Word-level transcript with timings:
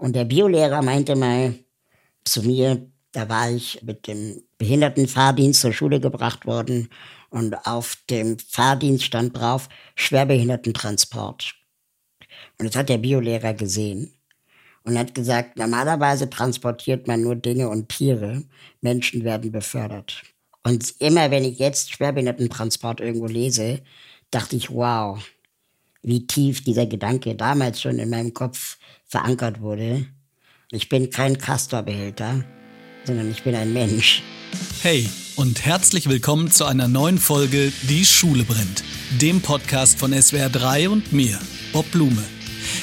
Und 0.00 0.16
der 0.16 0.24
Biolehrer 0.24 0.80
meinte 0.80 1.14
mal 1.14 1.54
zu 2.24 2.42
mir, 2.42 2.90
da 3.12 3.28
war 3.28 3.50
ich 3.50 3.82
mit 3.82 4.06
dem 4.06 4.42
Behindertenfahrdienst 4.56 5.60
zur 5.60 5.74
Schule 5.74 6.00
gebracht 6.00 6.46
worden 6.46 6.88
und 7.28 7.54
auf 7.66 7.98
dem 8.08 8.38
Fahrdienst 8.38 9.04
stand 9.04 9.36
drauf 9.36 9.68
Schwerbehindertentransport. 9.96 11.54
Und 12.58 12.66
das 12.66 12.76
hat 12.76 12.88
der 12.88 12.96
Biolehrer 12.96 13.52
gesehen 13.52 14.14
und 14.84 14.98
hat 14.98 15.14
gesagt, 15.14 15.58
normalerweise 15.58 16.30
transportiert 16.30 17.06
man 17.06 17.20
nur 17.20 17.36
Dinge 17.36 17.68
und 17.68 17.90
Tiere, 17.90 18.44
Menschen 18.80 19.22
werden 19.22 19.52
befördert. 19.52 20.22
Und 20.64 20.94
immer 20.98 21.30
wenn 21.30 21.44
ich 21.44 21.58
jetzt 21.58 21.92
Schwerbehindertentransport 21.92 23.00
irgendwo 23.00 23.26
lese, 23.26 23.82
dachte 24.30 24.56
ich, 24.56 24.70
wow, 24.70 25.22
wie 26.02 26.26
tief 26.26 26.64
dieser 26.64 26.86
Gedanke 26.86 27.34
damals 27.34 27.80
schon 27.80 27.98
in 27.98 28.10
meinem 28.10 28.34
Kopf 28.34 28.78
verankert 29.06 29.60
wurde. 29.60 30.06
Ich 30.70 30.88
bin 30.88 31.10
kein 31.10 31.38
Castorbehälter, 31.38 32.44
sondern 33.04 33.30
ich 33.30 33.42
bin 33.42 33.54
ein 33.54 33.72
Mensch. 33.72 34.22
Hey 34.82 35.08
und 35.36 35.64
herzlich 35.64 36.08
willkommen 36.08 36.50
zu 36.50 36.64
einer 36.64 36.88
neuen 36.88 37.18
Folge 37.18 37.72
Die 37.88 38.04
Schule 38.04 38.44
brennt, 38.44 38.82
dem 39.20 39.40
Podcast 39.40 39.98
von 39.98 40.12
SWR 40.12 40.48
3 40.48 40.88
und 40.88 41.12
mir, 41.12 41.38
Bob 41.72 41.90
Blume. 41.90 42.22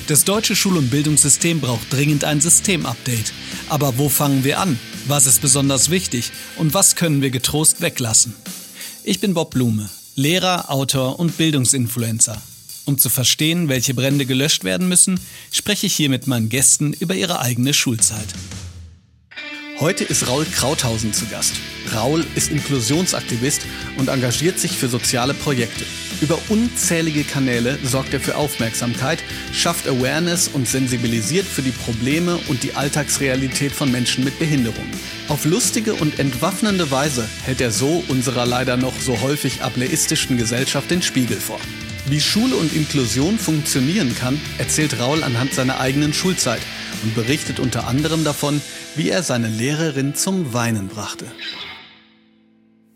Das 0.07 0.23
deutsche 0.23 0.55
Schul- 0.55 0.77
und 0.77 0.89
Bildungssystem 0.89 1.59
braucht 1.59 1.91
dringend 1.91 2.23
ein 2.23 2.41
Systemupdate. 2.41 3.33
Aber 3.69 3.97
wo 3.97 4.09
fangen 4.09 4.43
wir 4.43 4.59
an? 4.59 4.79
Was 5.07 5.25
ist 5.25 5.41
besonders 5.41 5.89
wichtig? 5.89 6.31
Und 6.57 6.73
was 6.73 6.95
können 6.95 7.21
wir 7.21 7.29
getrost 7.29 7.81
weglassen? 7.81 8.33
Ich 9.03 9.19
bin 9.19 9.33
Bob 9.33 9.51
Blume, 9.51 9.89
Lehrer, 10.15 10.71
Autor 10.71 11.19
und 11.19 11.37
Bildungsinfluencer. 11.37 12.41
Um 12.87 12.97
zu 12.97 13.09
verstehen, 13.09 13.67
welche 13.67 13.93
Brände 13.93 14.25
gelöscht 14.25 14.63
werden 14.63 14.87
müssen, 14.87 15.19
spreche 15.51 15.87
ich 15.87 15.93
hier 15.93 16.09
mit 16.09 16.25
meinen 16.25 16.47
Gästen 16.47 16.93
über 16.93 17.15
ihre 17.15 17.41
eigene 17.41 17.73
Schulzeit. 17.73 18.27
Heute 19.81 20.05
ist 20.05 20.29
Raul 20.29 20.45
Krauthausen 20.45 21.11
zu 21.11 21.25
Gast. 21.25 21.55
Raul 21.93 22.25
ist 22.35 22.49
Inklusionsaktivist 22.49 23.63
und 23.97 24.07
engagiert 24.07 24.57
sich 24.57 24.71
für 24.71 24.87
soziale 24.87 25.33
Projekte. 25.33 25.83
Über 26.21 26.39
unzählige 26.47 27.25
Kanäle 27.25 27.77
sorgt 27.83 28.13
er 28.13 28.21
für 28.21 28.37
Aufmerksamkeit, 28.37 29.19
schafft 29.51 29.85
Awareness 29.85 30.47
und 30.47 30.65
sensibilisiert 30.65 31.45
für 31.45 31.63
die 31.63 31.71
Probleme 31.71 32.39
und 32.47 32.63
die 32.63 32.73
Alltagsrealität 32.73 33.73
von 33.73 33.91
Menschen 33.91 34.23
mit 34.23 34.39
Behinderung. 34.39 34.87
Auf 35.27 35.43
lustige 35.43 35.93
und 35.93 36.19
entwaffnende 36.19 36.89
Weise 36.89 37.27
hält 37.43 37.59
er 37.59 37.71
so 37.71 38.01
unserer 38.07 38.45
leider 38.45 38.77
noch 38.77 38.97
so 39.01 39.19
häufig 39.19 39.61
ableistischen 39.61 40.37
Gesellschaft 40.37 40.89
den 40.89 41.01
Spiegel 41.01 41.37
vor. 41.37 41.59
Wie 42.09 42.21
Schule 42.21 42.55
und 42.55 42.73
Inklusion 42.73 43.37
funktionieren 43.37 44.15
kann, 44.15 44.39
erzählt 44.57 44.97
Raul 44.97 45.23
anhand 45.23 45.53
seiner 45.53 45.81
eigenen 45.81 46.13
Schulzeit 46.13 46.61
und 47.03 47.13
berichtet 47.13 47.59
unter 47.59 47.85
anderem 47.85 48.23
davon, 48.23 48.61
wie 48.95 49.09
er 49.09 49.23
seine 49.23 49.49
Lehrerin 49.49 50.15
zum 50.15 50.53
Weinen 50.53 50.87
brachte. 50.87 51.25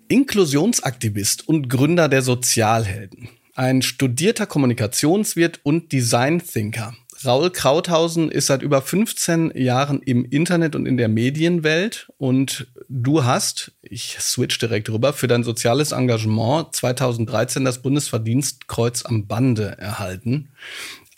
Inklusionsaktivist 0.07 1.45
und 1.45 1.67
Gründer 1.67 2.07
der 2.07 2.21
Sozialhelden. 2.21 3.27
Ein 3.53 3.81
studierter 3.81 4.45
Kommunikationswirt 4.45 5.59
und 5.63 5.91
Design-Thinker. 5.91 6.95
Raul 7.25 7.52
Krauthausen 7.52 8.31
ist 8.31 8.47
seit 8.47 8.61
über 8.61 8.81
15 8.81 9.52
Jahren 9.55 10.02
im 10.02 10.25
Internet 10.25 10.75
und 10.75 10.86
in 10.86 10.97
der 10.97 11.08
Medienwelt 11.08 12.11
und 12.17 12.67
du 12.89 13.23
hast, 13.23 13.73
ich 13.81 14.17
switch 14.19 14.58
direkt 14.59 14.89
rüber, 14.89 15.13
für 15.13 15.28
dein 15.28 15.44
soziales 15.44 15.91
Engagement 15.91 16.75
2013 16.75 17.66
das 17.66 17.81
Bundesverdienstkreuz 17.81 19.05
am 19.05 19.28
Bande 19.28 19.78
erhalten. 19.78 20.50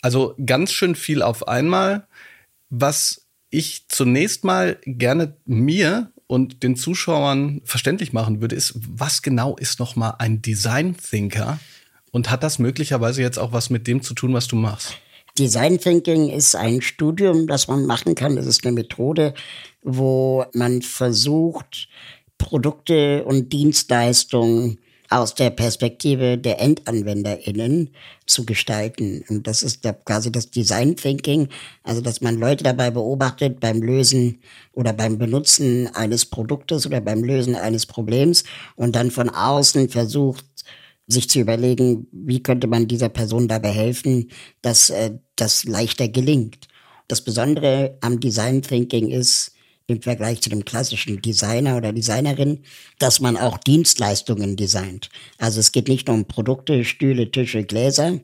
Also 0.02 0.34
ganz 0.44 0.72
schön 0.72 0.94
viel 0.94 1.22
auf 1.22 1.48
einmal. 1.48 2.06
Was 2.70 3.26
ich 3.50 3.88
zunächst 3.88 4.44
mal 4.44 4.78
gerne 4.84 5.36
mir 5.44 6.12
und 6.26 6.62
den 6.62 6.76
Zuschauern 6.76 7.60
verständlich 7.64 8.12
machen 8.12 8.40
würde, 8.40 8.56
ist, 8.56 8.74
was 8.76 9.22
genau 9.22 9.56
ist 9.56 9.78
noch 9.78 9.96
mal 9.96 10.16
ein 10.18 10.42
Design 10.42 10.96
Thinker 10.96 11.58
und 12.10 12.30
hat 12.30 12.42
das 12.42 12.58
möglicherweise 12.58 13.22
jetzt 13.22 13.38
auch 13.38 13.52
was 13.52 13.70
mit 13.70 13.86
dem 13.86 14.02
zu 14.02 14.14
tun, 14.14 14.34
was 14.34 14.48
du 14.48 14.56
machst? 14.56 14.98
Design 15.36 15.78
Thinking 15.78 16.30
ist 16.30 16.54
ein 16.54 16.80
Studium, 16.80 17.48
das 17.48 17.66
man 17.66 17.86
machen 17.86 18.14
kann. 18.14 18.38
Es 18.38 18.46
ist 18.46 18.64
eine 18.64 18.74
Methode, 18.74 19.34
wo 19.82 20.44
man 20.52 20.80
versucht, 20.80 21.88
Produkte 22.38 23.24
und 23.24 23.52
Dienstleistungen 23.52 24.78
aus 25.10 25.34
der 25.34 25.50
Perspektive 25.50 26.38
der 26.38 26.60
EndanwenderInnen 26.60 27.90
zu 28.26 28.46
gestalten. 28.46 29.24
Und 29.28 29.46
das 29.46 29.62
ist 29.62 29.82
quasi 30.04 30.30
das 30.32 30.50
Design 30.50 30.96
Thinking, 30.96 31.48
also 31.82 32.00
dass 32.00 32.20
man 32.20 32.36
Leute 32.36 32.64
dabei 32.64 32.90
beobachtet 32.90 33.60
beim 33.60 33.82
Lösen 33.82 34.40
oder 34.72 34.92
beim 34.92 35.18
Benutzen 35.18 35.88
eines 35.94 36.24
Produktes 36.24 36.86
oder 36.86 37.00
beim 37.00 37.22
Lösen 37.22 37.54
eines 37.54 37.86
Problems 37.86 38.44
und 38.76 38.96
dann 38.96 39.10
von 39.10 39.30
außen 39.30 39.88
versucht, 39.88 40.44
sich 41.06 41.28
zu 41.28 41.40
überlegen, 41.40 42.06
wie 42.12 42.42
könnte 42.42 42.66
man 42.66 42.88
dieser 42.88 43.08
Person 43.08 43.48
dabei 43.48 43.70
helfen, 43.70 44.30
dass 44.62 44.90
äh, 44.90 45.18
das 45.36 45.64
leichter 45.64 46.08
gelingt. 46.08 46.68
Das 47.08 47.22
Besondere 47.22 47.98
am 48.00 48.20
Design 48.20 48.62
Thinking 48.62 49.10
ist, 49.10 49.52
im 49.86 50.00
Vergleich 50.00 50.40
zu 50.40 50.48
dem 50.48 50.64
klassischen 50.64 51.20
Designer 51.20 51.76
oder 51.76 51.92
Designerin, 51.92 52.60
dass 52.98 53.20
man 53.20 53.36
auch 53.36 53.58
Dienstleistungen 53.58 54.56
designt. 54.56 55.10
Also 55.38 55.60
es 55.60 55.72
geht 55.72 55.88
nicht 55.88 56.08
nur 56.08 56.16
um 56.16 56.24
Produkte, 56.24 56.84
Stühle, 56.84 57.30
Tische, 57.30 57.64
Gläser, 57.64 58.20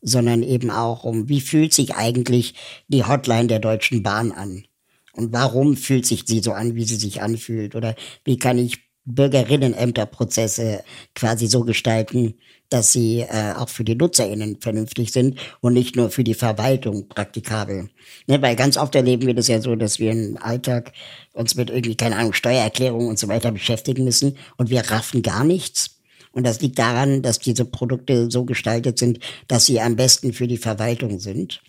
sondern 0.00 0.42
eben 0.42 0.70
auch 0.70 1.04
um, 1.04 1.28
wie 1.28 1.40
fühlt 1.40 1.74
sich 1.74 1.94
eigentlich 1.94 2.54
die 2.88 3.04
Hotline 3.04 3.46
der 3.46 3.58
Deutschen 3.58 4.02
Bahn 4.02 4.32
an? 4.32 4.64
Und 5.12 5.32
warum 5.32 5.76
fühlt 5.76 6.06
sich 6.06 6.24
sie 6.26 6.40
so 6.40 6.52
an, 6.52 6.74
wie 6.74 6.84
sie 6.84 6.96
sich 6.96 7.20
anfühlt? 7.20 7.74
Oder 7.74 7.94
wie 8.24 8.38
kann 8.38 8.58
ich 8.58 8.80
Bürgerinnenämterprozesse 9.04 10.84
quasi 11.14 11.46
so 11.46 11.64
gestalten, 11.64 12.34
dass 12.68 12.92
sie 12.92 13.20
äh, 13.20 13.52
auch 13.56 13.68
für 13.68 13.84
die 13.84 13.96
NutzerInnen 13.96 14.60
vernünftig 14.60 15.12
sind 15.12 15.38
und 15.60 15.74
nicht 15.74 15.96
nur 15.96 16.10
für 16.10 16.24
die 16.24 16.34
Verwaltung 16.34 17.08
praktikabel. 17.08 17.90
Ne, 18.26 18.40
weil 18.40 18.56
ganz 18.56 18.76
oft 18.76 18.94
erleben 18.94 19.26
wir 19.26 19.34
das 19.34 19.48
ja 19.48 19.60
so, 19.60 19.76
dass 19.76 19.98
wir 19.98 20.12
im 20.12 20.38
Alltag 20.40 20.92
uns 21.32 21.54
mit 21.54 21.68
irgendwie, 21.68 21.96
keine 21.96 22.16
Ahnung, 22.16 22.32
Steuererklärungen 22.32 23.08
und 23.08 23.18
so 23.18 23.28
weiter 23.28 23.52
beschäftigen 23.52 24.04
müssen 24.04 24.38
und 24.56 24.70
wir 24.70 24.90
raffen 24.90 25.22
gar 25.22 25.44
nichts. 25.44 25.98
Und 26.32 26.46
das 26.46 26.62
liegt 26.62 26.78
daran, 26.78 27.20
dass 27.20 27.38
diese 27.38 27.66
Produkte 27.66 28.30
so 28.30 28.46
gestaltet 28.46 28.98
sind, 28.98 29.18
dass 29.48 29.66
sie 29.66 29.80
am 29.80 29.96
besten 29.96 30.32
für 30.32 30.48
die 30.48 30.56
Verwaltung 30.56 31.20
sind, 31.20 31.60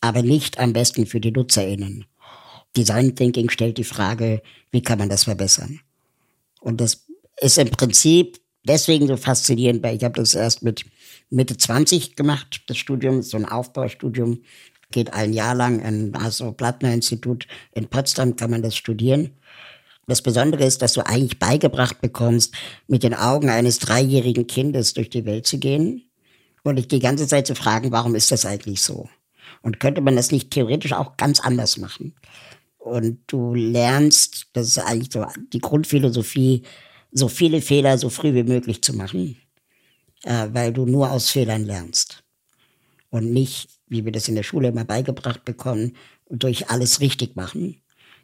aber 0.00 0.22
nicht 0.22 0.58
am 0.58 0.72
besten 0.72 1.04
für 1.04 1.20
die 1.20 1.32
NutzerInnen. 1.32 2.06
Design 2.76 3.14
Thinking 3.14 3.50
stellt 3.50 3.76
die 3.76 3.84
Frage, 3.84 4.42
wie 4.70 4.82
kann 4.82 4.98
man 4.98 5.10
das 5.10 5.24
verbessern? 5.24 5.80
Und 6.66 6.80
das 6.80 7.06
ist 7.40 7.58
im 7.58 7.70
Prinzip 7.70 8.40
deswegen 8.64 9.06
so 9.06 9.16
faszinierend, 9.16 9.84
weil 9.84 9.96
ich 9.96 10.02
habe 10.02 10.18
das 10.18 10.34
erst 10.34 10.64
mit 10.64 10.84
Mitte 11.30 11.56
20 11.56 12.16
gemacht, 12.16 12.62
das 12.66 12.76
Studium, 12.76 13.22
so 13.22 13.36
ein 13.36 13.44
Aufbaustudium, 13.44 14.42
geht 14.90 15.12
ein 15.12 15.32
Jahr 15.32 15.54
lang 15.54 15.78
im 15.78 16.20
Hasso-Plattner-Institut 16.20 17.46
in 17.72 17.86
Potsdam, 17.86 18.34
kann 18.34 18.50
man 18.50 18.62
das 18.62 18.74
studieren. 18.74 19.30
Das 20.08 20.22
Besondere 20.22 20.64
ist, 20.64 20.82
dass 20.82 20.94
du 20.94 21.06
eigentlich 21.06 21.38
beigebracht 21.38 22.00
bekommst, 22.00 22.52
mit 22.88 23.04
den 23.04 23.14
Augen 23.14 23.48
eines 23.48 23.78
dreijährigen 23.78 24.48
Kindes 24.48 24.92
durch 24.92 25.08
die 25.08 25.24
Welt 25.24 25.46
zu 25.46 25.58
gehen 25.58 26.10
und 26.64 26.76
dich 26.76 26.88
die 26.88 26.98
ganze 26.98 27.28
Zeit 27.28 27.46
zu 27.46 27.54
fragen, 27.54 27.92
warum 27.92 28.16
ist 28.16 28.32
das 28.32 28.44
eigentlich 28.44 28.82
so? 28.82 29.08
Und 29.62 29.78
könnte 29.78 30.00
man 30.00 30.16
das 30.16 30.32
nicht 30.32 30.50
theoretisch 30.50 30.94
auch 30.94 31.16
ganz 31.16 31.38
anders 31.38 31.76
machen? 31.76 32.16
Und 32.86 33.18
du 33.26 33.52
lernst, 33.52 34.46
das 34.52 34.68
ist 34.68 34.78
eigentlich 34.78 35.12
so 35.12 35.26
die 35.52 35.58
Grundphilosophie, 35.58 36.62
so 37.10 37.26
viele 37.26 37.60
Fehler 37.60 37.98
so 37.98 38.10
früh 38.10 38.32
wie 38.32 38.44
möglich 38.44 38.80
zu 38.80 38.94
machen, 38.94 39.36
äh, 40.22 40.46
weil 40.52 40.72
du 40.72 40.86
nur 40.86 41.10
aus 41.10 41.30
Fehlern 41.30 41.64
lernst. 41.64 42.22
Und 43.10 43.32
nicht, 43.32 43.70
wie 43.88 44.04
wir 44.04 44.12
das 44.12 44.28
in 44.28 44.36
der 44.36 44.44
Schule 44.44 44.68
immer 44.68 44.84
beigebracht 44.84 45.44
bekommen, 45.44 45.96
durch 46.30 46.70
alles 46.70 47.00
richtig 47.00 47.34
machen, 47.34 47.82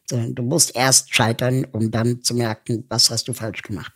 sondern 0.08 0.36
du 0.36 0.44
musst 0.44 0.76
erst 0.76 1.12
scheitern, 1.12 1.64
um 1.72 1.90
dann 1.90 2.22
zu 2.22 2.32
merken, 2.32 2.84
was 2.88 3.10
hast 3.10 3.26
du 3.26 3.32
falsch 3.32 3.62
gemacht. 3.62 3.92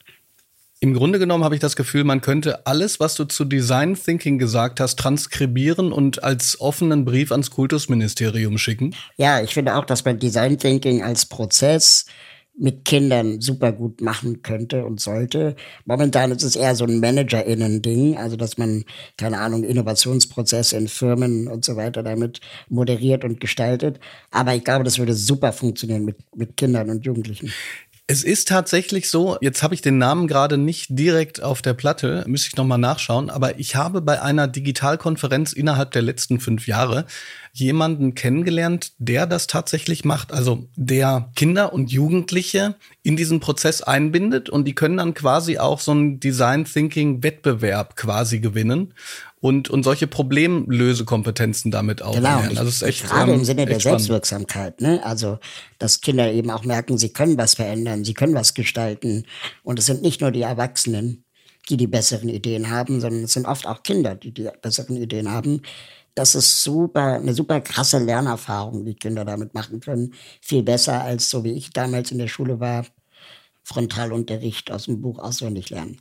Im 0.87 0.95
Grunde 0.95 1.19
genommen 1.19 1.43
habe 1.43 1.57
ich 1.57 1.61
das 1.61 1.75
Gefühl, 1.75 2.05
man 2.05 2.21
könnte 2.21 2.65
alles, 2.65 3.01
was 3.01 3.17
du 3.17 3.25
zu 3.25 3.45
Design 3.45 3.97
Thinking 3.97 4.39
gesagt 4.39 4.79
hast, 4.79 4.97
transkribieren 4.97 5.91
und 5.91 6.23
als 6.23 6.61
offenen 6.61 7.05
Brief 7.05 7.33
ans 7.33 7.51
Kultusministerium 7.51 8.57
schicken. 8.57 8.95
Ja, 9.17 9.41
ich 9.41 9.53
finde 9.53 9.75
auch, 9.75 9.85
dass 9.85 10.05
man 10.05 10.21
Design 10.21 10.59
Thinking 10.59 11.03
als 11.03 11.27
Prozess 11.27 12.07
mit 12.59 12.85
Kindern 12.85 13.41
super 13.41 13.73
gut 13.73 14.01
machen 14.01 14.43
könnte 14.43 14.85
und 14.85 15.01
sollte. 15.01 15.57
Momentan 15.85 16.31
ist 16.31 16.43
es 16.43 16.57
eher 16.57 16.75
so 16.75 16.85
ein 16.85 17.01
ManagerInnen-Ding, 17.01 18.17
also 18.17 18.37
dass 18.37 18.57
man, 18.57 18.85
keine 19.19 19.39
Ahnung, 19.41 19.63
Innovationsprozesse 19.65 20.77
in 20.77 20.89
Firmen 20.89 21.49
und 21.49 21.65
so 21.65 21.77
weiter 21.77 22.03
damit 22.03 22.41
moderiert 22.69 23.25
und 23.25 23.41
gestaltet. 23.41 24.01
Aber 24.31 24.55
ich 24.55 24.65
glaube, 24.65 24.85
das 24.85 24.99
würde 24.99 25.15
super 25.15 25.53
funktionieren 25.53 26.05
mit, 26.05 26.17
mit 26.35 26.57
Kindern 26.57 26.89
und 26.91 27.05
Jugendlichen. 27.05 27.53
Es 28.09 28.23
ist 28.23 28.47
tatsächlich 28.47 29.11
so, 29.11 29.37
jetzt 29.41 29.65
habe 29.65 29.75
ich 29.75 29.83
den 29.83 29.99
Namen 29.99 30.29
gerade 30.29 30.59
nicht 30.59 30.87
direkt 30.91 31.43
auf 31.43 31.61
der 31.61 31.75
Platte, 31.75 32.23
müsste 32.29 32.47
ich 32.47 32.57
nochmal 32.57 32.79
nachschauen, 32.79 33.31
aber 33.31 33.59
ich 33.59 33.75
habe 33.75 34.01
bei 34.01 34.23
einer 34.23 34.47
Digitalkonferenz 34.47 35.53
innerhalb 35.53 35.91
der 35.91 36.03
letzten 36.03 36.39
fünf 36.39 36.69
Jahre 36.69 37.07
jemanden 37.59 38.15
kennengelernt, 38.15 38.93
der 38.99 39.27
das 39.27 39.47
tatsächlich 39.47 40.05
macht. 40.05 40.33
Also 40.33 40.69
der 40.77 41.31
Kinder 41.35 41.73
und 41.73 41.91
Jugendliche 41.91 42.77
in 43.03 43.17
diesen 43.17 43.41
Prozess 43.41 43.81
einbindet 43.81 44.51
und 44.51 44.67
die 44.67 44.75
können 44.75 44.99
dann 44.99 45.15
quasi 45.15 45.59
auch 45.59 45.81
so 45.81 45.93
einen 45.93 46.21
Design 46.21 46.67
Thinking 46.67 47.23
Wettbewerb 47.23 47.97
quasi 47.97 48.41
gewinnen 48.41 48.93
und, 49.41 49.71
und 49.71 49.85
solche 49.85 50.07
Problemlösekompetenzen 50.07 51.71
damit 51.71 52.03
auch 52.03 52.15
genau, 52.15 52.41
lernen. 52.41 52.59
Also 52.59 52.69
ist 52.69 52.83
echt, 52.83 53.07
gerade 53.07 53.33
ähm, 53.33 53.39
im 53.39 53.45
Sinne 53.45 53.65
der. 53.65 53.81
Selbstwirksamkeit, 53.81 54.81
ne? 54.81 55.01
Also, 55.05 55.39
dass 55.79 56.01
Kinder 56.01 56.31
eben 56.33 56.51
auch 56.51 56.65
merken, 56.65 56.99
sie 56.99 57.11
können 57.11 57.39
was 57.39 57.55
verändern, 57.55 58.05
sie 58.05 58.15
können 58.15 58.35
was 58.35 58.55
gestalten. 58.55 59.25
Und 59.63 59.79
es 59.79 59.87
sind 59.87 60.03
nicht 60.03 60.21
nur 60.21 60.31
die 60.31 60.43
Erwachsenen, 60.43 61.25
die 61.69 61.77
die 61.77 61.87
besseren 61.87 62.29
Ideen 62.29 62.71
haben, 62.71 63.01
sondern 63.01 63.25
es 63.25 63.33
sind 63.33 63.47
oft 63.47 63.67
auch 63.67 63.83
Kinder, 63.83 64.15
die 64.15 64.33
die 64.33 64.49
besseren 64.63 64.97
Ideen 64.97 65.31
haben. 65.31 65.63
Das 66.17 66.35
ist 66.35 66.63
super, 66.65 67.17
eine 67.17 67.35
super 67.35 67.61
krasse 67.61 67.99
Lernerfahrung, 67.99 68.85
die 68.87 68.95
Kinder 68.95 69.25
damit 69.27 69.53
machen 69.55 69.81
können. 69.81 70.15
Viel 70.41 70.63
besser 70.63 71.03
als 71.05 71.31
so 71.31 71.45
wie 71.45 71.53
ich 71.53 71.71
damals 71.71 72.11
in 72.11 72.19
der 72.19 72.27
Schule 72.29 72.59
war, 72.59 72.87
Frontalunterricht 73.65 74.71
aus 74.73 74.87
dem 74.87 75.03
Buch 75.03 75.19
auswendig 75.19 75.71
lernen. 75.71 76.01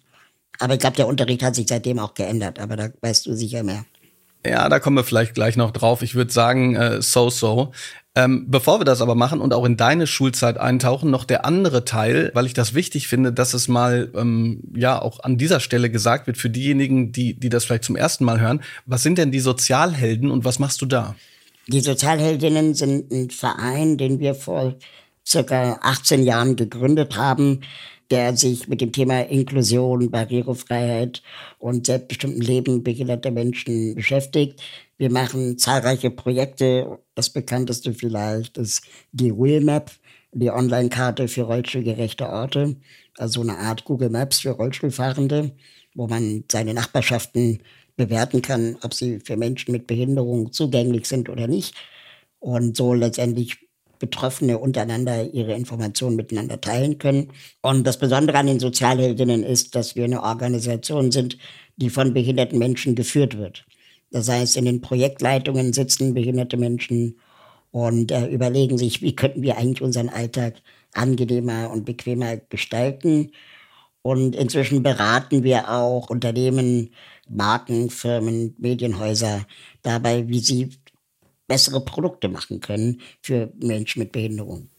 Aber 0.59 0.75
ich 0.75 0.79
glaube, 0.79 0.97
der 0.97 1.07
Unterricht 1.07 1.43
hat 1.43 1.55
sich 1.55 1.67
seitdem 1.67 1.99
auch 1.99 2.13
geändert, 2.13 2.59
aber 2.59 2.77
da 2.77 2.89
weißt 3.01 3.25
du 3.27 3.35
sicher 3.35 3.63
mehr. 3.63 3.85
Ja, 4.47 4.69
da 4.69 4.79
kommen 4.79 4.97
wir 4.97 5.03
vielleicht 5.03 5.33
gleich 5.33 5.57
noch 5.57 5.71
drauf. 5.71 6.01
Ich 6.01 6.15
würde 6.15 6.31
sagen, 6.31 6.75
äh, 6.75 7.01
so 7.01 7.29
so. 7.29 7.71
Ähm, 8.17 8.45
bevor 8.47 8.79
wir 8.79 8.85
das 8.85 9.01
aber 9.01 9.15
machen 9.15 9.41
und 9.41 9.53
auch 9.53 9.65
in 9.65 9.75
deine 9.75 10.07
Schulzeit 10.07 10.57
eintauchen, 10.57 11.11
noch 11.11 11.25
der 11.25 11.43
andere 11.43 11.83
Teil, 11.83 12.31
weil 12.33 12.45
ich 12.45 12.53
das 12.53 12.73
wichtig 12.73 13.09
finde, 13.09 13.33
dass 13.33 13.53
es 13.53 13.67
mal 13.67 14.09
ähm, 14.15 14.61
ja 14.73 15.01
auch 15.01 15.19
an 15.21 15.37
dieser 15.37 15.59
Stelle 15.59 15.89
gesagt 15.89 16.25
wird 16.27 16.37
für 16.37 16.49
diejenigen, 16.49 17.11
die 17.11 17.37
die 17.37 17.49
das 17.49 17.65
vielleicht 17.65 17.83
zum 17.83 17.97
ersten 17.97 18.23
Mal 18.23 18.39
hören. 18.39 18.61
Was 18.85 19.03
sind 19.03 19.17
denn 19.17 19.31
die 19.31 19.41
Sozialhelden 19.41 20.31
und 20.31 20.45
was 20.45 20.59
machst 20.59 20.81
du 20.81 20.85
da? 20.85 21.15
Die 21.67 21.81
Sozialheldinnen 21.81 22.73
sind 22.73 23.11
ein 23.11 23.31
Verein, 23.31 23.97
den 23.97 24.19
wir 24.19 24.35
vor 24.35 24.75
circa 25.27 25.79
18 25.81 26.23
Jahren 26.23 26.55
gegründet 26.55 27.17
haben, 27.17 27.61
der 28.11 28.35
sich 28.37 28.67
mit 28.67 28.81
dem 28.81 28.91
Thema 28.91 29.21
Inklusion, 29.21 30.11
Barrierefreiheit 30.11 31.21
und 31.59 31.87
selbstbestimmten 31.87 32.41
Leben 32.41 32.83
behinderter 32.83 33.31
Menschen 33.31 33.95
beschäftigt. 33.95 34.61
Wir 34.97 35.11
machen 35.11 35.57
zahlreiche 35.57 36.11
Projekte. 36.11 36.99
Das 37.15 37.29
bekannteste 37.29 37.93
vielleicht 37.93 38.57
ist 38.57 38.83
die 39.11 39.31
Wheelmap, 39.31 39.91
die 40.31 40.51
Online-Karte 40.51 41.27
für 41.27 41.43
rollstuhlgerechte 41.43 42.29
Orte, 42.29 42.75
also 43.17 43.41
eine 43.41 43.57
Art 43.57 43.85
Google 43.85 44.09
Maps 44.09 44.41
für 44.41 44.51
Rollstuhlfahrende, 44.51 45.51
wo 45.95 46.07
man 46.07 46.43
seine 46.51 46.73
Nachbarschaften 46.73 47.59
bewerten 47.95 48.41
kann, 48.41 48.77
ob 48.81 48.93
sie 48.93 49.19
für 49.19 49.37
Menschen 49.37 49.71
mit 49.71 49.87
Behinderung 49.87 50.51
zugänglich 50.51 51.07
sind 51.07 51.29
oder 51.29 51.47
nicht. 51.47 51.75
Und 52.39 52.75
so 52.77 52.93
letztendlich 52.93 53.64
Betroffene 53.99 54.57
untereinander 54.57 55.33
ihre 55.33 55.53
Informationen 55.53 56.15
miteinander 56.15 56.59
teilen 56.61 56.97
können. 56.97 57.31
Und 57.61 57.85
das 57.85 57.99
Besondere 57.99 58.37
an 58.37 58.47
den 58.47 58.59
Sozialheldinnen 58.59 59.43
ist, 59.43 59.75
dass 59.75 59.95
wir 59.95 60.05
eine 60.05 60.23
Organisation 60.23 61.11
sind, 61.11 61.37
die 61.77 61.89
von 61.89 62.13
behinderten 62.13 62.59
Menschen 62.59 62.95
geführt 62.95 63.37
wird. 63.37 63.65
Das 64.11 64.29
heißt, 64.29 64.57
in 64.57 64.65
den 64.65 64.81
Projektleitungen 64.81 65.73
sitzen 65.73 66.13
behinderte 66.13 66.57
Menschen 66.57 67.19
und 67.71 68.11
äh, 68.11 68.27
überlegen 68.27 68.77
sich, 68.77 69.01
wie 69.01 69.15
könnten 69.15 69.41
wir 69.41 69.57
eigentlich 69.57 69.81
unseren 69.81 70.09
Alltag 70.09 70.61
angenehmer 70.93 71.69
und 71.71 71.85
bequemer 71.85 72.37
gestalten. 72.37 73.31
Und 74.01 74.35
inzwischen 74.35 74.83
beraten 74.83 75.43
wir 75.43 75.69
auch 75.69 76.09
Unternehmen, 76.09 76.91
Marken, 77.27 77.89
Firmen, 77.89 78.55
Medienhäuser 78.59 79.45
dabei, 79.81 80.27
wie 80.29 80.39
sie 80.39 80.69
bessere 81.47 81.83
Produkte 81.83 82.27
machen 82.29 82.59
können 82.59 83.01
für 83.21 83.51
Menschen 83.59 83.99
mit 83.99 84.11
Behinderung. 84.11 84.69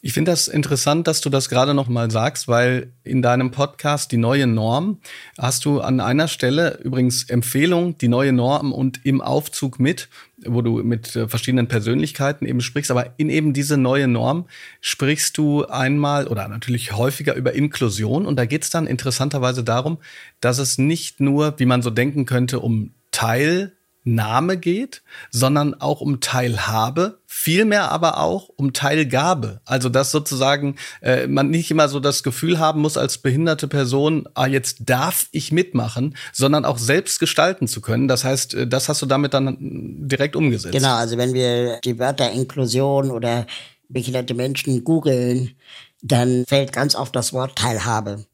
Ich 0.00 0.14
finde 0.14 0.30
das 0.30 0.48
interessant, 0.48 1.06
dass 1.06 1.20
du 1.20 1.28
das 1.28 1.50
gerade 1.50 1.74
noch 1.74 1.88
mal 1.88 2.10
sagst, 2.10 2.48
weil 2.48 2.92
in 3.04 3.20
deinem 3.20 3.50
Podcast 3.50 4.10
Die 4.10 4.16
neue 4.16 4.46
Norm 4.46 5.00
hast 5.36 5.66
du 5.66 5.80
an 5.80 6.00
einer 6.00 6.28
Stelle 6.28 6.80
übrigens 6.82 7.24
Empfehlung, 7.24 7.98
die 7.98 8.08
neue 8.08 8.32
Norm 8.32 8.72
und 8.72 9.04
im 9.04 9.20
Aufzug 9.20 9.78
mit, 9.78 10.08
wo 10.46 10.62
du 10.62 10.82
mit 10.82 11.14
äh, 11.14 11.28
verschiedenen 11.28 11.68
Persönlichkeiten 11.68 12.46
eben 12.46 12.62
sprichst, 12.62 12.90
aber 12.90 13.12
in 13.18 13.28
eben 13.28 13.52
diese 13.52 13.76
neue 13.76 14.08
Norm 14.08 14.46
sprichst 14.80 15.36
du 15.36 15.66
einmal 15.66 16.26
oder 16.26 16.48
natürlich 16.48 16.92
häufiger 16.92 17.34
über 17.34 17.52
Inklusion 17.52 18.24
und 18.24 18.36
da 18.36 18.46
geht 18.46 18.64
es 18.64 18.70
dann 18.70 18.86
interessanterweise 18.86 19.62
darum, 19.62 19.98
dass 20.40 20.58
es 20.58 20.78
nicht 20.78 21.20
nur, 21.20 21.58
wie 21.58 21.66
man 21.66 21.82
so 21.82 21.90
denken 21.90 22.24
könnte, 22.24 22.60
um 22.60 22.94
Teil 23.10 23.72
Name 24.04 24.56
geht, 24.56 25.02
sondern 25.30 25.80
auch 25.80 26.00
um 26.00 26.20
Teilhabe, 26.20 27.18
vielmehr 27.26 27.90
aber 27.90 28.18
auch 28.18 28.48
um 28.56 28.72
Teilgabe. 28.72 29.60
Also 29.64 29.88
dass 29.88 30.10
sozusagen 30.10 30.76
äh, 31.02 31.26
man 31.26 31.50
nicht 31.50 31.70
immer 31.70 31.88
so 31.88 32.00
das 32.00 32.22
Gefühl 32.22 32.58
haben 32.58 32.80
muss 32.80 32.96
als 32.96 33.18
behinderte 33.18 33.68
Person, 33.68 34.28
ah, 34.34 34.46
jetzt 34.46 34.78
darf 34.86 35.28
ich 35.32 35.52
mitmachen, 35.52 36.16
sondern 36.32 36.64
auch 36.64 36.78
selbst 36.78 37.20
gestalten 37.20 37.68
zu 37.68 37.80
können. 37.80 38.08
Das 38.08 38.24
heißt, 38.24 38.54
äh, 38.54 38.66
das 38.66 38.88
hast 38.88 39.02
du 39.02 39.06
damit 39.06 39.34
dann 39.34 39.56
direkt 39.60 40.34
umgesetzt. 40.34 40.72
Genau, 40.72 40.94
also 40.94 41.18
wenn 41.18 41.34
wir 41.34 41.80
die 41.84 41.98
Wörter 41.98 42.30
Inklusion 42.30 43.10
oder 43.10 43.46
behinderte 43.88 44.34
Menschen 44.34 44.84
googeln, 44.84 45.56
dann 46.02 46.44
fällt 46.46 46.72
ganz 46.72 46.94
oft 46.94 47.14
das 47.14 47.32
Wort 47.32 47.56
Teilhabe. 47.56 48.24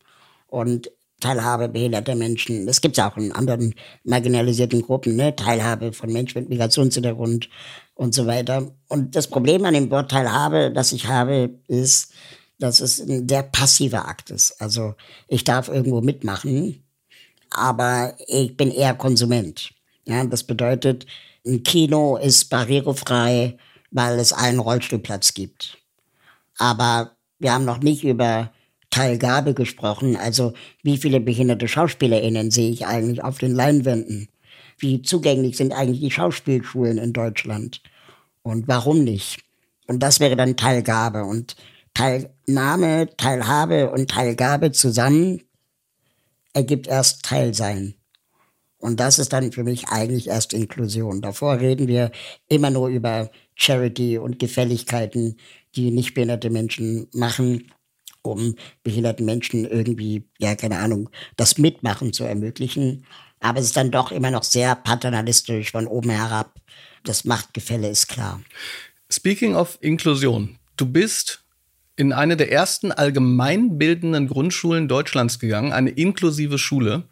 Und 0.47 0.91
Teilhabe 1.21 1.69
behinderter 1.69 2.15
Menschen. 2.15 2.67
Das 2.67 2.81
gibt 2.81 2.99
es 2.99 3.05
auch 3.05 3.17
in 3.17 3.33
anderen 3.33 3.75
marginalisierten 4.05 4.83
Gruppen, 4.83 5.17
ne? 5.17 5.35
Teilhabe 5.35 5.93
von 5.93 6.13
Menschen 6.13 6.41
mit 6.41 6.51
Migrationshintergrund 6.51 7.49
und 7.95 8.15
so 8.15 8.27
weiter. 8.27 8.71
Und 8.89 9.17
das 9.17 9.27
Problem 9.29 9.65
an 9.65 9.75
dem 9.75 9.91
Wort 9.91 10.11
Teilhabe, 10.11 10.71
das 10.73 10.93
ich 10.93 11.07
habe, 11.07 11.59
ist, 11.69 12.13
dass 12.59 12.81
es 12.81 13.01
ein 13.01 13.29
sehr 13.29 13.43
passiver 13.43 14.09
Akt 14.09 14.31
ist. 14.31 14.61
Also 14.61 14.95
ich 15.29 15.45
darf 15.45 15.69
irgendwo 15.69 16.01
mitmachen, 16.01 16.85
aber 17.51 18.15
ich 18.27 18.57
bin 18.57 18.71
eher 18.71 18.95
Konsument. 18.95 19.71
Ja, 20.05 20.25
das 20.25 20.45
bedeutet, 20.45 21.07
ein 21.47 21.63
Kino 21.63 22.17
ist 22.17 22.51
barrierefrei, 22.51 23.57
weil 23.91 24.19
es 24.19 24.33
einen 24.33 24.59
Rollstuhlplatz 24.59 25.35
gibt. 25.35 25.79
Aber 26.59 27.17
wir 27.39 27.53
haben 27.53 27.65
noch 27.65 27.79
nicht 27.79 28.05
über 28.05 28.51
Teilgabe 28.97 29.53
gesprochen. 29.53 30.17
Also 30.17 30.55
wie 30.83 30.97
viele 30.97 31.21
behinderte 31.21 31.69
SchauspielerInnen 31.69 32.51
sehe 32.51 32.71
ich 32.71 32.87
eigentlich 32.87 33.23
auf 33.23 33.37
den 33.37 33.55
Leinwänden? 33.55 34.29
Wie 34.79 35.03
zugänglich 35.03 35.59
sind 35.59 35.75
eigentlich 35.75 36.01
die 36.01 36.11
Schauspielschulen 36.11 36.97
in 36.97 37.13
Deutschland? 37.13 37.83
Und 38.43 38.69
warum 38.69 39.05
nicht? 39.05 39.45
Und 39.87 40.03
das 40.03 40.19
wäre 40.19 40.35
dann 40.35 40.57
Teilgabe. 40.57 41.25
Und 41.25 41.57
Teilnahme, 41.93 43.15
Teilhabe 43.19 43.91
und 43.91 44.11
Teilgabe 44.11 44.73
zusammen 44.73 45.43
ergibt 46.55 46.87
erst 46.87 47.23
Teilsein. 47.23 47.97
Und 48.79 48.99
das 48.99 49.19
ist 49.19 49.35
dann 49.35 49.53
für 49.53 49.65
mich 49.65 49.89
eigentlich 49.89 50.29
erst 50.29 50.55
Inklusion. 50.55 51.21
Davor 51.21 51.61
reden 51.61 51.87
wir 51.87 52.13
immer 52.49 52.71
nur 52.71 52.89
über 52.89 53.31
Charity 53.57 54.17
und 54.17 54.39
Gefälligkeiten, 54.39 55.37
die 55.75 55.91
nicht 55.91 56.15
behinderte 56.15 56.49
Menschen 56.49 57.09
machen 57.13 57.73
um 58.27 58.55
behinderten 58.83 59.25
Menschen 59.25 59.65
irgendwie, 59.65 60.25
ja, 60.39 60.55
keine 60.55 60.79
Ahnung, 60.79 61.09
das 61.37 61.59
Mitmachen 61.59 62.13
zu 62.13 62.25
ermöglichen. 62.25 63.05
Aber 63.41 63.61
es 63.61 63.67
ist 63.67 63.77
dann 63.77 63.91
doch 63.91 64.13
immer 64.13 64.31
noch 64.31 64.43
sehr 64.43 64.75
paternalistisch 64.75 65.73
von 65.73 65.87
oben 65.87 66.11
herab. 66.11 66.55
Das 67.05 67.25
Machtgefälle 67.25 67.89
ist 67.89 68.09
klar. 68.09 68.41
Speaking 69.11 69.55
of 69.55 69.79
Inklusion, 69.81 70.59
du 70.77 70.87
bist 70.87 71.45
in 71.97 72.13
eine 72.13 72.37
der 72.37 72.53
ersten 72.53 72.93
allgemeinbildenden 72.93 74.29
Grundschulen 74.29 74.89
Deutschlands 74.89 75.39
gegangen, 75.39 75.73
eine 75.73 75.91
inklusive 75.91 76.59
Schule. 76.59 77.05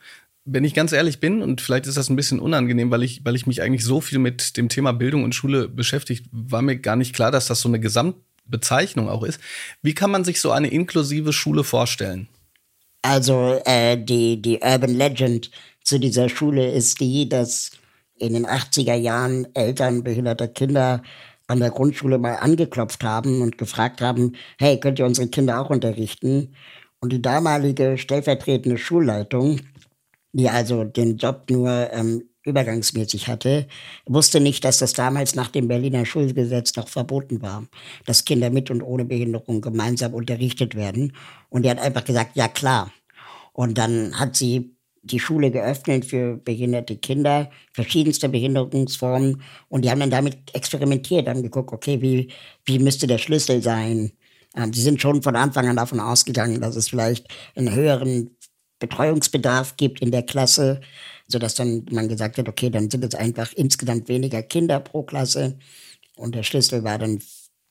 Wenn 0.44 0.64
ich 0.64 0.74
ganz 0.74 0.92
ehrlich 0.92 1.20
bin, 1.20 1.40
und 1.40 1.62
vielleicht 1.62 1.86
ist 1.86 1.96
das 1.96 2.10
ein 2.10 2.16
bisschen 2.16 2.38
unangenehm, 2.38 2.90
weil 2.90 3.02
ich, 3.02 3.24
weil 3.24 3.34
ich 3.34 3.46
mich 3.46 3.62
eigentlich 3.62 3.84
so 3.84 4.02
viel 4.02 4.18
mit 4.18 4.58
dem 4.58 4.68
Thema 4.68 4.92
Bildung 4.92 5.24
und 5.24 5.34
Schule 5.34 5.68
beschäftigt, 5.68 6.26
war 6.32 6.60
mir 6.60 6.76
gar 6.76 6.96
nicht 6.96 7.14
klar, 7.14 7.30
dass 7.30 7.46
das 7.46 7.60
so 7.60 7.68
eine 7.68 7.80
Gesamt 7.80 8.16
Bezeichnung 8.46 9.08
auch 9.08 9.22
ist. 9.22 9.40
Wie 9.82 9.94
kann 9.94 10.10
man 10.10 10.24
sich 10.24 10.40
so 10.40 10.50
eine 10.50 10.68
inklusive 10.68 11.32
Schule 11.32 11.64
vorstellen? 11.64 12.28
Also 13.02 13.60
äh, 13.64 13.96
die, 13.96 14.40
die 14.40 14.60
Urban 14.62 14.94
Legend 14.94 15.50
zu 15.82 15.98
dieser 15.98 16.28
Schule 16.28 16.70
ist 16.70 17.00
die, 17.00 17.28
dass 17.28 17.72
in 18.16 18.32
den 18.32 18.46
80er 18.46 18.94
Jahren 18.94 19.46
Eltern 19.54 20.02
behinderter 20.02 20.48
Kinder 20.48 21.02
an 21.46 21.60
der 21.60 21.70
Grundschule 21.70 22.18
mal 22.18 22.36
angeklopft 22.36 23.04
haben 23.04 23.42
und 23.42 23.58
gefragt 23.58 24.00
haben, 24.00 24.36
hey, 24.58 24.80
könnt 24.80 24.98
ihr 24.98 25.06
unsere 25.06 25.28
Kinder 25.28 25.60
auch 25.60 25.70
unterrichten? 25.70 26.54
Und 27.00 27.12
die 27.12 27.20
damalige 27.20 27.98
stellvertretende 27.98 28.78
Schulleitung, 28.78 29.60
die 30.32 30.48
also 30.48 30.84
den 30.84 31.18
Job 31.18 31.50
nur 31.50 31.90
ähm, 31.92 32.30
übergangsmäßig 32.44 33.28
hatte, 33.28 33.66
wusste 34.06 34.40
nicht, 34.40 34.64
dass 34.64 34.78
das 34.78 34.92
damals 34.92 35.34
nach 35.34 35.48
dem 35.48 35.68
Berliner 35.68 36.04
Schulgesetz 36.04 36.76
noch 36.76 36.88
verboten 36.88 37.42
war, 37.42 37.66
dass 38.06 38.24
Kinder 38.24 38.50
mit 38.50 38.70
und 38.70 38.82
ohne 38.82 39.04
Behinderung 39.04 39.60
gemeinsam 39.60 40.14
unterrichtet 40.14 40.74
werden. 40.74 41.14
Und 41.48 41.64
er 41.64 41.72
hat 41.72 41.80
einfach 41.80 42.04
gesagt, 42.04 42.36
ja 42.36 42.48
klar. 42.48 42.92
Und 43.52 43.78
dann 43.78 44.18
hat 44.18 44.36
sie 44.36 44.76
die 45.02 45.20
Schule 45.20 45.50
geöffnet 45.50 46.04
für 46.04 46.36
behinderte 46.36 46.96
Kinder, 46.96 47.50
verschiedenste 47.72 48.28
Behinderungsformen. 48.28 49.42
Und 49.68 49.84
die 49.84 49.90
haben 49.90 50.00
dann 50.00 50.10
damit 50.10 50.54
experimentiert, 50.54 51.28
haben 51.28 51.42
geguckt, 51.42 51.72
okay, 51.72 52.00
wie, 52.00 52.28
wie 52.64 52.78
müsste 52.78 53.06
der 53.06 53.18
Schlüssel 53.18 53.62
sein? 53.62 54.12
Ähm, 54.56 54.72
sie 54.72 54.82
sind 54.82 55.00
schon 55.00 55.22
von 55.22 55.36
Anfang 55.36 55.68
an 55.68 55.76
davon 55.76 56.00
ausgegangen, 56.00 56.60
dass 56.60 56.76
es 56.76 56.88
vielleicht 56.88 57.28
einen 57.54 57.74
höheren 57.74 58.36
Betreuungsbedarf 58.78 59.76
gibt 59.76 60.00
in 60.00 60.10
der 60.10 60.22
Klasse, 60.22 60.80
sodass 61.34 61.54
dann 61.54 61.84
man 61.90 62.08
gesagt 62.08 62.38
hat, 62.38 62.48
okay, 62.48 62.70
dann 62.70 62.90
sind 62.90 63.04
es 63.04 63.14
einfach 63.14 63.52
insgesamt 63.52 64.08
weniger 64.08 64.42
Kinder 64.42 64.80
pro 64.80 65.02
Klasse. 65.02 65.58
Und 66.16 66.34
der 66.34 66.42
Schlüssel 66.42 66.84
war 66.84 66.98
dann 66.98 67.20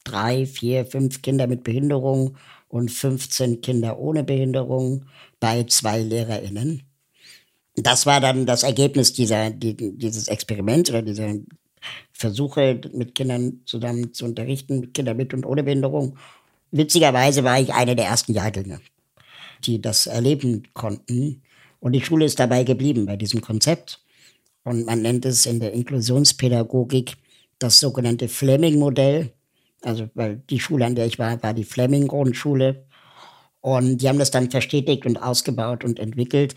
drei, 0.04 0.46
vier, 0.46 0.86
fünf 0.86 1.22
Kinder 1.22 1.48
mit 1.48 1.64
Behinderung 1.64 2.38
und 2.68 2.92
15 2.92 3.62
Kinder 3.62 3.98
ohne 4.00 4.24
Behinderung 4.24 5.06
bei 5.40 5.64
zwei 5.64 6.00
LehrerInnen 6.00 6.84
das 7.76 8.06
war 8.06 8.22
dann 8.22 8.46
das 8.46 8.64
Ergebnis 8.64 9.14
dieser, 9.14 9.50
die, 9.50 9.76
dieses 9.76 10.28
Experiments 10.28 10.90
oder 10.90 11.02
dieser 11.02 11.34
Versuche, 12.12 12.80
mit 12.94 13.16
Kindern 13.16 13.62
zusammen 13.66 14.14
zu 14.14 14.26
unterrichten, 14.26 14.80
mit 14.80 14.94
Kindern 14.94 15.18
mit 15.18 15.34
und 15.34 15.46
ohne 15.46 15.64
Behinderung. 15.64 16.18
Witzigerweise 16.72 17.44
war 17.44 17.60
ich 17.60 17.74
eine 17.74 17.96
der 17.96 18.06
ersten 18.06 18.34
Jahrgänge, 18.34 18.80
die 19.66 19.82
das 19.82 20.08
erleben 20.08 20.64
konnten. 20.74 21.42
Und 21.84 21.92
die 21.92 22.02
Schule 22.02 22.24
ist 22.24 22.40
dabei 22.40 22.64
geblieben 22.64 23.06
bei 23.06 23.18
diesem 23.18 23.42
Konzept. 23.42 24.00
Und 24.64 24.86
man 24.86 25.02
nennt 25.02 25.26
es 25.26 25.46
in 25.46 25.60
der 25.60 25.74
Inklusionspädagogik 25.74 27.18
das 27.60 27.82
sogenannte 27.82 28.30
Fleming-Modell. 28.30 29.34
Also, 29.82 30.10
weil 30.14 30.38
die 30.50 30.62
Schule, 30.62 30.86
an 30.86 30.96
der 30.96 31.08
ich 31.08 31.20
war, 31.20 31.44
war 31.44 31.54
die 31.54 31.66
Fleming-Grundschule. 31.66 32.86
Und 33.60 33.98
die 33.98 34.08
haben 34.08 34.18
das 34.18 34.32
dann 34.32 34.50
verstetigt 34.50 35.06
und 35.06 35.18
ausgebaut 35.18 35.84
und 35.84 36.00
entwickelt. 36.00 36.56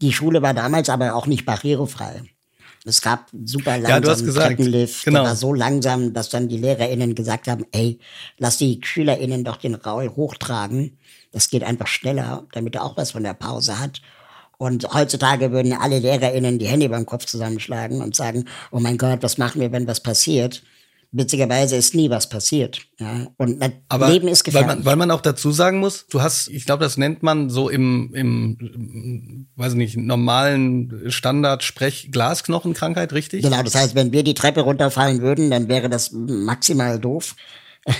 Die 0.00 0.12
Schule 0.12 0.42
war 0.42 0.52
damals 0.52 0.88
aber 0.88 1.14
auch 1.14 1.28
nicht 1.28 1.46
barrierefrei. 1.46 2.22
Es 2.84 3.00
gab 3.00 3.30
super 3.44 3.78
langsamen 3.78 4.34
ja, 4.34 4.48
Treppenlift. 4.48 5.04
Genau. 5.04 5.20
Der 5.20 5.28
war 5.28 5.36
so 5.36 5.54
langsam, 5.54 6.12
dass 6.12 6.28
dann 6.28 6.48
die 6.48 6.58
LehrerInnen 6.58 7.14
gesagt 7.14 7.46
haben, 7.46 7.66
ey, 7.70 8.00
lass 8.38 8.58
die 8.58 8.80
SchülerInnen 8.82 9.44
doch 9.44 9.58
den 9.58 9.76
Raul 9.76 10.08
hochtragen. 10.08 10.98
Das 11.30 11.50
geht 11.50 11.62
einfach 11.62 11.86
schneller, 11.86 12.48
damit 12.50 12.74
er 12.74 12.82
auch 12.82 12.96
was 12.96 13.12
von 13.12 13.22
der 13.22 13.34
Pause 13.34 13.78
hat. 13.78 14.02
Und 14.58 14.92
heutzutage 14.94 15.52
würden 15.52 15.72
alle 15.72 15.98
LehrerInnen 15.98 16.58
die 16.58 16.66
Hände 16.66 16.88
beim 16.88 17.06
Kopf 17.06 17.26
zusammenschlagen 17.26 18.00
und 18.00 18.16
sagen, 18.16 18.46
oh 18.70 18.80
mein 18.80 18.98
Gott, 18.98 19.22
was 19.22 19.38
machen 19.38 19.60
wir, 19.60 19.72
wenn 19.72 19.86
was 19.86 20.00
passiert? 20.00 20.62
witzigerweise 21.12 21.76
ist 21.76 21.94
nie 21.94 22.10
was 22.10 22.28
passiert. 22.28 22.82
Ja? 22.98 23.28
Und 23.36 23.62
Aber 23.88 24.08
Leben 24.10 24.28
ist 24.28 24.44
gefährlich. 24.44 24.68
Weil 24.68 24.76
man, 24.76 24.84
weil 24.84 24.96
man 24.96 25.10
auch 25.10 25.20
dazu 25.20 25.50
sagen 25.50 25.78
muss, 25.78 26.06
du 26.08 26.20
hast, 26.20 26.48
ich 26.48 26.66
glaube, 26.66 26.84
das 26.84 26.96
nennt 26.96 27.22
man 27.22 27.50
so 27.50 27.68
im, 27.68 28.12
im 28.14 29.48
weiß 29.56 29.74
nicht, 29.74 29.96
normalen 29.96 31.10
Standard-Sprech 31.10 32.10
Glasknochenkrankheit, 32.12 33.12
richtig? 33.12 33.42
Genau, 33.42 33.62
das 33.62 33.74
heißt, 33.74 33.94
wenn 33.94 34.12
wir 34.12 34.24
die 34.24 34.34
Treppe 34.34 34.60
runterfallen 34.62 35.22
würden, 35.22 35.50
dann 35.50 35.68
wäre 35.68 35.88
das 35.88 36.12
maximal 36.12 36.98
doof. 36.98 37.36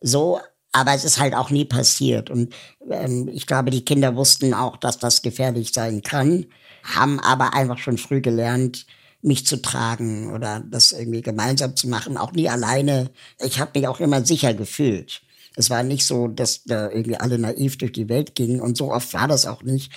so, 0.00 0.40
aber 0.76 0.92
es 0.92 1.04
ist 1.04 1.18
halt 1.18 1.34
auch 1.34 1.48
nie 1.48 1.64
passiert. 1.64 2.28
Und 2.28 2.54
ähm, 2.90 3.28
ich 3.32 3.46
glaube, 3.46 3.70
die 3.70 3.84
Kinder 3.84 4.14
wussten 4.14 4.52
auch, 4.52 4.76
dass 4.76 4.98
das 4.98 5.22
gefährlich 5.22 5.72
sein 5.72 6.02
kann, 6.02 6.44
haben 6.82 7.18
aber 7.20 7.54
einfach 7.54 7.78
schon 7.78 7.96
früh 7.96 8.20
gelernt, 8.20 8.84
mich 9.22 9.46
zu 9.46 9.62
tragen 9.62 10.34
oder 10.34 10.62
das 10.70 10.92
irgendwie 10.92 11.22
gemeinsam 11.22 11.74
zu 11.76 11.88
machen, 11.88 12.18
auch 12.18 12.32
nie 12.32 12.50
alleine. 12.50 13.10
Ich 13.42 13.58
habe 13.58 13.70
mich 13.74 13.88
auch 13.88 14.00
immer 14.00 14.24
sicher 14.26 14.52
gefühlt. 14.52 15.22
Es 15.56 15.70
war 15.70 15.82
nicht 15.82 16.04
so, 16.04 16.28
dass 16.28 16.64
da 16.64 16.90
irgendwie 16.90 17.16
alle 17.16 17.38
naiv 17.38 17.78
durch 17.78 17.92
die 17.92 18.10
Welt 18.10 18.34
gingen 18.34 18.60
und 18.60 18.76
so 18.76 18.92
oft 18.92 19.14
war 19.14 19.28
das 19.28 19.46
auch 19.46 19.62
nicht. 19.62 19.90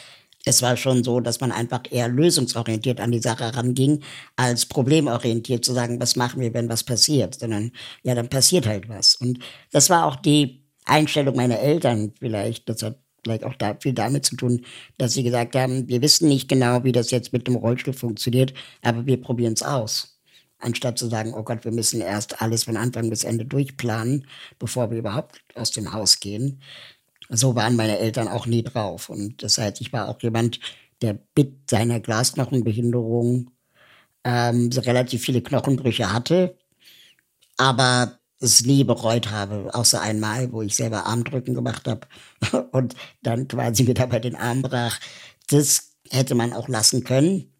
Es 0.45 0.61
war 0.61 0.77
schon 0.77 1.03
so, 1.03 1.19
dass 1.19 1.41
man 1.41 1.51
einfach 1.51 1.81
eher 1.91 2.07
lösungsorientiert 2.07 3.01
an 3.01 3.11
die 3.11 3.19
Sache 3.19 3.53
ranging, 3.53 4.01
als 4.37 4.65
problemorientiert 4.65 5.65
zu 5.65 5.73
sagen, 5.73 5.99
was 5.99 6.15
machen 6.15 6.39
wir, 6.39 6.53
wenn 6.53 6.69
was 6.69 6.85
passiert, 6.85 7.37
sondern 7.37 7.73
ja, 8.03 8.15
dann 8.15 8.29
passiert 8.29 8.65
halt 8.65 8.87
was. 8.87 9.17
Und 9.17 9.39
das 9.71 9.89
war 9.89 10.05
auch 10.05 10.15
die 10.15 10.58
Einstellung 10.89 11.35
meiner 11.35 11.59
Eltern 11.59 12.13
vielleicht. 12.19 12.69
Das 12.69 12.83
hat 12.83 12.99
vielleicht 13.23 13.43
auch 13.43 13.55
da, 13.55 13.77
viel 13.79 13.93
damit 13.93 14.25
zu 14.25 14.35
tun, 14.35 14.65
dass 14.97 15.13
sie 15.13 15.23
gesagt 15.23 15.55
haben, 15.55 15.87
wir 15.87 16.01
wissen 16.01 16.27
nicht 16.27 16.47
genau, 16.49 16.83
wie 16.83 16.91
das 16.91 17.11
jetzt 17.11 17.33
mit 17.33 17.47
dem 17.47 17.55
Rollstuhl 17.55 17.93
funktioniert, 17.93 18.53
aber 18.81 19.05
wir 19.05 19.21
probieren 19.21 19.53
es 19.53 19.63
aus. 19.63 20.19
Anstatt 20.59 20.97
zu 20.97 21.07
sagen, 21.07 21.33
oh 21.33 21.43
Gott, 21.43 21.63
wir 21.63 21.71
müssen 21.71 22.01
erst 22.01 22.41
alles 22.41 22.65
von 22.65 22.75
Anfang 22.77 23.09
bis 23.09 23.23
Ende 23.23 23.45
durchplanen, 23.45 24.27
bevor 24.57 24.91
wir 24.91 24.97
überhaupt 24.97 25.41
aus 25.55 25.71
dem 25.71 25.93
Haus 25.93 26.19
gehen. 26.19 26.61
So 27.29 27.55
waren 27.55 27.75
meine 27.75 27.99
Eltern 27.99 28.27
auch 28.27 28.45
nie 28.45 28.63
drauf. 28.63 29.09
Und 29.09 29.41
das 29.43 29.57
heißt, 29.57 29.79
ich 29.81 29.93
war 29.93 30.09
auch 30.09 30.21
jemand, 30.21 30.59
der 31.01 31.19
mit 31.37 31.69
seiner 31.69 31.99
Glasknochenbehinderung 32.01 33.51
ähm, 34.25 34.69
relativ 34.75 35.23
viele 35.23 35.41
Knochenbrüche 35.41 36.11
hatte, 36.11 36.57
aber 37.57 38.18
es 38.39 38.65
nie 38.65 38.83
bereut 38.83 39.31
habe, 39.31 39.69
außer 39.73 40.01
einmal, 40.01 40.51
wo 40.51 40.61
ich 40.61 40.75
selber 40.75 41.05
Armdrücken 41.05 41.53
gemacht 41.53 41.87
habe 41.87 42.07
und 42.71 42.95
dann 43.21 43.47
quasi 43.47 43.87
wieder 43.87 44.07
bei 44.07 44.19
den 44.19 44.35
Armen 44.35 44.61
brach. 44.61 44.99
Das 45.49 45.91
hätte 46.09 46.35
man 46.35 46.53
auch 46.53 46.67
lassen 46.67 47.03
können. 47.03 47.51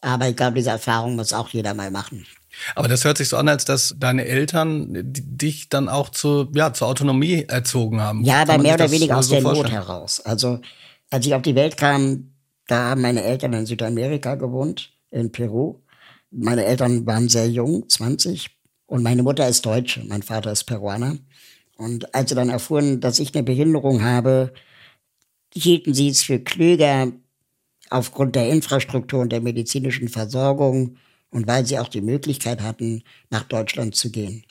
Aber 0.00 0.28
ich 0.28 0.36
glaube, 0.36 0.56
diese 0.56 0.70
Erfahrung 0.70 1.16
muss 1.16 1.32
auch 1.32 1.48
jeder 1.50 1.74
mal 1.74 1.90
machen. 1.90 2.26
Aber 2.74 2.88
das 2.88 3.04
hört 3.04 3.18
sich 3.18 3.28
so 3.28 3.36
an, 3.36 3.48
als 3.48 3.64
dass 3.64 3.94
deine 3.98 4.26
Eltern 4.26 4.88
dich 4.92 5.68
dann 5.68 5.88
auch 5.88 6.08
zu, 6.10 6.48
ja, 6.54 6.72
zur 6.72 6.88
Autonomie 6.88 7.44
erzogen 7.48 8.00
haben. 8.00 8.22
Ja, 8.24 8.42
aber 8.42 8.58
mehr 8.58 8.74
oder 8.74 8.90
weniger 8.90 9.18
aus 9.18 9.26
so 9.26 9.34
der 9.34 9.42
vorstellen? 9.42 9.72
Not 9.72 9.72
heraus. 9.72 10.20
Also, 10.20 10.60
als 11.10 11.26
ich 11.26 11.34
auf 11.34 11.42
die 11.42 11.54
Welt 11.54 11.76
kam, 11.76 12.34
da 12.66 12.90
haben 12.90 13.00
meine 13.00 13.22
Eltern 13.24 13.52
in 13.54 13.66
Südamerika 13.66 14.36
gewohnt, 14.36 14.92
in 15.10 15.32
Peru. 15.32 15.80
Meine 16.30 16.64
Eltern 16.64 17.06
waren 17.06 17.28
sehr 17.28 17.48
jung, 17.48 17.88
20. 17.88 18.50
Und 18.86 19.02
meine 19.02 19.22
Mutter 19.22 19.48
ist 19.48 19.64
Deutsche, 19.64 20.04
mein 20.04 20.22
Vater 20.22 20.52
ist 20.52 20.64
Peruaner. 20.64 21.18
Und 21.76 22.14
als 22.14 22.28
sie 22.28 22.36
dann 22.36 22.50
erfuhren, 22.50 23.00
dass 23.00 23.18
ich 23.18 23.34
eine 23.34 23.42
Behinderung 23.42 24.02
habe, 24.02 24.52
hielten 25.52 25.94
sie 25.94 26.08
es 26.08 26.22
für 26.22 26.38
klüger, 26.38 27.12
aufgrund 27.90 28.34
der 28.34 28.48
Infrastruktur 28.48 29.20
und 29.20 29.30
der 29.30 29.40
medizinischen 29.40 30.08
Versorgung 30.08 30.96
und 31.30 31.46
weil 31.46 31.66
sie 31.66 31.78
auch 31.78 31.88
die 31.88 32.00
Möglichkeit 32.00 32.60
hatten, 32.62 33.02
nach 33.30 33.44
Deutschland 33.44 33.94
zu 33.94 34.10
gehen. 34.10 34.44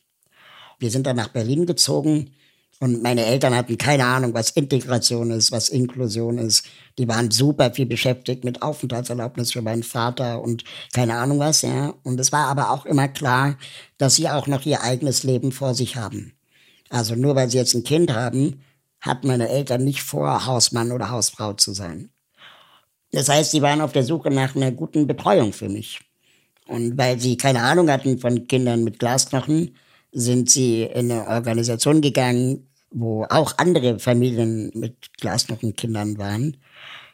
Wir 0.79 0.91
sind 0.91 1.07
dann 1.07 1.15
nach 1.15 1.29
Berlin 1.29 1.65
gezogen 1.65 2.31
und 2.79 3.01
meine 3.01 3.25
Eltern 3.25 3.55
hatten 3.55 3.77
keine 3.77 4.05
Ahnung, 4.05 4.33
was 4.33 4.49
Integration 4.49 5.31
ist, 5.31 5.51
was 5.51 5.69
Inklusion 5.69 6.37
ist. 6.37 6.65
Die 6.97 7.07
waren 7.07 7.31
super 7.31 7.71
viel 7.71 7.85
beschäftigt 7.85 8.43
mit 8.43 8.61
Aufenthaltserlaubnis 8.61 9.53
für 9.53 9.61
meinen 9.61 9.83
Vater 9.83 10.41
und 10.41 10.63
keine 10.91 11.15
Ahnung 11.15 11.39
was, 11.39 11.61
ja. 11.61 11.93
Und 12.03 12.19
es 12.19 12.31
war 12.31 12.47
aber 12.47 12.71
auch 12.71 12.85
immer 12.85 13.07
klar, 13.07 13.57
dass 13.97 14.15
sie 14.15 14.29
auch 14.29 14.47
noch 14.47 14.65
ihr 14.65 14.81
eigenes 14.81 15.23
Leben 15.23 15.51
vor 15.51 15.75
sich 15.75 15.95
haben. 15.95 16.33
Also 16.89 17.15
nur 17.15 17.35
weil 17.35 17.49
sie 17.49 17.57
jetzt 17.57 17.73
ein 17.73 17.83
Kind 17.83 18.13
haben, 18.13 18.61
hat 18.99 19.23
meine 19.23 19.49
Eltern 19.49 19.83
nicht 19.83 20.03
vor, 20.03 20.45
Hausmann 20.45 20.91
oder 20.91 21.09
Hausfrau 21.09 21.53
zu 21.53 21.73
sein. 21.73 22.09
Das 23.11 23.29
heißt, 23.29 23.51
sie 23.51 23.61
waren 23.61 23.81
auf 23.81 23.91
der 23.91 24.03
Suche 24.03 24.29
nach 24.29 24.55
einer 24.55 24.71
guten 24.71 25.07
Betreuung 25.07 25.53
für 25.53 25.69
mich. 25.69 25.99
Und 26.67 26.97
weil 26.97 27.19
sie 27.19 27.37
keine 27.37 27.61
Ahnung 27.61 27.89
hatten 27.89 28.19
von 28.19 28.47
Kindern 28.47 28.83
mit 28.83 28.99
Glasknochen, 28.99 29.75
sind 30.13 30.49
sie 30.49 30.83
in 30.83 31.11
eine 31.11 31.27
Organisation 31.27 32.01
gegangen, 32.01 32.69
wo 32.91 33.25
auch 33.29 33.57
andere 33.57 33.99
Familien 33.99 34.71
mit 34.75 35.17
Glasnockenkindern 35.17 36.17
waren. 36.17 36.57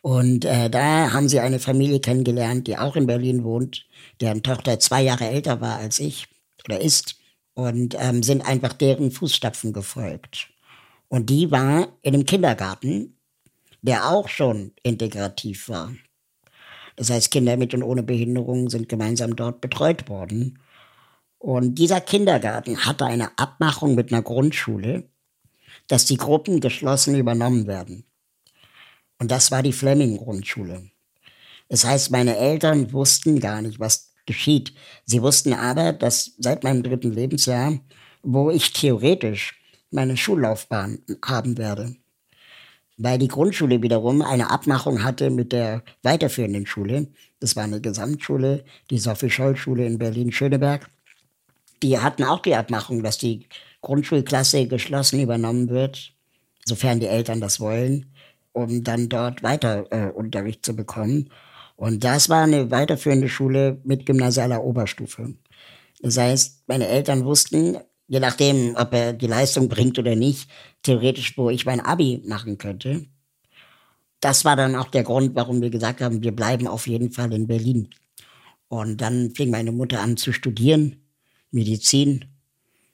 Und 0.01 0.45
äh, 0.45 0.69
da 0.69 1.11
haben 1.11 1.27
sie 1.27 1.39
eine 1.39 1.59
Familie 1.59 1.99
kennengelernt, 1.99 2.67
die 2.67 2.77
auch 2.77 2.95
in 2.95 3.07
Berlin 3.07 3.43
wohnt, 3.43 3.85
deren 4.21 4.43
Tochter 4.43 4.79
zwei 4.79 5.01
Jahre 5.01 5.27
älter 5.27 5.61
war 5.61 5.77
als 5.77 5.99
ich 5.99 6.27
oder 6.65 6.79
ist 6.79 7.17
und 7.53 7.95
ähm, 7.99 8.23
sind 8.23 8.45
einfach 8.47 8.73
deren 8.73 9.11
Fußstapfen 9.11 9.73
gefolgt. 9.73 10.49
Und 11.07 11.29
die 11.29 11.51
war 11.51 11.89
in 12.01 12.13
einem 12.13 12.25
Kindergarten, 12.25 13.17
der 13.81 14.09
auch 14.09 14.27
schon 14.27 14.71
integrativ 14.83 15.69
war. 15.69 15.93
Das 16.95 17.09
heißt, 17.09 17.31
Kinder 17.31 17.57
mit 17.57 17.73
und 17.73 17.83
ohne 17.83 18.03
Behinderung 18.03 18.69
sind 18.69 18.89
gemeinsam 18.89 19.35
dort 19.35 19.61
betreut 19.61 20.09
worden. 20.09 20.59
Und 21.39 21.75
dieser 21.75 22.01
Kindergarten 22.01 22.85
hatte 22.85 23.05
eine 23.05 23.37
Abmachung 23.37 23.95
mit 23.95 24.11
einer 24.11 24.21
Grundschule, 24.21 25.09
dass 25.87 26.05
die 26.05 26.17
Gruppen 26.17 26.59
geschlossen 26.59 27.15
übernommen 27.15 27.65
werden. 27.65 28.03
Und 29.19 29.31
das 29.31 29.49
war 29.49 29.63
die 29.63 29.73
Fleming-Grundschule. 29.73 30.91
Das 31.69 31.85
heißt, 31.85 32.11
meine 32.11 32.37
Eltern 32.37 32.91
wussten 32.93 33.39
gar 33.39 33.61
nicht, 33.61 33.79
was 33.79 34.13
geschieht. 34.25 34.73
Sie 35.05 35.21
wussten 35.21 35.53
aber, 35.53 35.93
dass 35.93 36.33
seit 36.37 36.63
meinem 36.63 36.83
dritten 36.83 37.13
Lebensjahr, 37.13 37.79
wo 38.21 38.51
ich 38.51 38.73
theoretisch 38.73 39.59
meine 39.91 40.17
Schullaufbahn 40.17 40.99
haben 41.25 41.57
werde, 41.57 41.95
weil 42.97 43.17
die 43.17 43.27
Grundschule 43.27 43.81
wiederum 43.81 44.21
eine 44.21 44.49
Abmachung 44.51 45.03
hatte 45.03 45.29
mit 45.29 45.51
der 45.53 45.83
weiterführenden 46.03 46.65
Schule. 46.65 47.07
Das 47.39 47.55
war 47.55 47.63
eine 47.63 47.81
Gesamtschule, 47.81 48.65
die 48.89 48.99
Sophie-Scholl-Schule 48.99 49.85
in 49.85 49.97
Berlin-Schöneberg. 49.97 50.89
Die 51.81 51.99
hatten 51.99 52.23
auch 52.23 52.39
die 52.39 52.55
Abmachung, 52.55 53.03
dass 53.03 53.17
die 53.17 53.47
Grundschulklasse 53.81 54.67
geschlossen 54.67 55.19
übernommen 55.19 55.69
wird, 55.69 56.13
sofern 56.65 56.99
die 56.99 57.07
Eltern 57.07 57.39
das 57.39 57.59
wollen, 57.59 58.13
um 58.51 58.83
dann 58.83 59.09
dort 59.09 59.43
weiter 59.43 59.85
äh, 59.91 60.11
Unterricht 60.11 60.65
zu 60.65 60.75
bekommen. 60.75 61.29
Und 61.75 62.03
das 62.03 62.27
war 62.27 62.43
eine 62.43 62.71
weiterführende 62.71 63.29
Schule 63.29 63.79
mit 63.83 64.05
gymnasialer 64.05 64.63
Oberstufe. 64.63 65.35
Das 66.01 66.17
heißt, 66.17 66.63
meine 66.67 66.87
Eltern 66.87 67.23
wussten, 67.25 67.77
je 68.07 68.19
nachdem, 68.19 68.75
ob 68.75 68.93
er 68.93 69.13
die 69.13 69.27
Leistung 69.27 69.69
bringt 69.69 69.97
oder 69.97 70.15
nicht, 70.15 70.49
theoretisch, 70.83 71.37
wo 71.37 71.49
ich 71.49 71.65
mein 71.65 71.79
Abi 71.79 72.21
machen 72.25 72.57
könnte. 72.57 73.05
Das 74.19 74.43
war 74.43 74.57
dann 74.57 74.75
auch 74.75 74.89
der 74.89 75.03
Grund, 75.03 75.35
warum 75.35 75.61
wir 75.61 75.69
gesagt 75.69 76.01
haben, 76.01 76.21
wir 76.21 76.35
bleiben 76.35 76.67
auf 76.67 76.87
jeden 76.87 77.11
Fall 77.11 77.31
in 77.31 77.47
Berlin. 77.47 77.89
Und 78.67 78.99
dann 78.99 79.31
fing 79.31 79.49
meine 79.49 79.71
Mutter 79.71 80.01
an 80.01 80.17
zu 80.17 80.33
studieren, 80.33 81.01
Medizin. 81.51 82.25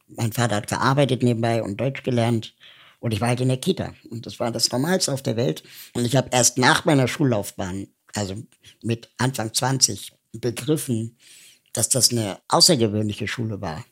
Mein 0.08 0.32
Vater 0.32 0.58
hat 0.58 0.68
gearbeitet 0.68 1.24
nebenbei 1.24 1.64
und 1.64 1.80
Deutsch 1.80 2.04
gelernt. 2.04 2.56
Und 3.00 3.14
ich 3.14 3.22
war 3.22 3.30
halt 3.30 3.42
in 3.42 3.50
der 3.50 3.58
Kita. 3.58 3.94
Und 4.10 4.26
das 4.26 4.40
war 4.40 4.52
das 4.52 4.72
Normalste 4.72 5.14
auf 5.14 5.22
der 5.22 5.36
Welt. 5.36 5.64
Und 5.94 6.06
ich 6.06 6.16
habe 6.16 6.30
erst 6.32 6.58
nach 6.58 6.86
meiner 6.86 7.08
Schullaufbahn, 7.08 7.88
also 8.14 8.36
mit 8.82 9.10
Anfang 9.18 9.54
20, 9.54 10.14
begriffen, 10.34 11.18
dass 11.74 11.90
das 11.90 12.12
eine 12.12 12.40
außergewöhnliche 12.48 13.28
Schule 13.28 13.62
war 13.62 13.86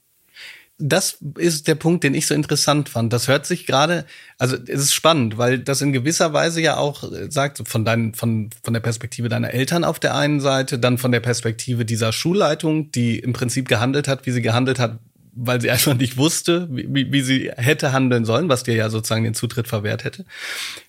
das 0.80 1.20
ist 1.38 1.68
der 1.68 1.75
Punkt, 1.75 2.03
den 2.03 2.15
ich 2.15 2.25
so 2.25 2.34
interessant 2.34 2.89
fand. 2.89 3.13
Das 3.13 3.27
hört 3.27 3.46
sich 3.46 3.65
gerade, 3.65 4.06
also 4.38 4.56
es 4.56 4.82
ist 4.82 4.94
spannend, 4.94 5.38
weil 5.38 5.60
das 5.60 5.82
in 5.82 5.94
gewisser 5.94 6.34
Weise 6.34 6.62
ja 6.62 6.77
auch 6.77 7.03
äh, 7.12 7.32
sagt, 7.32 7.68
von 7.68 7.86
deinen, 7.86 8.15
von, 8.15 8.50
von 8.63 8.74
der 8.74 8.82
Perspektive 8.82 9.30
deiner 9.30 9.53
Eltern 9.53 9.84
auf 9.84 10.00
der 10.00 10.15
einen 10.15 10.42
Seite, 10.42 10.80
dann 10.80 10.98
von 10.98 11.12
der 11.12 11.20
Perspektive 11.20 11.86
dieser 11.86 12.12
Schulleitung, 12.12 12.92
die 12.92 13.20
im 13.20 13.34
Prinzip 13.34 13.68
gehandelt 13.68 14.08
hat, 14.08 14.25
wie 14.25 14.32
sie 14.32 14.42
gehandelt 14.42 14.80
hat, 14.80 15.00
weil 15.34 15.62
sie 15.62 15.70
einfach 15.72 15.94
nicht 15.94 16.18
wusste, 16.18 16.68
wie, 16.72 17.12
wie 17.12 17.22
sie 17.22 17.51
hätte 17.56 17.92
handeln 17.92 18.25
sollen, 18.25 18.50
was 18.50 18.63
dir 18.63 18.75
ja 18.75 18.89
sozusagen 18.89 19.24
den 19.24 19.36
Zutritt 19.36 19.68
verwehrt 19.68 20.03
hätte. 20.03 20.25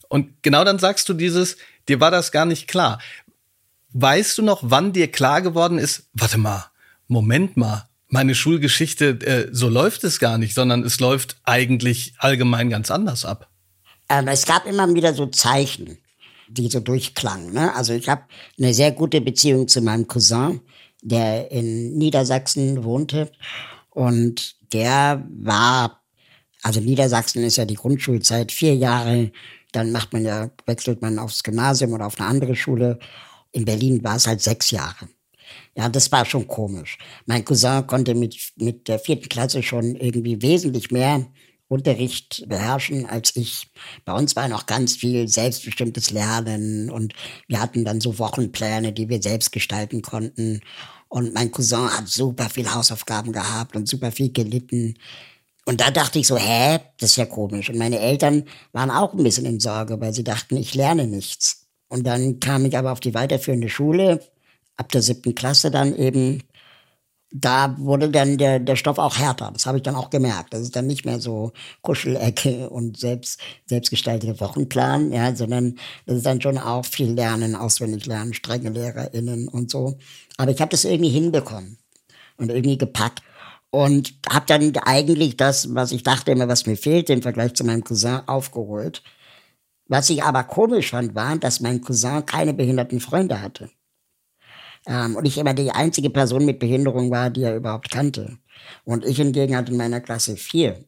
Und 0.08 0.42
genau 0.42 0.64
dann 0.64 0.78
sagst 0.78 1.08
du 1.08 1.14
dieses, 1.14 1.56
dir 1.88 2.00
war 2.00 2.10
das 2.10 2.32
gar 2.32 2.46
nicht 2.46 2.68
klar. 2.68 3.00
Weißt 3.92 4.38
du 4.38 4.42
noch, 4.42 4.60
wann 4.62 4.92
dir 4.92 5.08
klar 5.12 5.42
geworden 5.42 5.78
ist, 5.78 6.08
warte 6.14 6.38
mal, 6.38 6.64
Moment 7.06 7.56
mal, 7.56 7.86
meine 8.14 8.36
Schulgeschichte, 8.36 9.18
äh, 9.26 9.48
so 9.50 9.68
läuft 9.68 10.04
es 10.04 10.20
gar 10.20 10.38
nicht, 10.38 10.54
sondern 10.54 10.84
es 10.84 11.00
läuft 11.00 11.36
eigentlich 11.42 12.14
allgemein 12.18 12.70
ganz 12.70 12.92
anders 12.92 13.24
ab. 13.24 13.50
Ähm, 14.08 14.28
es 14.28 14.46
gab 14.46 14.66
immer 14.66 14.94
wieder 14.94 15.14
so 15.14 15.26
Zeichen, 15.26 15.98
die 16.48 16.70
so 16.70 16.78
durchklangen. 16.78 17.52
Ne? 17.52 17.74
Also 17.74 17.92
ich 17.92 18.08
habe 18.08 18.22
eine 18.56 18.72
sehr 18.72 18.92
gute 18.92 19.20
Beziehung 19.20 19.66
zu 19.66 19.80
meinem 19.82 20.06
Cousin, 20.06 20.60
der 21.02 21.50
in 21.50 21.98
Niedersachsen 21.98 22.84
wohnte. 22.84 23.32
Und 23.90 24.54
der 24.72 25.26
war, 25.28 26.00
also 26.62 26.78
Niedersachsen 26.80 27.42
ist 27.42 27.56
ja 27.56 27.64
die 27.64 27.74
Grundschulzeit, 27.74 28.52
vier 28.52 28.76
Jahre. 28.76 29.32
Dann 29.72 29.90
macht 29.90 30.12
man 30.12 30.24
ja, 30.24 30.50
wechselt 30.66 31.02
man 31.02 31.18
aufs 31.18 31.42
Gymnasium 31.42 31.92
oder 31.92 32.06
auf 32.06 32.20
eine 32.20 32.28
andere 32.28 32.54
Schule. 32.54 33.00
In 33.50 33.64
Berlin 33.64 34.04
war 34.04 34.14
es 34.14 34.28
halt 34.28 34.40
sechs 34.40 34.70
Jahre. 34.70 35.08
Ja, 35.76 35.88
das 35.88 36.10
war 36.12 36.24
schon 36.24 36.46
komisch. 36.46 36.98
Mein 37.26 37.44
Cousin 37.44 37.86
konnte 37.86 38.14
mit, 38.14 38.36
mit 38.56 38.86
der 38.88 38.98
vierten 38.98 39.28
Klasse 39.28 39.62
schon 39.62 39.96
irgendwie 39.96 40.40
wesentlich 40.40 40.90
mehr 40.90 41.26
Unterricht 41.68 42.44
beherrschen 42.48 43.06
als 43.06 43.34
ich. 43.36 43.72
Bei 44.04 44.12
uns 44.12 44.36
war 44.36 44.48
noch 44.48 44.66
ganz 44.66 44.96
viel 44.96 45.26
selbstbestimmtes 45.28 46.10
Lernen 46.10 46.90
und 46.90 47.14
wir 47.48 47.60
hatten 47.60 47.84
dann 47.84 48.00
so 48.00 48.18
Wochenpläne, 48.18 48.92
die 48.92 49.08
wir 49.08 49.20
selbst 49.20 49.50
gestalten 49.50 50.02
konnten. 50.02 50.60
Und 51.08 51.34
mein 51.34 51.50
Cousin 51.50 51.90
hat 51.90 52.08
super 52.08 52.48
viel 52.50 52.72
Hausaufgaben 52.72 53.32
gehabt 53.32 53.74
und 53.76 53.88
super 53.88 54.12
viel 54.12 54.32
gelitten. 54.32 54.94
Und 55.64 55.80
da 55.80 55.90
dachte 55.90 56.18
ich 56.18 56.26
so, 56.26 56.36
hä, 56.36 56.78
das 56.98 57.10
ist 57.10 57.16
ja 57.16 57.26
komisch. 57.26 57.70
Und 57.70 57.78
meine 57.78 57.98
Eltern 57.98 58.44
waren 58.72 58.90
auch 58.90 59.14
ein 59.14 59.24
bisschen 59.24 59.46
in 59.46 59.60
Sorge, 59.60 60.00
weil 60.00 60.12
sie 60.12 60.24
dachten, 60.24 60.56
ich 60.56 60.74
lerne 60.74 61.06
nichts. 61.06 61.66
Und 61.88 62.06
dann 62.06 62.40
kam 62.40 62.66
ich 62.66 62.76
aber 62.76 62.92
auf 62.92 63.00
die 63.00 63.14
weiterführende 63.14 63.68
Schule 63.68 64.20
ab 64.76 64.90
der 64.92 65.02
siebten 65.02 65.34
Klasse 65.34 65.70
dann 65.70 65.94
eben, 65.96 66.42
da 67.30 67.76
wurde 67.78 68.10
dann 68.10 68.38
der, 68.38 68.60
der 68.60 68.76
Stoff 68.76 68.98
auch 68.98 69.18
härter. 69.18 69.50
Das 69.52 69.66
habe 69.66 69.78
ich 69.78 69.82
dann 69.82 69.96
auch 69.96 70.10
gemerkt. 70.10 70.54
Das 70.54 70.60
ist 70.60 70.76
dann 70.76 70.86
nicht 70.86 71.04
mehr 71.04 71.20
so 71.20 71.52
Kuschelecke 71.82 72.70
und 72.70 72.96
selbst, 72.96 73.40
selbstgestaltete 73.66 74.38
Wochenplan, 74.40 75.10
ja, 75.12 75.34
sondern 75.34 75.76
das 76.06 76.18
ist 76.18 76.26
dann 76.26 76.40
schon 76.40 76.58
auch 76.58 76.84
viel 76.86 77.10
Lernen, 77.10 77.56
auswendig 77.56 78.06
lernen, 78.06 78.34
strenge 78.34 78.70
LehrerInnen 78.70 79.48
und 79.48 79.70
so. 79.70 79.98
Aber 80.36 80.52
ich 80.52 80.60
habe 80.60 80.70
das 80.70 80.84
irgendwie 80.84 81.10
hinbekommen 81.10 81.78
und 82.36 82.50
irgendwie 82.50 82.78
gepackt. 82.78 83.22
Und 83.70 84.14
habe 84.30 84.46
dann 84.46 84.76
eigentlich 84.76 85.36
das, 85.36 85.74
was 85.74 85.90
ich 85.90 86.04
dachte 86.04 86.30
immer, 86.30 86.46
was 86.46 86.66
mir 86.66 86.76
fehlt, 86.76 87.10
im 87.10 87.22
Vergleich 87.22 87.54
zu 87.54 87.64
meinem 87.64 87.82
Cousin 87.82 88.20
aufgeholt. 88.26 89.02
Was 89.88 90.10
ich 90.10 90.22
aber 90.22 90.44
komisch 90.44 90.90
fand, 90.90 91.16
war, 91.16 91.36
dass 91.38 91.58
mein 91.58 91.80
Cousin 91.80 92.24
keine 92.24 92.54
behinderten 92.54 93.00
Freunde 93.00 93.42
hatte. 93.42 93.70
Ähm, 94.86 95.16
und 95.16 95.26
ich 95.26 95.38
immer 95.38 95.54
die 95.54 95.70
einzige 95.70 96.10
Person 96.10 96.44
mit 96.44 96.58
Behinderung 96.58 97.10
war, 97.10 97.30
die 97.30 97.42
er 97.42 97.56
überhaupt 97.56 97.90
kannte. 97.90 98.38
Und 98.84 99.04
ich 99.04 99.16
hingegen 99.16 99.56
hatte 99.56 99.72
in 99.72 99.78
meiner 99.78 100.00
Klasse 100.00 100.36
vier 100.36 100.84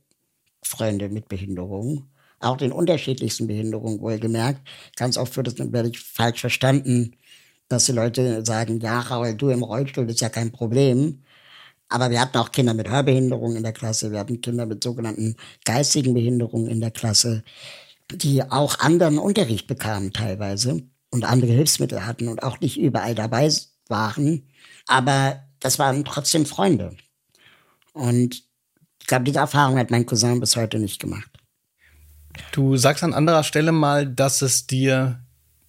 Freunde 0.63 1.09
mit 1.09 1.29
Behinderung. 1.29 2.11
Auch 2.41 2.57
den 2.57 2.73
unterschiedlichsten 2.73 3.47
Behinderungen 3.47 4.01
wohlgemerkt. 4.01 4.61
Ganz 4.97 5.17
oft 5.17 5.37
wird 5.37 5.49
es 5.49 5.59
natürlich 5.59 5.99
falsch 6.01 6.41
verstanden, 6.41 7.17
dass 7.69 7.87
die 7.87 7.93
Leute 7.93 8.45
sagen, 8.45 8.81
ja, 8.81 9.01
Raul, 9.01 9.35
du 9.35 9.49
im 9.51 9.63
Rollstuhl 9.63 10.09
ist 10.11 10.21
ja 10.21 10.29
kein 10.29 10.53
Problem. 10.53 11.23
Aber 11.89 12.11
wir 12.11 12.21
hatten 12.21 12.39
auch 12.39 12.53
Kinder 12.53 12.75
mit 12.75 12.91
Hörbehinderung 12.91 13.57
in 13.57 13.63
der 13.63 13.73
Klasse. 13.73 14.11
Wir 14.13 14.19
hatten 14.19 14.41
Kinder 14.41 14.67
mit 14.67 14.83
sogenannten 14.85 15.37
geistigen 15.65 16.15
Behinderungen 16.15 16.69
in 16.69 16.81
der 16.81 16.91
Klasse, 16.91 17.45
die 18.13 18.43
auch 18.43 18.81
anderen 18.81 19.19
Unterricht 19.19 19.67
bekamen 19.67 20.13
teilweise 20.13 20.83
und 21.11 21.25
andere 21.25 21.53
Hilfsmittel 21.53 22.07
hatten 22.07 22.29
und 22.29 22.43
auch 22.43 22.61
nicht 22.61 22.79
überall 22.79 23.15
dabei 23.15 23.51
waren, 23.89 24.49
aber 24.87 25.43
das 25.61 25.79
waren 25.79 26.05
trotzdem 26.05 26.47
Freunde. 26.47 26.97
Und 27.93 28.43
ich 29.01 29.07
glaube, 29.07 29.25
diese 29.25 29.39
Erfahrung 29.39 29.79
hat 29.79 29.91
mein 29.91 30.07
Cousin 30.07 30.41
bis 30.41 30.57
heute 30.57 30.79
nicht 30.79 31.01
gemacht. 31.01 31.31
Du 32.53 32.77
sagst 32.77 33.03
an 33.03 33.15
anderer 33.15 33.45
Stelle 33.45 33.73
mal, 33.73 34.07
dass 34.07 34.43
es 34.43 34.67
dir, 34.67 35.21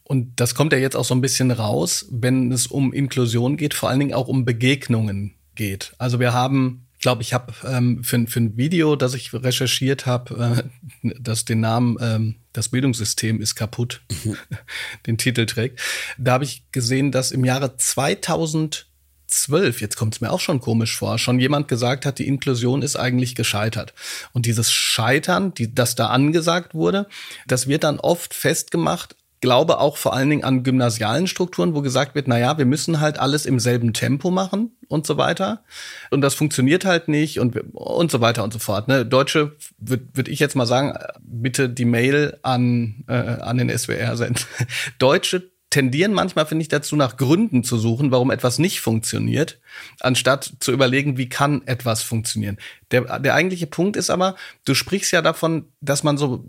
und 0.03 0.39
das 0.39 0.55
kommt 0.55 0.73
ja 0.73 0.79
jetzt 0.79 0.95
auch 0.95 1.05
so 1.05 1.15
ein 1.15 1.21
bisschen 1.21 1.51
raus, 1.51 2.05
wenn 2.09 2.51
es 2.51 2.67
um 2.67 2.93
Inklusion 2.93 3.57
geht, 3.57 3.73
vor 3.73 3.89
allen 3.89 3.99
Dingen 3.99 4.13
auch 4.13 4.27
um 4.27 4.43
Begegnungen 4.43 5.35
geht. 5.55 5.93
Also 5.97 6.19
wir 6.19 6.33
haben 6.33 6.86
glaube, 7.07 7.21
ich 7.21 7.31
habe 7.31 7.53
ähm, 7.63 8.03
für, 8.03 8.27
für 8.27 8.41
ein 8.41 8.57
Video, 8.57 8.97
das 8.97 9.13
ich 9.13 9.33
recherchiert 9.33 10.05
habe, 10.05 10.69
äh, 11.03 11.11
das 11.17 11.45
den 11.45 11.61
Namen 11.61 11.95
ähm, 12.01 12.35
Das 12.51 12.67
Bildungssystem 12.67 13.39
ist 13.39 13.55
kaputt, 13.55 14.01
den 15.07 15.17
Titel 15.17 15.45
trägt. 15.45 15.79
Da 16.17 16.33
habe 16.33 16.43
ich 16.43 16.69
gesehen, 16.73 17.13
dass 17.13 17.31
im 17.31 17.45
Jahre 17.45 17.77
2012, 17.77 19.79
jetzt 19.79 19.95
kommt 19.95 20.15
es 20.15 20.21
mir 20.21 20.31
auch 20.31 20.41
schon 20.41 20.59
komisch 20.59 20.97
vor, 20.97 21.17
schon 21.17 21.39
jemand 21.39 21.69
gesagt 21.69 22.05
hat, 22.05 22.19
die 22.19 22.27
Inklusion 22.27 22.81
ist 22.81 22.97
eigentlich 22.97 23.35
gescheitert. 23.35 23.93
Und 24.33 24.45
dieses 24.45 24.69
Scheitern, 24.69 25.53
die, 25.53 25.73
das 25.73 25.95
da 25.95 26.07
angesagt 26.07 26.73
wurde, 26.73 27.07
das 27.47 27.67
wird 27.67 27.85
dann 27.85 28.01
oft 28.01 28.33
festgemacht 28.33 29.15
glaube 29.39 29.79
auch 29.79 29.97
vor 29.97 30.13
allen 30.13 30.29
Dingen 30.29 30.43
an 30.43 30.63
gymnasialen 30.63 31.27
Strukturen, 31.27 31.75
wo 31.75 31.81
gesagt 31.81 32.15
wird, 32.15 32.27
na 32.27 32.37
ja, 32.39 32.57
wir 32.57 32.65
müssen 32.65 32.99
halt 32.99 33.19
alles 33.19 33.45
im 33.45 33.59
selben 33.59 33.93
Tempo 33.93 34.31
machen 34.31 34.75
und 34.87 35.05
so 35.05 35.17
weiter. 35.17 35.63
Und 36.09 36.21
das 36.21 36.33
funktioniert 36.33 36.85
halt 36.85 37.07
nicht 37.07 37.39
und, 37.39 37.55
und 37.73 38.11
so 38.11 38.21
weiter 38.21 38.43
und 38.43 38.53
so 38.53 38.59
fort. 38.59 38.87
Ne? 38.87 39.05
Deutsche, 39.05 39.55
würde 39.77 40.07
würd 40.13 40.27
ich 40.27 40.39
jetzt 40.39 40.55
mal 40.55 40.65
sagen, 40.65 40.93
bitte 41.19 41.69
die 41.69 41.85
Mail 41.85 42.37
an, 42.41 43.03
äh, 43.07 43.13
an 43.13 43.57
den 43.57 43.75
SWR 43.75 44.17
senden. 44.17 44.43
Deutsche 44.99 45.51
tendieren 45.69 46.13
manchmal, 46.13 46.45
finde 46.45 46.61
ich, 46.61 46.69
dazu, 46.69 46.95
nach 46.95 47.17
Gründen 47.17 47.63
zu 47.63 47.77
suchen, 47.77 48.11
warum 48.11 48.31
etwas 48.31 48.57
nicht 48.57 48.79
funktioniert, 48.79 49.59
anstatt 49.99 50.53
zu 50.59 50.71
überlegen, 50.71 51.17
wie 51.17 51.29
kann 51.29 51.61
etwas 51.65 52.03
funktionieren. 52.03 52.57
Der, 52.91 53.19
der 53.19 53.33
eigentliche 53.33 53.67
Punkt 53.67 53.97
ist 53.97 54.09
aber, 54.09 54.35
du 54.65 54.73
sprichst 54.73 55.11
ja 55.11 55.21
davon, 55.21 55.65
dass 55.81 56.03
man 56.03 56.17
so 56.17 56.45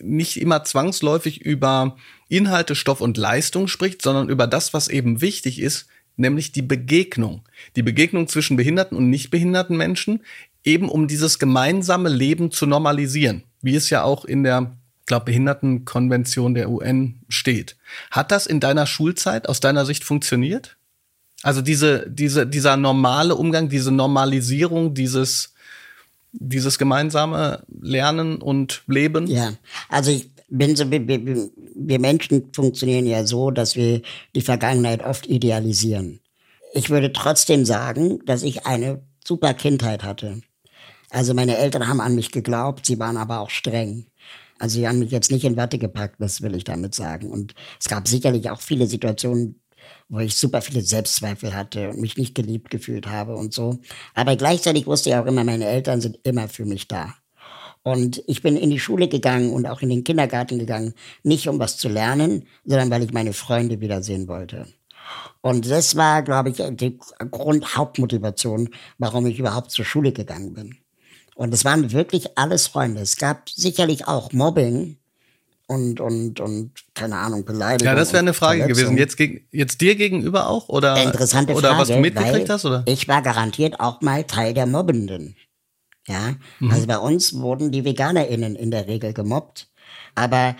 nicht 0.00 0.40
immer 0.40 0.64
zwangsläufig 0.64 1.40
über 1.40 1.96
Inhalte, 2.28 2.74
Stoff 2.74 3.00
und 3.00 3.16
Leistung 3.16 3.68
spricht, 3.68 4.02
sondern 4.02 4.28
über 4.28 4.46
das, 4.46 4.72
was 4.72 4.88
eben 4.88 5.20
wichtig 5.20 5.60
ist, 5.60 5.86
nämlich 6.16 6.52
die 6.52 6.62
Begegnung. 6.62 7.42
Die 7.76 7.82
Begegnung 7.82 8.28
zwischen 8.28 8.56
behinderten 8.56 8.96
und 8.96 9.10
nicht 9.10 9.30
behinderten 9.30 9.76
Menschen, 9.76 10.20
eben 10.62 10.88
um 10.88 11.08
dieses 11.08 11.38
gemeinsame 11.38 12.08
Leben 12.08 12.50
zu 12.50 12.66
normalisieren, 12.66 13.44
wie 13.60 13.74
es 13.74 13.90
ja 13.90 14.02
auch 14.02 14.24
in 14.24 14.42
der 14.42 14.76
glaube 15.06 15.26
Behindertenkonvention 15.26 16.54
der 16.54 16.70
UN 16.70 17.20
steht. 17.28 17.76
Hat 18.10 18.30
das 18.32 18.46
in 18.46 18.60
deiner 18.60 18.86
Schulzeit 18.86 19.48
aus 19.48 19.60
deiner 19.60 19.84
Sicht 19.84 20.04
funktioniert? 20.04 20.76
Also 21.42 21.60
diese, 21.60 22.08
diese, 22.08 22.46
dieser 22.46 22.76
normale 22.76 23.36
Umgang, 23.36 23.68
diese 23.68 23.90
Normalisierung, 23.90 24.94
dieses, 24.94 25.52
dieses 26.32 26.78
gemeinsame 26.78 27.62
Lernen 27.80 28.36
und 28.40 28.82
Leben? 28.86 29.26
Ja, 29.26 29.52
also 29.90 30.10
ich 30.10 30.30
bin 30.48 30.74
so, 30.74 30.90
wir, 30.90 31.06
wir, 31.06 31.50
wir 31.74 31.98
Menschen 31.98 32.50
funktionieren 32.52 33.06
ja 33.06 33.26
so, 33.26 33.50
dass 33.50 33.76
wir 33.76 34.00
die 34.34 34.40
Vergangenheit 34.40 35.04
oft 35.04 35.26
idealisieren. 35.26 36.20
Ich 36.72 36.90
würde 36.90 37.12
trotzdem 37.12 37.64
sagen, 37.64 38.20
dass 38.24 38.42
ich 38.42 38.66
eine 38.66 39.02
super 39.24 39.54
Kindheit 39.54 40.02
hatte. 40.02 40.40
Also 41.10 41.34
meine 41.34 41.56
Eltern 41.58 41.86
haben 41.86 42.00
an 42.00 42.14
mich 42.14 42.32
geglaubt, 42.32 42.86
sie 42.86 42.98
waren 42.98 43.16
aber 43.16 43.40
auch 43.40 43.50
streng. 43.50 44.06
Also 44.58 44.78
sie 44.78 44.88
haben 44.88 45.00
mich 45.00 45.10
jetzt 45.10 45.30
nicht 45.30 45.44
in 45.44 45.56
Watte 45.56 45.78
gepackt, 45.78 46.16
das 46.20 46.42
will 46.42 46.54
ich 46.54 46.64
damit 46.64 46.94
sagen. 46.94 47.30
Und 47.30 47.54
es 47.80 47.88
gab 47.88 48.06
sicherlich 48.08 48.50
auch 48.50 48.60
viele 48.60 48.86
Situationen, 48.86 49.60
wo 50.08 50.20
ich 50.20 50.36
super 50.36 50.62
viele 50.62 50.82
Selbstzweifel 50.82 51.54
hatte 51.54 51.90
und 51.90 52.00
mich 52.00 52.16
nicht 52.16 52.34
geliebt 52.34 52.70
gefühlt 52.70 53.06
habe 53.06 53.36
und 53.36 53.52
so. 53.52 53.80
Aber 54.14 54.36
gleichzeitig 54.36 54.86
wusste 54.86 55.10
ich 55.10 55.16
auch 55.16 55.26
immer, 55.26 55.44
meine 55.44 55.66
Eltern 55.66 56.00
sind 56.00 56.18
immer 56.22 56.48
für 56.48 56.64
mich 56.64 56.88
da. 56.88 57.14
Und 57.82 58.22
ich 58.26 58.40
bin 58.42 58.56
in 58.56 58.70
die 58.70 58.80
Schule 58.80 59.08
gegangen 59.08 59.52
und 59.52 59.66
auch 59.66 59.82
in 59.82 59.90
den 59.90 60.04
Kindergarten 60.04 60.58
gegangen, 60.58 60.94
nicht 61.22 61.48
um 61.48 61.58
was 61.58 61.76
zu 61.76 61.88
lernen, 61.88 62.46
sondern 62.64 62.90
weil 62.90 63.02
ich 63.02 63.12
meine 63.12 63.34
Freunde 63.34 63.80
wiedersehen 63.80 64.26
wollte. 64.26 64.66
Und 65.42 65.70
das 65.70 65.94
war, 65.96 66.22
glaube 66.22 66.48
ich, 66.50 66.56
die 66.56 66.98
Grundhauptmotivation, 67.30 68.70
warum 68.98 69.26
ich 69.26 69.38
überhaupt 69.38 69.70
zur 69.70 69.84
Schule 69.84 70.12
gegangen 70.12 70.54
bin. 70.54 70.78
Und 71.34 71.52
es 71.52 71.64
waren 71.64 71.92
wirklich 71.92 72.38
alles 72.38 72.66
Freunde. 72.68 73.00
Es 73.00 73.16
gab 73.16 73.48
sicherlich 73.50 74.06
auch 74.06 74.32
Mobbing, 74.32 74.98
und, 75.66 76.00
und, 76.00 76.40
und 76.40 76.72
keine 76.94 77.16
Ahnung, 77.16 77.44
Beleidigung. 77.44 77.86
Ja, 77.86 77.94
das 77.94 78.12
wäre 78.12 78.20
eine 78.20 78.34
Frage 78.34 78.66
gewesen. 78.66 78.98
Jetzt, 78.98 79.16
gegen, 79.16 79.46
jetzt 79.50 79.80
dir 79.80 79.94
gegenüber 79.94 80.48
auch? 80.48 80.68
Oder, 80.68 81.02
Interessante 81.02 81.54
oder 81.54 81.68
Frage, 81.68 81.80
was 81.80 81.88
du 81.88 81.96
mitgekriegt 81.96 82.50
hast? 82.50 82.64
Oder? 82.64 82.82
Ich 82.86 83.08
war 83.08 83.22
garantiert 83.22 83.80
auch 83.80 84.00
mal 84.00 84.24
Teil 84.24 84.52
der 84.52 84.66
Mobbenden. 84.66 85.36
Ja, 86.06 86.34
mhm. 86.60 86.70
also 86.70 86.86
bei 86.86 86.98
uns 86.98 87.32
wurden 87.34 87.72
die 87.72 87.84
VeganerInnen 87.84 88.56
in 88.56 88.70
der 88.70 88.86
Regel 88.88 89.14
gemobbt. 89.14 89.68
Aber 90.14 90.54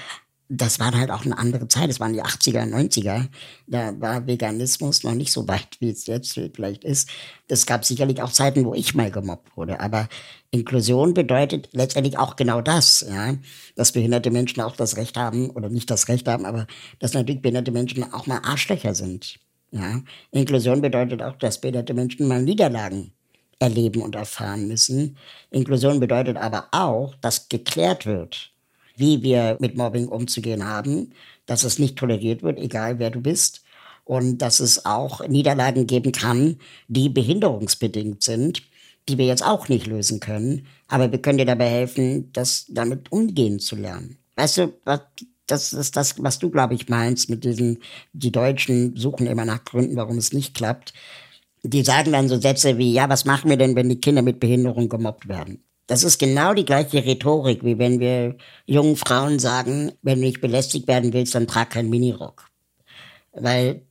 das 0.48 0.78
war 0.78 0.92
halt 0.94 1.11
auch 1.11 1.24
eine 1.24 1.38
andere 1.38 1.68
Zeit. 1.68 1.88
Das 1.88 2.00
waren 2.00 2.12
die 2.12 2.22
80er, 2.22 2.68
90er. 2.68 3.28
Da 3.66 3.98
war 4.00 4.26
Veganismus 4.26 5.02
noch 5.02 5.14
nicht 5.14 5.33
so 5.33 5.48
weit, 5.48 5.76
wie 5.80 5.90
es 5.90 6.07
jetzt 6.07 6.38
vielleicht 6.54 6.85
ist. 6.85 7.09
Es 7.48 7.66
gab 7.66 7.85
sicherlich 7.85 8.22
auch 8.22 8.30
Zeiten, 8.30 8.64
wo 8.64 8.74
ich 8.74 8.94
mal 8.94 9.11
gemobbt 9.11 9.57
wurde. 9.57 9.80
Aber 9.80 10.09
Inklusion 10.50 11.14
bedeutet 11.14 11.70
letztendlich 11.72 12.18
auch 12.18 12.37
genau 12.37 12.61
das, 12.61 13.04
ja. 13.09 13.35
Dass 13.74 13.92
behinderte 13.92 14.30
Menschen 14.30 14.61
auch 14.61 14.76
das 14.76 14.96
Recht 14.96 15.16
haben, 15.16 15.50
oder 15.50 15.70
nicht 15.70 15.90
das 15.90 16.09
Recht 16.09 16.28
haben, 16.28 16.44
aber 16.44 16.66
dass 16.98 17.14
natürlich 17.14 17.42
behinderte 17.42 17.72
Menschen 17.72 18.12
auch 18.12 18.26
mal 18.26 18.40
Arschlöcher 18.44 18.94
sind. 18.94 19.38
Ja. 19.70 20.02
Inklusion 20.30 20.80
bedeutet 20.83 21.22
auch, 21.22 21.37
dass 21.37 21.61
behinderte 21.61 21.94
Menschen 21.94 22.28
mal 22.28 22.42
Niederlagen 22.42 23.12
erleben 23.59 24.02
und 24.02 24.14
erfahren 24.14 24.68
müssen. 24.68 25.16
Inklusion 25.50 26.00
bedeutet 26.00 26.37
aber 26.37 26.68
auch, 26.72 27.14
dass 27.16 27.48
geklärt 27.48 28.07
wird, 28.07 28.53
wie 28.96 29.22
wir 29.22 29.57
mit 29.61 29.76
Mobbing 29.76 30.09
umzugehen 30.09 30.64
haben, 30.64 31.11
dass 31.46 31.64
es 31.64 31.78
nicht 31.78 31.96
toleriert 31.96 32.42
wird, 32.42 32.59
egal 32.59 32.98
wer 32.98 33.11
du 33.11 33.20
bist, 33.20 33.62
und 34.04 34.38
dass 34.38 34.61
es 34.61 34.85
auch 34.85 35.26
Niederlagen 35.26 35.87
geben 35.87 36.12
kann, 36.12 36.59
die 36.88 37.09
behinderungsbedingt 37.09 38.22
sind, 38.22 38.62
die 39.09 39.18
wir 39.18 39.26
jetzt 39.26 39.44
auch 39.44 39.68
nicht 39.68 39.87
lösen 39.87 40.20
können, 40.20 40.66
aber 40.88 41.11
wir 41.11 41.20
können 41.20 41.38
dir 41.38 41.46
dabei 41.46 41.68
helfen, 41.68 42.30
das 42.33 42.66
damit 42.68 43.12
umgehen 43.12 43.59
zu 43.61 43.76
lernen. 43.76 44.18
Weißt 44.37 44.59
du, 44.59 44.72
was, 44.85 45.00
das 45.46 45.72
ist 45.72 45.96
das, 45.96 46.22
was 46.22 46.38
du, 46.38 46.50
glaube 46.50 46.74
ich, 46.74 46.88
meinst 46.88 47.28
mit 47.30 47.44
diesen, 47.44 47.83
die 48.12 48.33
Deutschen 48.33 48.96
suchen 48.96 49.26
immer 49.26 49.44
nach 49.44 49.64
Gründen, 49.64 49.96
warum 49.96 50.18
es 50.18 50.33
nicht 50.33 50.54
klappt. 50.54 50.94
Die 51.62 51.83
sagen 51.83 52.12
dann 52.12 52.28
so 52.28 52.40
Sätze 52.40 52.78
wie, 52.78 52.92
ja, 52.92 53.09
was 53.09 53.24
machen 53.24 53.50
wir 53.50 53.57
denn, 53.57 53.76
wenn 53.76 53.88
die 53.88 54.00
Kinder 54.00 54.22
mit 54.22 54.40
Behinderung 54.40 54.88
gemobbt 54.88 55.28
werden? 55.28 55.62
Das 55.86 56.02
ist 56.02 56.18
genau 56.18 56.54
die 56.54 56.64
gleiche 56.64 57.04
Rhetorik, 57.04 57.62
wie 57.64 57.78
wenn 57.78 58.00
wir 58.00 58.36
jungen 58.66 58.96
Frauen 58.96 59.38
sagen, 59.38 59.92
wenn 60.02 60.20
du 60.20 60.26
nicht 60.26 60.40
belästigt 60.40 60.88
werden 60.88 61.12
willst, 61.12 61.34
dann 61.34 61.46
trag 61.46 61.70
keinen 61.70 61.90
Minirock. 61.90 62.48
Weil 63.32 63.82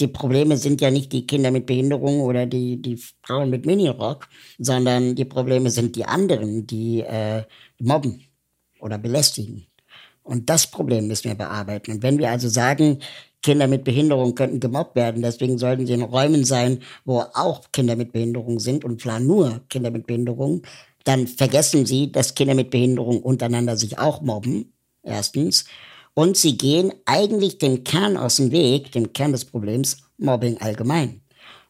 die 0.00 0.08
Probleme 0.08 0.56
sind 0.56 0.80
ja 0.80 0.90
nicht 0.90 1.12
die 1.12 1.26
Kinder 1.26 1.50
mit 1.50 1.66
Behinderung 1.66 2.20
oder 2.20 2.46
die, 2.46 2.80
die 2.80 2.98
Frauen 3.22 3.50
mit 3.50 3.66
Minirock, 3.66 4.28
sondern 4.58 5.14
die 5.14 5.24
Probleme 5.24 5.70
sind 5.70 5.94
die 5.94 6.06
anderen, 6.06 6.66
die 6.66 7.00
äh, 7.00 7.44
mobben 7.78 8.24
oder 8.80 8.98
belästigen. 8.98 9.66
Und 10.22 10.48
das 10.48 10.66
Problem 10.66 11.06
müssen 11.06 11.28
wir 11.28 11.34
bearbeiten. 11.34 11.92
Und 11.92 12.02
wenn 12.02 12.18
wir 12.18 12.30
also 12.30 12.48
sagen, 12.48 13.00
Kinder 13.42 13.66
mit 13.66 13.84
Behinderung 13.84 14.34
könnten 14.34 14.60
gemobbt 14.60 14.96
werden, 14.96 15.22
deswegen 15.22 15.58
sollten 15.58 15.86
sie 15.86 15.94
in 15.94 16.02
Räumen 16.02 16.44
sein, 16.44 16.80
wo 17.04 17.20
auch 17.20 17.62
Kinder 17.72 17.96
mit 17.96 18.12
Behinderung 18.12 18.60
sind 18.60 18.84
und 18.84 19.00
klar 19.00 19.18
nur 19.18 19.62
Kinder 19.68 19.90
mit 19.90 20.06
Behinderung, 20.06 20.62
dann 21.04 21.26
vergessen 21.26 21.86
sie, 21.86 22.12
dass 22.12 22.34
Kinder 22.34 22.54
mit 22.54 22.70
Behinderung 22.70 23.22
untereinander 23.22 23.76
sich 23.76 23.98
auch 23.98 24.20
mobben, 24.20 24.72
erstens. 25.02 25.64
Und 26.14 26.36
sie 26.36 26.56
gehen 26.58 26.92
eigentlich 27.06 27.58
dem 27.58 27.84
Kern 27.84 28.16
aus 28.16 28.36
dem 28.36 28.50
Weg, 28.50 28.92
dem 28.92 29.12
Kern 29.12 29.32
des 29.32 29.44
Problems, 29.44 29.98
Mobbing 30.18 30.58
allgemein. 30.58 31.22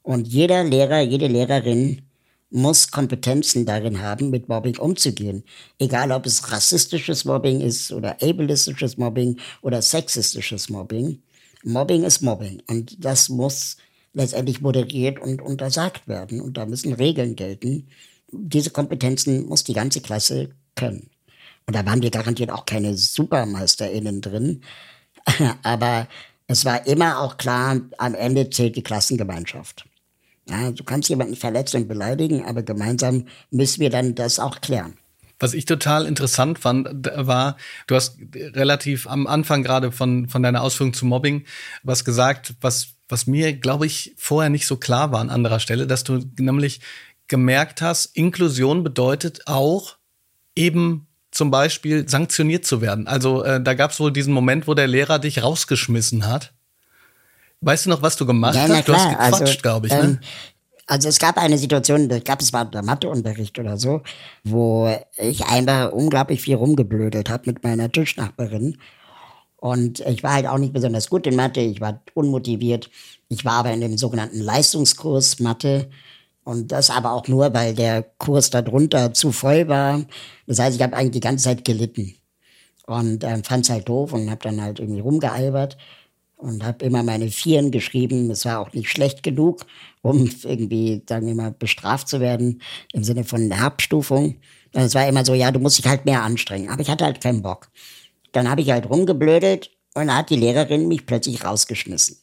Und 0.03 0.27
jeder 0.27 0.65
Lehrer, 0.65 1.01
jede 1.01 1.29
Lehrerin 1.29 2.03
muss 2.51 2.91
Kompetenzen 2.91 3.65
darin 3.65 4.01
haben, 4.01 4.31
mit 4.31 4.49
Mobbing 4.49 4.77
umzugehen. 4.79 5.45
Egal, 5.79 6.11
ob 6.11 6.27
es 6.27 6.51
rassistisches 6.51 7.25
Mobbing 7.25 7.61
ist 7.61 7.93
oder 7.93 8.17
ableistisches 8.21 8.97
Mobbing 8.97 9.39
oder 9.63 9.81
sexistisches 9.83 10.69
Mobbing. 10.69 11.23
Mobbing 11.63 12.03
ist 12.03 12.23
Mobbing. 12.23 12.61
Und 12.67 13.05
das 13.05 13.29
muss 13.29 13.77
letztendlich 14.15 14.61
moderiert 14.61 15.21
und 15.21 15.41
untersagt 15.41 16.09
werden. 16.09 16.41
Und 16.41 16.57
da 16.57 16.67
müssen 16.67 16.93
Regeln 16.93 17.37
gelten 17.37 17.87
diese 18.33 18.71
Kompetenzen 18.71 19.47
muss 19.47 19.65
die 19.65 19.75
ganze 19.75 20.01
Klasse 20.01 20.51
können. 20.75 21.11
Und 21.67 21.77
da 21.77 21.87
waren 21.87 22.03
wir 22.03 22.11
garantiert 22.11 22.51
auch 22.51 22.67
keine 22.67 22.97
SupermeisterInnen 22.97 24.21
drin. 24.21 24.63
Aber 25.63 26.09
es 26.47 26.65
war 26.65 26.87
immer 26.87 27.21
auch 27.21 27.37
klar, 27.37 27.81
am 27.99 28.15
Ende 28.15 28.51
zählt 28.51 28.77
die 28.77 28.83
Klassengemeinschaft. 28.83 29.85
Ja, 30.49 30.73
du 30.73 30.83
kannst 30.83 31.09
jemanden 31.09 31.37
verletzen 31.37 31.83
und 31.83 31.89
beleidigen, 31.89 32.45
aber 32.45 32.65
gemeinsam 32.65 33.27
müssen 33.53 33.81
wir 33.81 33.91
dann 33.91 34.17
das 34.17 34.41
auch 34.41 34.61
klären. 34.61 34.95
Was 35.39 35.55
ich 35.55 35.65
total 35.65 36.07
interessant 36.07 36.59
fand, 36.59 36.89
war, 37.15 37.57
du 37.87 37.95
hast 37.95 38.19
relativ 38.35 39.07
am 39.07 39.29
Anfang 39.29 39.63
gerade 39.63 39.93
von, 39.93 40.29
von 40.29 40.43
deiner 40.43 40.63
Ausführung 40.63 40.93
zu 40.93 41.07
Mobbing 41.07 41.45
was 41.85 42.05
gesagt, 42.05 42.55
was, 42.61 42.89
was 43.09 43.29
mir, 43.29 43.53
glaube 43.53 43.87
ich, 43.87 44.13
vorher 44.17 44.51
nicht 44.51 44.67
so 44.67 44.77
klar 44.77 45.13
war 45.13 45.21
an 45.21 45.31
anderer 45.31 45.61
Stelle, 45.61 45.87
dass 45.87 46.03
du 46.03 46.21
nämlich 46.37 46.81
gemerkt 47.31 47.81
hast, 47.81 48.07
Inklusion 48.17 48.85
bedeutet 48.85 49.47
auch 49.47 49.97
eben 50.55 51.07
zum 51.31 51.51
Beispiel 51.51 52.07
sanktioniert 52.07 52.67
zu 52.67 52.83
werden. 52.83 53.07
Also 53.07 53.43
äh, 53.45 53.63
da 53.63 53.73
gab 53.75 53.93
es 53.93 54.01
wohl 54.01 54.13
diesen 54.13 54.35
Moment, 54.35 54.67
wo 54.67 54.75
der 54.75 54.89
Lehrer 54.89 55.19
dich 55.19 55.43
rausgeschmissen 55.43 56.27
hat. 56.27 56.53
Weißt 57.63 57.87
du 57.87 57.91
noch, 57.91 58.03
was 58.03 58.17
du 58.17 58.27
gemacht 58.27 58.57
ja, 58.57 58.69
hast? 58.69 58.89
Du 58.89 58.93
hast 58.93 59.09
gequatscht, 59.09 59.43
also, 59.43 59.61
glaube 59.63 59.87
ich. 59.87 59.93
Ne? 59.93 60.01
Ähm, 60.01 60.19
also 60.87 61.09
es 61.09 61.21
gab 61.21 61.39
eine 61.39 61.57
Situation, 61.57 62.09
da 62.09 62.19
gab 62.19 62.41
es 62.41 62.53
mal 62.53 62.65
der 62.65 62.83
Matheunterricht 62.83 63.59
oder 63.61 63.79
so, 63.79 64.03
wo 64.43 64.93
ich 65.17 65.45
einfach 65.47 65.93
unglaublich 65.93 66.43
viel 66.43 66.57
rumgeblödelt 66.57 67.31
habe 67.31 67.45
mit 67.47 67.63
meiner 67.63 67.93
Tischnachbarin. 67.93 68.77
Und 69.57 70.01
ich 70.01 70.25
war 70.25 70.33
halt 70.33 70.47
auch 70.47 70.59
nicht 70.59 70.73
besonders 70.73 71.09
gut 71.09 71.29
in 71.29 71.37
Mathe, 71.37 71.61
ich 71.61 71.81
war 71.81 72.03
unmotiviert. 72.15 72.91
Ich 73.29 73.45
war 73.45 73.53
aber 73.53 73.71
in 73.71 73.83
dem 73.83 73.97
sogenannten 73.99 74.41
Leistungskurs 74.41 75.39
Mathe 75.39 75.91
und 76.51 76.73
das 76.73 76.91
aber 76.91 77.13
auch 77.13 77.29
nur, 77.29 77.55
weil 77.55 77.77
der 77.77 78.03
Kurs 78.03 78.51
darunter 78.51 79.15
zu 79.15 79.31
voll 79.31 79.69
war. 79.69 80.05
Das 80.49 80.59
heißt, 80.59 80.75
ich 80.75 80.83
habe 80.83 80.97
eigentlich 80.97 81.13
die 81.13 81.21
ganze 81.21 81.45
Zeit 81.45 81.65
gelitten. 81.65 82.17
Und 82.87 83.23
ähm, 83.23 83.45
fand 83.45 83.65
es 83.65 83.71
halt 83.71 83.89
doof 83.89 84.13
und 84.13 84.29
habe 84.29 84.43
dann 84.43 84.61
halt 84.61 84.81
irgendwie 84.81 84.99
rumgealbert 84.99 85.79
und 86.37 86.65
habe 86.65 86.85
immer 86.85 87.05
meine 87.05 87.31
Vieren 87.31 87.71
geschrieben. 87.71 88.33
Es 88.33 88.45
war 88.47 88.59
auch 88.59 88.73
nicht 88.73 88.91
schlecht 88.91 89.23
genug, 89.23 89.65
um 90.03 90.29
irgendwie, 90.43 91.05
sagen 91.09 91.29
wir 91.29 91.37
mal, 91.37 91.53
bestraft 91.53 92.09
zu 92.09 92.19
werden 92.19 92.61
im 92.93 93.05
Sinne 93.05 93.23
von 93.23 93.53
Abstufung. 93.53 94.35
Es 94.73 94.97
war 94.97 95.07
immer 95.07 95.25
so, 95.25 95.35
ja, 95.35 95.53
du 95.53 95.61
musst 95.61 95.79
dich 95.79 95.87
halt 95.87 96.05
mehr 96.05 96.25
anstrengen. 96.25 96.69
Aber 96.69 96.83
ich 96.83 96.91
hatte 96.91 97.05
halt 97.05 97.21
keinen 97.21 97.43
Bock. 97.43 97.69
Dann 98.33 98.51
habe 98.51 98.63
ich 98.63 98.73
halt 98.73 98.91
rumgeblödelt 98.91 99.71
und 99.95 100.09
dann 100.09 100.17
hat 100.17 100.31
die 100.31 100.37
Lehrerin 100.37 100.89
mich 100.89 101.07
plötzlich 101.07 101.45
rausgeschmissen 101.45 102.17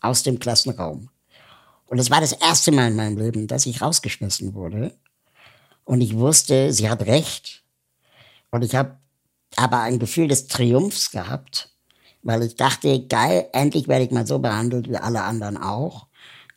aus 0.00 0.24
dem 0.24 0.40
Klassenraum. 0.40 1.09
Und 1.90 1.98
es 1.98 2.08
war 2.08 2.20
das 2.20 2.32
erste 2.32 2.70
Mal 2.70 2.88
in 2.88 2.96
meinem 2.96 3.18
Leben, 3.18 3.48
dass 3.48 3.66
ich 3.66 3.82
rausgeschmissen 3.82 4.54
wurde. 4.54 4.96
Und 5.84 6.00
ich 6.00 6.16
wusste, 6.16 6.72
sie 6.72 6.88
hat 6.88 7.02
recht. 7.02 7.64
Und 8.52 8.62
ich 8.62 8.76
habe 8.76 8.96
aber 9.56 9.80
ein 9.80 9.98
Gefühl 9.98 10.28
des 10.28 10.46
Triumphs 10.46 11.10
gehabt, 11.10 11.74
weil 12.22 12.44
ich 12.44 12.54
dachte, 12.54 13.06
geil, 13.06 13.48
endlich 13.52 13.88
werde 13.88 14.04
ich 14.04 14.12
mal 14.12 14.24
so 14.24 14.38
behandelt 14.38 14.88
wie 14.88 14.98
alle 14.98 15.22
anderen 15.22 15.56
auch, 15.56 16.06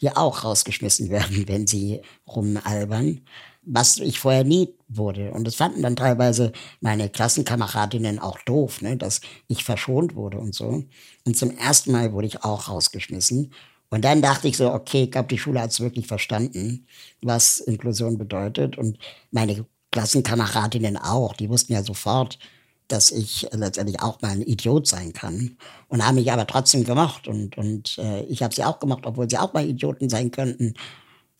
die 0.01 0.15
auch 0.15 0.43
rausgeschmissen 0.43 1.09
werden, 1.09 1.47
wenn 1.47 1.65
sie 1.65 2.01
rumalbern, 2.27 3.21
was 3.63 3.97
ich 3.97 4.19
vorher 4.19 4.43
nie 4.43 4.75
wurde. 4.87 5.31
Und 5.31 5.47
das 5.47 5.55
fanden 5.55 5.81
dann 5.81 5.95
teilweise 5.95 6.51
meine 6.79 7.09
Klassenkameradinnen 7.09 8.19
auch 8.19 8.37
doof, 8.45 8.83
ne, 8.83 8.97
dass 8.97 9.21
ich 9.47 9.63
verschont 9.63 10.13
wurde 10.13 10.37
und 10.37 10.53
so. 10.53 10.83
Und 11.25 11.37
zum 11.37 11.57
ersten 11.57 11.91
Mal 11.91 12.13
wurde 12.13 12.27
ich 12.27 12.43
auch 12.43 12.69
rausgeschmissen. 12.69 13.51
Und 13.93 14.03
dann 14.03 14.23
dachte 14.23 14.47
ich 14.47 14.57
so, 14.57 14.73
okay, 14.73 15.03
ich 15.03 15.11
glaube, 15.11 15.27
die 15.27 15.37
Schule 15.37 15.61
hat 15.61 15.69
es 15.69 15.79
wirklich 15.79 16.07
verstanden, 16.07 16.87
was 17.21 17.59
Inklusion 17.59 18.17
bedeutet. 18.17 18.75
Und 18.75 18.97
meine 19.29 19.67
Klassenkameradinnen 19.91 20.97
auch, 20.97 21.33
die 21.33 21.47
wussten 21.47 21.73
ja 21.73 21.83
sofort, 21.83 22.39
dass 22.87 23.11
ich 23.11 23.47
letztendlich 23.51 24.01
auch 24.01 24.19
mal 24.19 24.31
ein 24.31 24.41
Idiot 24.41 24.87
sein 24.87 25.13
kann. 25.13 25.57
Und 25.89 26.03
haben 26.03 26.15
mich 26.15 26.31
aber 26.31 26.47
trotzdem 26.47 26.85
gemocht. 26.85 27.27
Und, 27.27 27.55
und 27.55 27.99
äh, 27.99 28.23
ich 28.23 28.41
habe 28.41 28.55
sie 28.55 28.63
auch 28.63 28.79
gemocht, 28.79 29.05
obwohl 29.05 29.29
sie 29.29 29.37
auch 29.37 29.53
mal 29.53 29.63
Idioten 29.63 30.09
sein 30.09 30.31
könnten. 30.31 30.73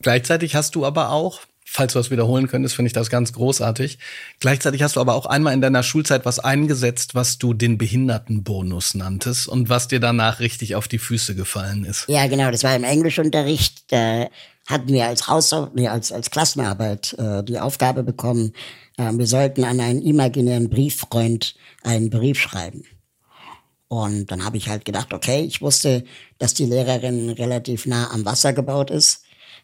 Gleichzeitig 0.04 0.54
hast 0.54 0.76
du 0.76 0.86
aber 0.86 1.10
auch 1.10 1.40
falls 1.74 1.94
du 1.94 2.00
das 2.00 2.12
wiederholen 2.12 2.48
könntest, 2.48 2.76
finde 2.76 2.88
ich 2.88 2.94
das 2.94 3.10
ganz 3.10 3.34
großartig. 3.34 3.98
Gleichzeitig 4.40 4.84
hast 4.84 4.96
du 4.96 5.02
aber 5.02 5.16
auch 5.16 5.26
einmal 5.26 5.54
in 5.54 5.62
deiner 5.62 5.82
Schulzeit 5.82 6.24
was 6.24 6.38
eingesetzt, 6.38 7.16
was 7.16 7.40
du 7.40 7.56
den 7.56 7.80
Behindertenbonus 7.80 8.94
nanntest 8.94 9.48
und 9.48 9.70
was 9.70 9.88
dir 9.88 10.00
danach 10.00 10.40
richtig 10.40 10.76
auf 10.76 10.88
die 10.88 11.00
Füße 11.00 11.34
gefallen 11.34 11.84
ist. 11.84 12.06
Ja, 12.08 12.28
genau, 12.28 12.52
das 12.52 12.64
war 12.64 12.76
im 12.76 12.84
Englischunterricht. 12.84 13.92
Da 13.92 14.30
hatten 14.68 14.90
wir 14.90 15.08
als 15.08 15.28
Haus 15.28 15.54
nee, 15.74 15.88
als, 15.88 16.12
als 16.12 16.30
Klassenarbeit 16.30 17.14
äh, 17.18 17.44
die 17.44 17.60
Aufgabe 17.60 18.04
bekommen, 18.04 18.54
äh, 18.98 19.12
wir 19.12 19.28
sollten 19.28 19.64
an 19.64 19.80
einen 19.80 20.04
imaginären 20.04 20.70
Brieffreund 20.70 21.56
einen 21.82 22.12
Brief 22.12 22.40
schreiben. 22.40 22.84
Und 23.88 24.32
dann 24.32 24.46
habe 24.46 24.58
ich 24.58 24.70
halt 24.70 24.86
gedacht, 24.86 25.14
okay, 25.14 25.42
ich 25.42 25.62
wusste, 25.62 26.04
dass 26.38 26.54
die 26.54 26.66
Lehrerin 26.66 27.32
relativ 27.32 27.88
nah 27.88 28.12
am 28.12 28.26
Wasser 28.26 28.54
gebaut 28.54 28.92
ist. 28.92 29.23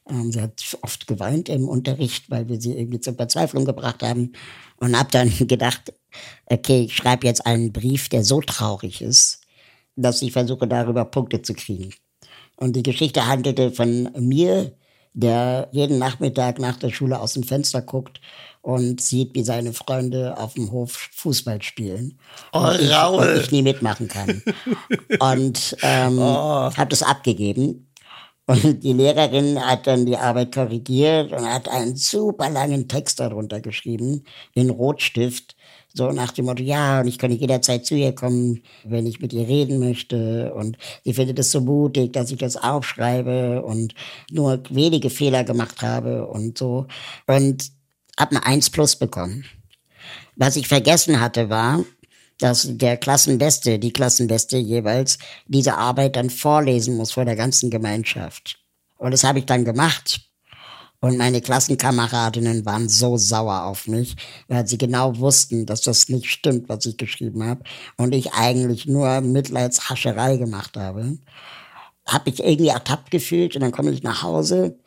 Ähm, 0.09 0.31
sie 0.31 0.41
hat 0.41 0.77
oft 0.81 1.07
geweint 1.07 1.49
im 1.49 1.67
Unterricht, 1.67 2.29
weil 2.29 2.47
wir 2.49 2.59
sie 2.59 2.77
irgendwie 2.77 2.99
zur 2.99 3.15
Verzweiflung 3.15 3.65
gebracht 3.65 4.03
haben. 4.03 4.33
Und 4.77 4.97
habe 4.97 5.11
dann 5.11 5.29
gedacht, 5.47 5.93
okay, 6.45 6.83
ich 6.83 6.95
schreibe 6.95 7.27
jetzt 7.27 7.45
einen 7.45 7.71
Brief, 7.73 8.09
der 8.09 8.23
so 8.23 8.41
traurig 8.41 9.01
ist, 9.01 9.41
dass 9.95 10.21
ich 10.21 10.31
versuche, 10.31 10.67
darüber 10.67 11.05
Punkte 11.05 11.41
zu 11.41 11.53
kriegen. 11.53 11.93
Und 12.55 12.75
die 12.75 12.83
Geschichte 12.83 13.25
handelte 13.27 13.71
von 13.71 14.09
mir, 14.17 14.73
der 15.13 15.69
jeden 15.71 15.97
Nachmittag 15.97 16.59
nach 16.59 16.77
der 16.77 16.89
Schule 16.91 17.19
aus 17.19 17.33
dem 17.33 17.43
Fenster 17.43 17.81
guckt 17.81 18.21
und 18.61 19.01
sieht, 19.01 19.33
wie 19.33 19.43
seine 19.43 19.73
Freunde 19.73 20.37
auf 20.37 20.53
dem 20.53 20.71
Hof 20.71 21.09
Fußball 21.13 21.61
spielen. 21.61 22.19
Oh, 22.53 22.59
und, 22.59 22.81
ich, 22.81 22.95
und 22.95 23.37
ich 23.41 23.51
nie 23.51 23.61
mitmachen 23.61 24.07
kann. 24.07 24.43
und 25.19 25.75
ähm, 25.81 26.19
Oh. 26.19 26.71
habe 26.75 26.89
das 26.89 27.01
abgegeben. 27.03 27.88
Und 28.49 28.83
die 28.83 28.93
Lehrerin 28.93 29.63
hat 29.63 29.85
dann 29.85 30.07
die 30.07 30.17
Arbeit 30.17 30.55
korrigiert 30.55 31.31
und 31.31 31.45
hat 31.45 31.69
einen 31.69 31.95
super 31.95 32.49
langen 32.49 32.87
Text 32.87 33.19
darunter 33.19 33.61
geschrieben, 33.61 34.23
in 34.55 34.71
Rotstift, 34.71 35.55
so 35.93 36.11
nach 36.11 36.31
dem 36.31 36.45
Motto, 36.45 36.63
ja, 36.63 37.01
und 37.01 37.07
ich 37.07 37.19
kann 37.19 37.29
jederzeit 37.29 37.85
zu 37.85 37.93
ihr 37.93 38.15
kommen, 38.15 38.63
wenn 38.83 39.05
ich 39.05 39.19
mit 39.19 39.33
ihr 39.33 39.47
reden 39.47 39.77
möchte. 39.77 40.51
Und 40.55 40.79
sie 41.03 41.13
findet 41.13 41.37
es 41.37 41.51
so 41.51 41.61
mutig, 41.61 42.13
dass 42.13 42.31
ich 42.31 42.39
das 42.39 42.57
aufschreibe 42.57 43.61
und 43.61 43.93
nur 44.31 44.63
wenige 44.71 45.11
Fehler 45.11 45.43
gemacht 45.43 45.83
habe 45.83 46.25
und 46.25 46.57
so. 46.57 46.87
Und 47.27 47.69
hab 48.17 48.31
eine 48.31 48.43
1 48.43 48.71
plus 48.71 48.95
bekommen. 48.95 49.45
Was 50.35 50.55
ich 50.55 50.67
vergessen 50.67 51.21
hatte, 51.21 51.51
war, 51.51 51.85
dass 52.39 52.67
der 52.69 52.97
Klassenbeste, 52.97 53.79
die 53.79 53.93
Klassenbeste 53.93 54.57
jeweils, 54.57 55.17
diese 55.45 55.77
Arbeit 55.77 56.15
dann 56.15 56.29
vorlesen 56.29 56.97
muss 56.97 57.11
vor 57.11 57.25
der 57.25 57.35
ganzen 57.35 57.69
Gemeinschaft. 57.69 58.57
Und 58.97 59.11
das 59.11 59.23
habe 59.23 59.39
ich 59.39 59.45
dann 59.45 59.65
gemacht. 59.65 60.21
Und 61.01 61.17
meine 61.17 61.39
Klassenkameradinnen 61.41 62.65
waren 62.65 62.89
so 62.89 63.15
sauer 63.15 63.63
auf 63.63 63.87
mich, 63.87 64.17
weil 64.49 64.67
sie 64.67 64.77
genau 64.77 65.17
wussten, 65.17 65.65
dass 65.65 65.81
das 65.81 66.09
nicht 66.09 66.29
stimmt, 66.29 66.67
was 66.67 66.85
ich 66.85 66.97
geschrieben 66.97 67.43
habe. 67.43 67.63
Und 67.95 68.13
ich 68.13 68.33
eigentlich 68.33 68.85
nur 68.85 69.21
Mitleidshascherei 69.21 70.35
gemacht 70.37 70.75
habe. 70.75 71.17
Habe 72.05 72.29
ich 72.29 72.43
irgendwie 72.43 72.67
ertappt 72.67 73.11
gefühlt 73.11 73.55
und 73.55 73.61
dann 73.61 73.71
komme 73.71 73.91
ich 73.91 74.03
nach 74.03 74.23
Hause 74.23 74.77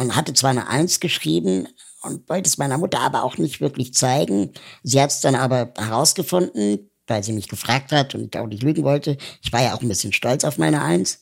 und 0.00 0.16
hatte 0.16 0.32
zwar 0.34 0.50
eine 0.50 0.66
Eins 0.66 0.98
geschrieben 0.98 1.68
und 2.04 2.28
wollte 2.28 2.48
es 2.48 2.58
meiner 2.58 2.78
Mutter 2.78 3.00
aber 3.00 3.24
auch 3.24 3.38
nicht 3.38 3.60
wirklich 3.60 3.94
zeigen. 3.94 4.52
Sie 4.82 5.00
hat 5.00 5.10
es 5.10 5.20
dann 5.20 5.34
aber 5.34 5.72
herausgefunden, 5.76 6.90
weil 7.06 7.22
sie 7.22 7.32
mich 7.32 7.48
gefragt 7.48 7.92
hat 7.92 8.14
und 8.14 8.34
ich 8.34 8.40
auch 8.40 8.46
nicht 8.46 8.62
lügen 8.62 8.84
wollte. 8.84 9.16
Ich 9.42 9.52
war 9.52 9.62
ja 9.62 9.74
auch 9.74 9.82
ein 9.82 9.88
bisschen 9.88 10.12
stolz 10.12 10.44
auf 10.44 10.58
meine 10.58 10.82
Eins. 10.82 11.20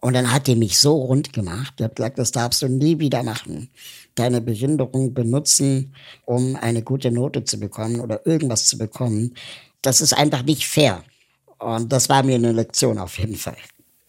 Und 0.00 0.14
dann 0.14 0.32
hat 0.32 0.46
die 0.46 0.54
mich 0.54 0.78
so 0.78 0.96
rund 0.96 1.32
gemacht. 1.32 1.74
Die 1.78 1.84
hat 1.84 1.96
gesagt, 1.96 2.18
das 2.18 2.30
darfst 2.30 2.62
du 2.62 2.68
nie 2.68 2.98
wieder 3.00 3.22
machen. 3.22 3.70
Deine 4.14 4.40
Behinderung 4.40 5.12
benutzen, 5.12 5.94
um 6.24 6.56
eine 6.56 6.82
gute 6.82 7.10
Note 7.10 7.44
zu 7.44 7.58
bekommen 7.58 8.00
oder 8.00 8.24
irgendwas 8.24 8.66
zu 8.66 8.78
bekommen. 8.78 9.34
Das 9.82 10.00
ist 10.00 10.12
einfach 10.12 10.42
nicht 10.44 10.66
fair. 10.66 11.02
Und 11.58 11.92
das 11.92 12.08
war 12.08 12.22
mir 12.22 12.36
eine 12.36 12.52
Lektion 12.52 12.98
auf 12.98 13.18
jeden 13.18 13.34
Fall. 13.34 13.56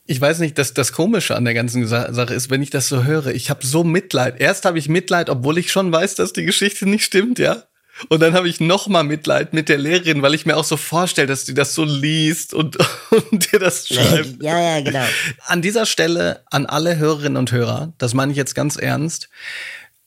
Ich 0.10 0.19
weiß 0.19 0.39
nicht, 0.39 0.58
dass 0.58 0.74
das 0.74 0.91
Komische 0.91 1.36
an 1.36 1.45
der 1.45 1.54
ganzen 1.54 1.86
Sa- 1.86 2.12
Sache 2.12 2.34
ist, 2.34 2.50
wenn 2.50 2.63
ich 2.63 2.72
das 2.72 2.89
so 2.89 3.04
höre. 3.04 3.28
Ich 3.28 3.52
habe 3.52 3.63
so 3.63 3.84
Mitleid. 3.84 4.41
Erst 4.41 4.65
habe 4.65 4.80
ich 4.80 4.89
Mitleid, 4.89 5.30
obwohl 5.30 5.60
ich 5.60 5.72
schon 5.72 5.91
weiß, 5.91 6.15
dass 6.15 6.34
die 6.34 6.45
Geschichte 6.45 6.89
nicht 6.89 7.06
stimmt, 7.06 7.38
ja. 7.38 7.63
Und 8.08 8.19
dann 8.22 8.34
habe 8.34 8.50
ich 8.50 8.60
noch 8.60 8.88
mal 8.88 9.04
Mitleid 9.04 9.54
mit 9.54 9.69
der 9.69 9.78
Lehrerin, 9.78 10.24
weil 10.24 10.34
ich 10.34 10.48
mir 10.48 10.58
auch 10.58 10.63
so 10.63 10.78
vorstelle, 10.78 11.28
dass 11.28 11.45
die 11.45 11.54
das 11.54 11.76
so 11.76 11.84
liest 11.84 12.56
und, 12.56 12.78
und 13.32 13.52
dir 13.52 13.60
das 13.60 13.88
schreibt. 13.88 14.41
Ja, 14.41 14.60
ja, 14.60 14.82
genau. 14.82 15.06
An 15.45 15.62
dieser 15.62 15.86
Stelle 15.86 16.43
an 16.50 16.65
alle 16.65 16.98
Hörerinnen 16.98 17.38
und 17.38 17.52
Hörer, 17.52 17.93
das 18.00 18.15
meine 18.15 18.32
ich 18.32 18.38
jetzt 18.38 18.56
ganz 18.56 18.78
ernst, 18.78 19.30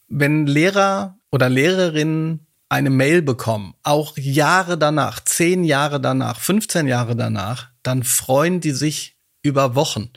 wenn 0.08 0.48
Lehrer 0.48 1.16
oder 1.30 1.48
Lehrerinnen 1.48 2.48
eine 2.68 2.90
Mail 2.90 3.22
bekommen, 3.22 3.74
auch 3.84 4.16
Jahre 4.16 4.76
danach, 4.78 5.20
zehn 5.22 5.62
Jahre 5.62 6.00
danach, 6.00 6.40
15 6.40 6.88
Jahre 6.88 7.14
danach, 7.14 7.68
dann 7.84 8.02
freuen 8.02 8.60
die 8.60 8.72
sich 8.72 9.14
über 9.42 9.74
Wochen. 9.74 10.10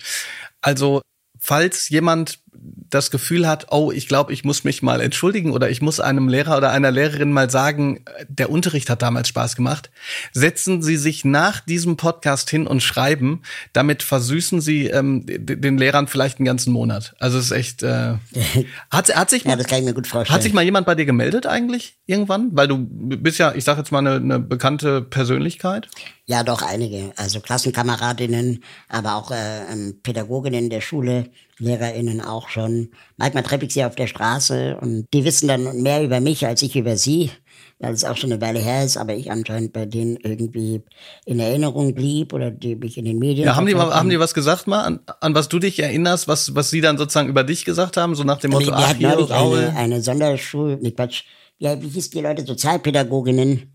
Also, 0.61 1.01
falls 1.39 1.89
jemand 1.89 2.39
das 2.89 3.11
Gefühl 3.11 3.47
hat, 3.47 3.67
oh, 3.71 3.91
ich 3.91 4.07
glaube, 4.07 4.31
ich 4.33 4.43
muss 4.43 4.63
mich 4.63 4.81
mal 4.81 5.01
entschuldigen 5.01 5.51
oder 5.51 5.69
ich 5.69 5.81
muss 5.81 5.99
einem 5.99 6.27
Lehrer 6.27 6.57
oder 6.57 6.71
einer 6.71 6.91
Lehrerin 6.91 7.31
mal 7.31 7.49
sagen, 7.49 8.03
der 8.27 8.49
Unterricht 8.49 8.89
hat 8.89 9.01
damals 9.01 9.27
Spaß 9.27 9.55
gemacht, 9.55 9.89
setzen 10.33 10.81
Sie 10.81 10.97
sich 10.97 11.25
nach 11.25 11.59
diesem 11.59 11.97
Podcast 11.97 12.49
hin 12.49 12.67
und 12.67 12.81
schreiben. 12.81 13.41
Damit 13.73 14.03
versüßen 14.03 14.61
Sie 14.61 14.87
ähm, 14.87 15.23
den 15.25 15.77
Lehrern 15.77 16.07
vielleicht 16.07 16.39
einen 16.39 16.45
ganzen 16.45 16.71
Monat. 16.71 17.15
Also 17.19 17.37
es 17.37 17.45
ist 17.45 17.51
echt. 17.51 17.83
Äh, 17.83 18.13
hat, 18.89 19.13
hat 19.15 19.29
sich 19.29 19.43
Ja, 19.43 19.55
das 19.55 19.67
kann 19.67 19.79
ich 19.79 19.85
mir 19.85 19.93
gut 19.93 20.07
vorstellen. 20.07 20.35
hat 20.35 20.43
sich 20.43 20.53
mal 20.53 20.63
jemand 20.63 20.85
bei 20.85 20.95
dir 20.95 21.05
gemeldet 21.05 21.45
eigentlich 21.47 21.97
irgendwann? 22.05 22.49
Weil 22.53 22.67
du 22.67 22.77
bist 22.79 23.39
ja, 23.39 23.53
ich 23.53 23.63
sage 23.63 23.79
jetzt 23.79 23.91
mal 23.91 23.99
eine, 23.99 24.15
eine 24.15 24.39
bekannte 24.39 25.01
Persönlichkeit. 25.01 25.87
Ja, 26.27 26.43
doch 26.43 26.61
einige. 26.61 27.13
Also 27.17 27.39
Klassenkameradinnen, 27.39 28.63
aber 28.89 29.15
auch 29.15 29.31
äh, 29.31 29.71
ähm, 29.71 29.99
Pädagoginnen 30.01 30.69
der 30.69 30.81
Schule, 30.81 31.29
LehrerInnen 31.59 32.21
auch 32.21 32.49
schon. 32.49 32.89
Manchmal 33.17 33.43
treffe 33.43 33.65
ich 33.65 33.73
sie 33.73 33.85
auf 33.85 33.95
der 33.95 34.07
Straße 34.07 34.77
und 34.81 35.07
die 35.13 35.23
wissen 35.23 35.47
dann 35.47 35.81
mehr 35.81 36.03
über 36.03 36.19
mich 36.19 36.45
als 36.45 36.61
ich 36.61 36.75
über 36.75 36.97
sie, 36.97 37.31
weil 37.79 37.93
es 37.93 38.03
auch 38.03 38.17
schon 38.17 38.31
eine 38.31 38.41
Weile 38.41 38.59
her 38.59 38.83
ist, 38.83 38.97
aber 38.97 39.15
ich 39.15 39.31
anscheinend 39.31 39.71
bei 39.71 39.85
denen 39.85 40.17
irgendwie 40.17 40.81
in 41.25 41.39
Erinnerung 41.39 41.95
blieb 41.95 42.33
oder 42.33 42.51
die 42.51 42.75
mich 42.75 42.97
in 42.97 43.05
den 43.05 43.19
Medien. 43.19 43.45
Ja, 43.45 43.55
haben 43.55 43.67
die, 43.67 43.75
haben 43.75 44.09
die 44.09 44.19
was 44.19 44.33
gesagt 44.33 44.67
mal, 44.67 44.83
an, 44.83 44.99
an 45.21 45.33
was 45.33 45.47
du 45.47 45.59
dich 45.59 45.79
erinnerst, 45.79 46.27
was, 46.27 46.55
was 46.55 46.69
sie 46.69 46.81
dann 46.81 46.97
sozusagen 46.97 47.29
über 47.29 47.43
dich 47.43 47.63
gesagt 47.63 47.95
haben, 47.95 48.15
so 48.15 48.23
nach 48.23 48.39
dem 48.39 48.51
Motto, 48.51 48.67
Wir 48.67 48.75
ach 48.75 48.93
hier, 48.93 49.31
eine, 49.31 49.75
eine 49.75 50.01
Sonderschule, 50.01 50.77
nee, 50.81 50.91
Quatsch, 50.91 51.23
ja, 51.57 51.81
wie 51.81 51.87
hieß 51.87 52.09
die 52.09 52.21
Leute, 52.21 52.45
Sozialpädagoginnen. 52.45 53.73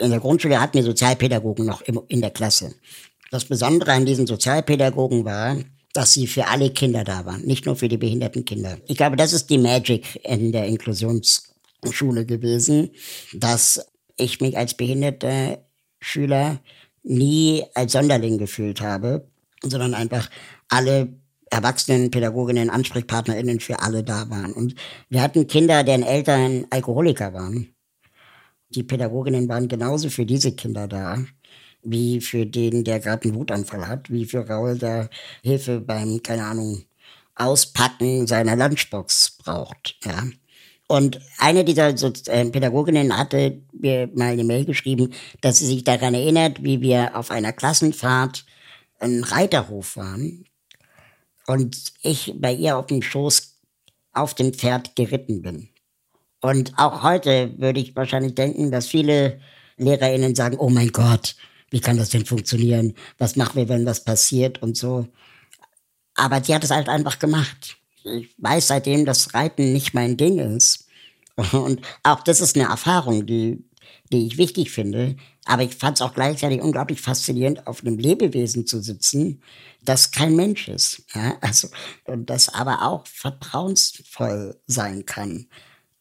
In 0.00 0.10
der 0.10 0.18
Grundschule 0.18 0.60
hatten 0.60 0.74
wir 0.74 0.82
Sozialpädagogen 0.82 1.64
noch 1.64 1.80
in 1.82 2.20
der 2.20 2.30
Klasse. 2.30 2.74
Das 3.30 3.44
Besondere 3.44 3.92
an 3.92 4.04
diesen 4.04 4.26
Sozialpädagogen 4.26 5.24
war, 5.24 5.56
dass 5.94 6.12
sie 6.12 6.26
für 6.26 6.48
alle 6.48 6.70
Kinder 6.70 7.04
da 7.04 7.24
waren, 7.24 7.42
nicht 7.42 7.64
nur 7.64 7.76
für 7.76 7.88
die 7.88 7.96
behinderten 7.96 8.44
Kinder. 8.44 8.78
Ich 8.86 8.96
glaube, 8.96 9.16
das 9.16 9.32
ist 9.32 9.48
die 9.48 9.58
Magic 9.58 10.20
in 10.24 10.52
der 10.52 10.66
Inklusionsschule 10.66 12.26
gewesen, 12.26 12.90
dass 13.32 13.86
ich 14.16 14.40
mich 14.40 14.58
als 14.58 14.74
behinderter 14.74 15.64
Schüler 16.00 16.60
nie 17.04 17.64
als 17.74 17.92
Sonderling 17.92 18.38
gefühlt 18.38 18.80
habe, 18.80 19.30
sondern 19.62 19.94
einfach 19.94 20.28
alle 20.68 21.14
Erwachsenen, 21.50 22.10
Pädagoginnen, 22.10 22.70
AnsprechpartnerInnen 22.70 23.60
für 23.60 23.80
alle 23.80 24.02
da 24.02 24.28
waren. 24.28 24.52
Und 24.52 24.74
wir 25.08 25.22
hatten 25.22 25.46
Kinder, 25.46 25.84
deren 25.84 26.02
Eltern 26.02 26.66
Alkoholiker 26.70 27.32
waren. 27.32 27.72
Die 28.70 28.82
Pädagoginnen 28.82 29.48
waren 29.48 29.68
genauso 29.68 30.10
für 30.10 30.26
diese 30.26 30.56
Kinder 30.56 30.88
da, 30.88 31.24
wie 31.84 32.20
für 32.20 32.46
den, 32.46 32.84
der 32.84 33.00
gerade 33.00 33.28
einen 33.28 33.34
Wutanfall 33.34 33.86
hat, 33.86 34.10
wie 34.10 34.24
für 34.24 34.48
Raul, 34.48 34.78
der 34.78 35.10
Hilfe 35.42 35.80
beim, 35.80 36.22
keine 36.22 36.44
Ahnung, 36.44 36.84
Auspacken 37.36 38.26
seiner 38.26 38.56
Lunchbox 38.56 39.38
braucht. 39.42 39.96
Ja. 40.04 40.24
Und 40.86 41.20
eine 41.38 41.64
dieser 41.64 41.96
so 41.96 42.12
äh, 42.26 42.44
Pädagoginnen 42.50 43.16
hatte 43.16 43.62
mir 43.72 44.08
mal 44.14 44.32
eine 44.32 44.44
Mail 44.44 44.64
geschrieben, 44.64 45.12
dass 45.40 45.58
sie 45.58 45.66
sich 45.66 45.84
daran 45.84 46.14
erinnert, 46.14 46.62
wie 46.62 46.80
wir 46.80 47.16
auf 47.16 47.30
einer 47.30 47.52
Klassenfahrt 47.52 48.44
einen 49.00 49.24
Reiterhof 49.24 49.96
waren 49.96 50.44
und 51.46 51.92
ich 52.02 52.34
bei 52.36 52.52
ihr 52.52 52.76
auf 52.76 52.86
dem 52.86 53.02
Schoß 53.02 53.56
auf 54.12 54.34
dem 54.34 54.52
Pferd 54.52 54.94
geritten 54.94 55.42
bin. 55.42 55.68
Und 56.40 56.74
auch 56.76 57.02
heute 57.02 57.58
würde 57.58 57.80
ich 57.80 57.96
wahrscheinlich 57.96 58.34
denken, 58.34 58.70
dass 58.70 58.86
viele 58.86 59.40
LehrerInnen 59.78 60.34
sagen, 60.34 60.58
oh 60.58 60.68
mein 60.68 60.88
Gott, 60.88 61.34
wie 61.70 61.80
kann 61.80 61.96
das 61.96 62.10
denn 62.10 62.26
funktionieren? 62.26 62.94
Was 63.18 63.36
machen 63.36 63.56
wir, 63.56 63.68
wenn 63.68 63.86
was 63.86 64.04
passiert 64.04 64.62
und 64.62 64.76
so. 64.76 65.08
Aber 66.14 66.40
die 66.40 66.54
hat 66.54 66.64
es 66.64 66.70
halt 66.70 66.88
einfach 66.88 67.18
gemacht. 67.18 67.76
Ich 68.04 68.34
weiß 68.38 68.68
seitdem, 68.68 69.04
dass 69.04 69.34
Reiten 69.34 69.72
nicht 69.72 69.94
mein 69.94 70.16
Ding 70.16 70.38
ist. 70.38 70.86
Und 71.52 71.80
auch 72.02 72.22
das 72.22 72.40
ist 72.40 72.56
eine 72.56 72.68
Erfahrung, 72.68 73.26
die 73.26 73.64
die 74.12 74.26
ich 74.26 74.38
wichtig 74.38 74.70
finde. 74.70 75.16
Aber 75.44 75.62
ich 75.62 75.74
fand 75.74 75.98
es 75.98 76.02
auch 76.02 76.14
gleichzeitig 76.14 76.60
unglaublich 76.62 77.00
faszinierend, 77.00 77.66
auf 77.66 77.82
einem 77.82 77.98
Lebewesen 77.98 78.66
zu 78.66 78.80
sitzen, 78.80 79.42
das 79.82 80.10
kein 80.10 80.36
Mensch 80.36 80.68
ist. 80.68 81.02
Ja, 81.14 81.36
also, 81.40 81.68
und 82.04 82.30
das 82.30 82.48
aber 82.48 82.82
auch 82.82 83.06
vertrauensvoll 83.06 84.58
sein 84.66 85.04
kann. 85.04 85.46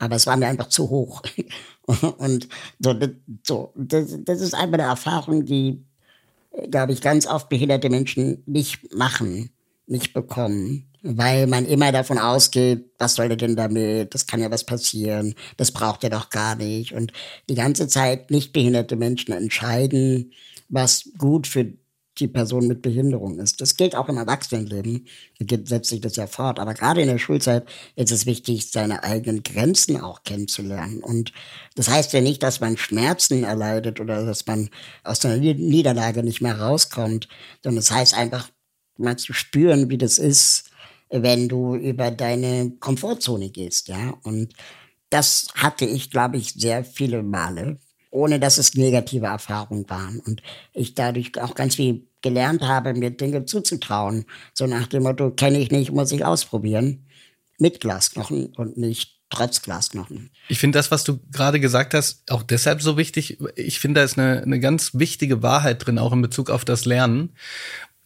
Aber 0.04 0.16
es 0.16 0.28
war 0.28 0.38
mir 0.38 0.48
einfach 0.48 0.70
zu 0.70 0.90
hoch. 0.90 1.22
und 2.18 2.48
so, 2.80 2.94
das, 2.94 3.10
so, 3.44 3.72
das, 3.76 4.18
das 4.20 4.42
ist 4.42 4.54
einfach 4.54 4.74
eine 4.74 4.84
Erfahrung, 4.84 5.46
die, 5.46 5.84
glaube 6.70 6.94
ich, 6.94 7.02
ganz 7.02 7.28
oft 7.28 7.50
behinderte 7.50 7.90
Menschen 7.90 8.44
nicht 8.46 8.94
machen, 8.94 9.52
nicht 9.88 10.14
bekommen 10.14 10.88
weil 11.04 11.48
man 11.48 11.66
immer 11.66 11.92
davon 11.92 12.18
ausgeht, 12.18 12.86
was 12.98 13.16
soll 13.16 13.28
denn 13.36 13.58
damit, 13.58 14.14
das 14.16 14.26
kann 14.26 14.40
ja 14.40 14.50
was 14.50 14.64
passieren, 14.64 15.36
das 15.58 15.72
braucht 15.72 16.04
er 16.06 16.10
doch 16.10 16.30
gar 16.30 16.56
nicht. 16.56 16.94
Und 16.94 17.12
die 17.50 17.56
ganze 17.56 17.90
Zeit 17.90 18.32
nicht 18.32 18.54
behinderte 18.54 18.96
Menschen 18.96 19.34
entscheiden, 19.34 20.32
was 20.70 21.10
gut 21.18 21.46
für 21.46 21.74
die 22.20 22.28
Person 22.28 22.68
mit 22.68 22.82
Behinderung 22.82 23.40
ist. 23.40 23.62
Das 23.62 23.76
gilt 23.76 23.96
auch 23.96 24.10
im 24.10 24.18
Erwachsenenleben, 24.18 25.08
setzt 25.66 25.90
sich 25.90 26.02
das 26.02 26.16
ja 26.16 26.28
fort. 26.28 26.60
Aber 26.60 26.74
gerade 26.74 27.02
in 27.02 27.08
der 27.08 27.18
Schulzeit 27.18 27.68
ist 27.96 28.12
es 28.12 28.26
wichtig, 28.26 28.72
seine 28.72 29.04
eigenen 29.04 29.44
Grenzen 29.44 30.00
auch 30.00 30.24
kennenzulernen. 30.24 31.04
Und 31.04 31.34
das 31.76 31.90
heißt 31.90 32.14
ja 32.14 32.22
nicht, 32.22 32.44
dass 32.44 32.60
man 32.60 32.78
Schmerzen 32.78 33.44
erleidet 33.44 34.00
oder 34.00 34.26
dass 34.26 34.46
man 34.46 34.70
aus 35.04 35.26
einer 35.26 35.38
Niederlage 35.38 36.24
nicht 36.24 36.42
mehr 36.42 36.60
rauskommt, 36.60 37.28
sondern 37.64 37.80
es 37.80 37.88
das 37.88 37.98
heißt 37.98 38.14
einfach, 38.16 38.50
mal 38.98 39.18
zu 39.18 39.34
spüren, 39.34 39.90
wie 39.90 39.98
das 39.98 40.18
ist, 40.20 40.70
wenn 41.10 41.48
du 41.48 41.76
über 41.76 42.12
deine 42.12 42.72
Komfortzone 42.80 43.50
gehst, 43.50 43.88
ja. 43.88 44.12
Und 44.24 44.54
das 45.10 45.48
hatte 45.56 45.86
ich, 45.86 46.10
glaube 46.10 46.38
ich, 46.38 46.54
sehr 46.54 46.84
viele 46.84 47.24
Male, 47.24 47.80
ohne 48.14 48.40
dass 48.40 48.58
es 48.58 48.76
negative 48.76 49.26
Erfahrungen 49.26 49.90
waren. 49.90 50.20
Und 50.20 50.42
ich 50.74 50.94
dadurch 50.94 51.32
auch 51.42 51.56
ganz 51.56 51.76
viel 51.76 52.08
gelernt 52.22 52.62
habe, 52.62 52.94
mir 52.94 53.10
Dinge 53.10 53.46
zuzutrauen. 53.46 54.26
So 54.54 54.68
nach 54.68 54.88
dem 54.88 55.04
Motto, 55.04 55.32
kenne 55.32 55.60
ich 55.60 55.72
nicht, 55.72 55.92
muss 55.92 56.12
ich 56.12 56.24
ausprobieren. 56.24 57.06
Mit 57.60 57.80
Glasknochen 57.80 58.54
und 58.56 58.78
nicht 58.78 59.20
trotz 59.30 59.62
Glasknochen. 59.62 60.30
Ich 60.48 60.60
finde 60.60 60.78
das, 60.78 60.92
was 60.92 61.04
du 61.04 61.20
gerade 61.32 61.60
gesagt 61.60 61.94
hast, 61.94 62.24
auch 62.30 62.44
deshalb 62.44 62.82
so 62.82 62.98
wichtig. 62.98 63.40
Ich 63.56 63.80
finde, 63.80 64.02
da 64.02 64.06
ist 64.06 64.18
eine, 64.18 64.44
eine 64.44 64.60
ganz 64.60 64.94
wichtige 64.94 65.42
Wahrheit 65.42 65.86
drin, 65.86 65.98
auch 65.98 66.14
in 66.14 66.22
Bezug 66.22 66.50
auf 66.50 66.66
das 66.66 66.86
Lernen. 66.86 67.36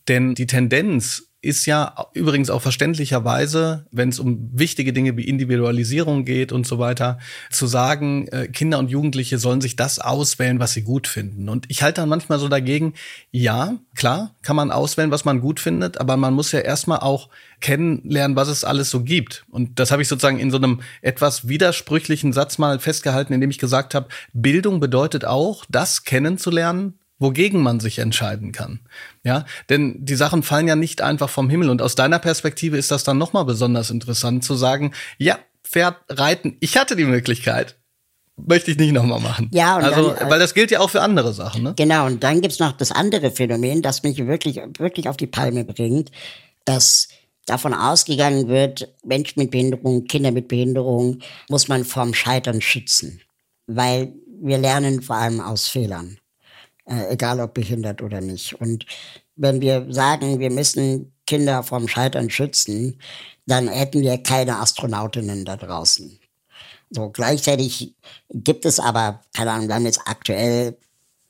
Denn 0.08 0.36
die 0.36 0.48
Tendenz 0.48 1.27
ist 1.42 1.68
ja 1.68 1.96
übrigens 2.14 2.50
auch 2.50 2.62
verständlicherweise, 2.62 3.86
wenn 3.92 4.10
es 4.10 4.20
um 4.20 4.50
wichtige 4.54 4.92
Dinge 4.92 5.18
wie 5.18 5.24
Individualisierung 5.24 6.26
geht 6.26 6.52
und 6.52 6.66
so 6.66 6.80
weiter, 6.80 7.20
zu 7.52 7.68
sagen, 7.68 8.28
äh, 8.30 8.48
Kinder 8.48 8.80
und 8.80 8.90
Jugendliche 8.90 9.38
sollen 9.38 9.62
sich 9.62 9.76
das 9.76 10.00
auswählen, 10.00 10.60
was 10.60 10.74
sie 10.74 10.82
gut 10.82 11.08
finden. 11.08 11.48
Und 11.48 11.66
ich 11.70 11.84
halte 11.84 12.02
dann 12.02 12.10
manchmal 12.10 12.40
so 12.40 12.48
dagegen, 12.48 12.94
ja, 13.32 13.78
klar, 13.96 14.36
kann 14.42 14.56
man 14.56 14.72
auswählen, 14.72 15.12
was 15.12 15.26
man 15.26 15.40
gut 15.40 15.60
findet, 15.60 16.00
aber 16.00 16.18
man 16.18 16.34
muss 16.34 16.52
ja 16.52 16.60
erstmal 16.60 17.00
auch 17.00 17.30
kennenlernen, 17.60 18.36
was 18.36 18.48
es 18.48 18.64
alles 18.64 18.90
so 18.90 19.04
gibt. 19.04 19.46
Und 19.50 19.80
das 19.80 19.92
habe 19.92 20.02
ich 20.02 20.08
sozusagen 20.08 20.40
in 20.40 20.50
so 20.52 20.58
einem 20.58 20.82
etwas 21.02 21.48
widersprüchlichen 21.48 22.34
Satz 22.34 22.58
mal 22.58 22.80
festgehalten, 22.80 23.34
indem 23.34 23.52
ich 23.52 23.60
gesagt 23.60 23.94
habe, 23.94 24.08
Bildung 24.34 24.80
bedeutet 24.80 25.26
auch, 25.26 25.66
das 25.70 26.04
kennenzulernen, 26.04 26.98
wogegen 27.20 27.62
man 27.62 27.80
sich 27.80 28.00
entscheiden 28.00 28.52
kann. 28.52 28.80
Ja, 29.24 29.46
denn 29.70 30.06
die 30.06 30.16
Sachen 30.16 30.44
fallen 30.44 30.68
ja 30.68 30.76
nicht 30.76 31.02
einfach 31.02 31.30
vom 31.30 31.50
Himmel 31.50 31.70
und 31.70 31.82
aus 31.82 31.96
deiner 31.96 32.20
Perspektive 32.20 32.78
ist 32.78 32.92
das 32.92 33.04
dann 33.04 33.18
nochmal 33.18 33.46
besonders 33.46 33.90
interessant 33.90 34.44
zu 34.44 34.56
sagen, 34.56 34.94
ja, 35.18 35.40
Pferd 35.64 35.98
reiten, 36.10 36.58
ich 36.60 36.78
hatte 36.78 36.96
die 36.96 37.06
Möglichkeit, 37.06 37.78
möchte 38.38 38.72
ich 38.72 38.78
nicht 38.78 38.94
nochmal 38.94 39.20
machen. 39.20 39.50
Ja, 39.52 39.78
und 39.78 39.84
also, 39.84 40.12
dann, 40.12 40.30
weil 40.30 40.40
das 40.40 40.54
gilt 40.54 40.72
ja 40.72 40.80
auch 40.80 40.90
für 40.90 41.02
andere 41.02 41.34
Sachen, 41.34 41.64
ne? 41.64 41.74
Genau, 41.76 42.06
und 42.06 42.24
dann 42.24 42.42
gibt's 42.42 42.60
noch 42.60 42.72
das 42.72 42.92
andere 42.92 43.32
Phänomen, 43.32 43.82
das 43.82 44.04
mich 44.04 44.26
wirklich, 44.26 44.62
wirklich 44.78 45.10
auf 45.10 45.18
die 45.18 45.28
Palme 45.28 45.66
bringt, 45.66 46.12
dass 46.66 47.10
davon 47.46 47.74
ausgegangen 47.74 48.48
wird, 48.48 48.94
Menschen 49.04 49.42
mit 49.42 49.52
Behinderung, 49.52 50.06
Kinder 50.06 50.32
mit 50.32 50.48
Behinderung, 50.48 51.20
muss 51.50 51.68
man 51.68 51.86
vorm 51.86 52.14
Scheitern 52.14 52.62
schützen. 52.62 53.22
Weil 53.66 54.14
wir 54.42 54.58
lernen 54.58 55.02
vor 55.02 55.16
allem 55.16 55.42
aus 55.42 55.68
Fehlern 55.68 56.18
äh, 56.88 57.14
egal 57.14 57.40
ob 57.40 57.54
behindert 57.54 58.02
oder 58.02 58.22
nicht. 58.22 58.60
Und 58.60 58.86
wenn 59.36 59.62
wir 59.62 59.86
sagen, 59.90 60.40
wir 60.40 60.50
müssen 60.50 61.14
Kinder 61.26 61.64
vom 61.64 61.88
Scheitern 61.88 62.30
schützen, 62.30 63.00
dann 63.46 63.68
hätten 63.68 64.02
wir 64.02 64.18
keine 64.18 64.58
Astronautinnen 64.58 65.46
da 65.46 65.58
draußen. 65.58 66.20
So, 66.90 67.10
gleichzeitig 67.10 67.96
gibt 68.30 68.66
es 68.66 68.80
aber, 68.80 69.22
keine 69.36 69.52
Ahnung, 69.52 69.68
wir 69.68 69.76
haben 69.76 69.86
jetzt 69.86 70.02
aktuell, 70.06 70.78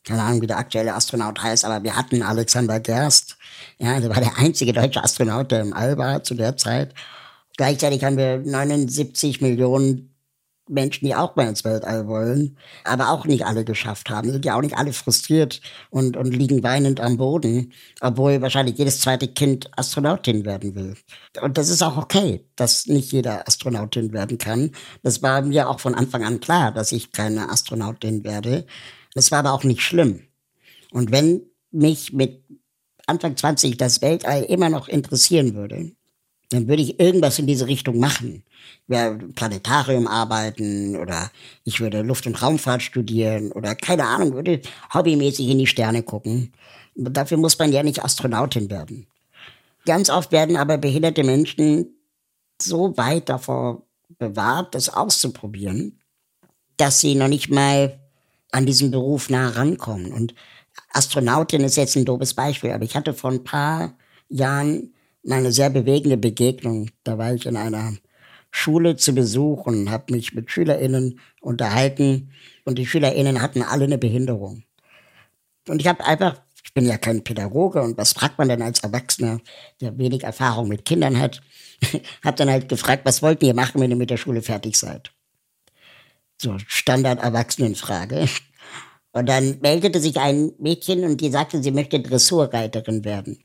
keine 0.03 0.21
Ahnung, 0.21 0.41
wie 0.41 0.47
der 0.47 0.59
aktuelle 0.59 0.93
Astronaut 0.93 1.41
heißt, 1.41 1.65
aber 1.65 1.83
wir 1.83 1.95
hatten 1.95 2.21
Alexander 2.21 2.79
Gerst. 2.79 3.37
Ja, 3.79 3.99
der 3.99 4.09
war 4.09 4.21
der 4.21 4.37
einzige 4.37 4.73
deutsche 4.73 5.03
Astronaut, 5.03 5.51
der 5.51 5.61
im 5.61 5.73
All 5.73 5.97
war 5.97 6.23
zu 6.23 6.35
der 6.35 6.57
Zeit. 6.57 6.93
Gleichzeitig 7.57 8.03
haben 8.03 8.17
wir 8.17 8.37
79 8.37 9.41
Millionen 9.41 10.13
Menschen, 10.69 11.05
die 11.05 11.15
auch 11.15 11.35
mal 11.35 11.47
ins 11.47 11.63
Weltall 11.63 12.07
wollen, 12.07 12.57
aber 12.83 13.09
auch 13.09 13.25
nicht 13.25 13.45
alle 13.45 13.65
geschafft 13.65 14.09
haben. 14.09 14.31
Sind 14.31 14.45
ja 14.45 14.57
auch 14.57 14.61
nicht 14.61 14.77
alle 14.77 14.93
frustriert 14.93 15.61
und, 15.89 16.17
und 16.17 16.35
liegen 16.35 16.63
weinend 16.63 16.99
am 16.99 17.17
Boden, 17.17 17.73
obwohl 18.01 18.41
wahrscheinlich 18.41 18.77
jedes 18.77 18.99
zweite 18.99 19.27
Kind 19.27 19.69
Astronautin 19.77 20.45
werden 20.45 20.75
will. 20.75 20.95
Und 21.41 21.57
das 21.57 21.69
ist 21.69 21.81
auch 21.81 21.97
okay, 21.97 22.45
dass 22.55 22.87
nicht 22.87 23.11
jeder 23.11 23.47
Astronautin 23.47 24.13
werden 24.13 24.37
kann. 24.37 24.71
Das 25.03 25.21
war 25.21 25.41
mir 25.41 25.69
auch 25.69 25.79
von 25.79 25.95
Anfang 25.95 26.23
an 26.23 26.39
klar, 26.39 26.71
dass 26.71 26.91
ich 26.91 27.11
keine 27.11 27.49
Astronautin 27.49 28.23
werde. 28.23 28.65
Das 29.13 29.31
war 29.31 29.39
aber 29.39 29.53
auch 29.53 29.63
nicht 29.63 29.81
schlimm. 29.81 30.21
Und 30.91 31.11
wenn 31.11 31.41
mich 31.71 32.13
mit 32.13 32.43
Anfang 33.07 33.37
20 33.37 33.77
das 33.77 34.01
Weltall 34.01 34.43
immer 34.43 34.69
noch 34.69 34.87
interessieren 34.87 35.55
würde, 35.55 35.91
dann 36.49 36.67
würde 36.67 36.81
ich 36.81 36.99
irgendwas 36.99 37.39
in 37.39 37.47
diese 37.47 37.67
Richtung 37.67 37.99
machen. 37.99 38.43
Ja, 38.87 39.17
Planetarium 39.35 40.07
arbeiten 40.07 40.95
oder 40.95 41.29
ich 41.65 41.79
würde 41.81 42.01
Luft- 42.01 42.25
und 42.25 42.41
Raumfahrt 42.41 42.81
studieren 42.81 43.51
oder 43.51 43.75
keine 43.75 44.05
Ahnung, 44.05 44.33
würde 44.33 44.61
hobbymäßig 44.93 45.49
in 45.49 45.59
die 45.59 45.67
Sterne 45.67 46.03
gucken. 46.03 46.53
Dafür 46.95 47.37
muss 47.37 47.59
man 47.59 47.71
ja 47.71 47.83
nicht 47.83 48.03
Astronautin 48.03 48.69
werden. 48.69 49.07
Ganz 49.85 50.09
oft 50.09 50.31
werden 50.31 50.55
aber 50.55 50.77
behinderte 50.77 51.23
Menschen 51.23 51.95
so 52.61 52.95
weit 52.97 53.29
davor 53.29 53.83
bewahrt, 54.17 54.73
das 54.73 54.89
auszuprobieren, 54.89 55.99
dass 56.77 57.01
sie 57.01 57.15
noch 57.15 57.27
nicht 57.27 57.49
mal 57.49 57.99
an 58.51 58.65
diesen 58.65 58.91
Beruf 58.91 59.29
nah 59.29 59.49
rankommen. 59.49 60.11
Und 60.13 60.33
Astronautin 60.91 61.61
ist 61.61 61.75
jetzt 61.75 61.95
ein 61.97 62.05
doofes 62.05 62.33
Beispiel, 62.33 62.71
aber 62.71 62.85
ich 62.85 62.95
hatte 62.95 63.13
vor 63.13 63.31
ein 63.31 63.43
paar 63.43 63.97
Jahren 64.29 64.93
eine 65.29 65.51
sehr 65.51 65.69
bewegende 65.69 66.17
Begegnung. 66.17 66.89
Da 67.03 67.17
war 67.17 67.33
ich 67.33 67.45
in 67.45 67.57
einer 67.57 67.93
Schule 68.51 68.95
zu 68.95 69.13
Besuch 69.13 69.65
und 69.65 69.89
habe 69.91 70.13
mich 70.13 70.33
mit 70.33 70.51
SchülerInnen 70.51 71.19
unterhalten. 71.41 72.31
Und 72.65 72.77
die 72.77 72.85
SchülerInnen 72.85 73.41
hatten 73.41 73.61
alle 73.61 73.85
eine 73.85 73.97
Behinderung. 73.97 74.63
Und 75.67 75.81
ich 75.81 75.87
habe 75.87 76.05
einfach, 76.05 76.41
ich 76.63 76.73
bin 76.73 76.85
ja 76.85 76.97
kein 76.97 77.23
Pädagoge 77.23 77.81
und 77.81 77.97
was 77.97 78.13
fragt 78.13 78.37
man 78.37 78.49
denn 78.49 78.61
als 78.61 78.79
Erwachsener, 78.79 79.39
der 79.81 79.97
wenig 79.97 80.23
Erfahrung 80.23 80.67
mit 80.69 80.85
Kindern 80.85 81.19
hat, 81.19 81.41
habe 82.23 82.37
dann 82.37 82.49
halt 82.49 82.69
gefragt, 82.69 83.03
was 83.05 83.21
wollt 83.21 83.43
ihr 83.43 83.53
machen, 83.53 83.81
wenn 83.81 83.91
ihr 83.91 83.97
mit 83.97 84.09
der 84.09 84.17
Schule 84.17 84.41
fertig 84.41 84.77
seid? 84.77 85.11
So 86.41 86.57
Standard-Erwachsenenfrage. 86.67 88.27
Und 89.11 89.27
dann 89.27 89.59
meldete 89.61 89.99
sich 89.99 90.19
ein 90.19 90.51
Mädchen 90.59 91.03
und 91.03 91.21
die 91.21 91.31
sagte, 91.31 91.61
sie 91.63 91.71
möchte 91.71 91.99
Dressurreiterin 91.99 93.03
werden. 93.03 93.43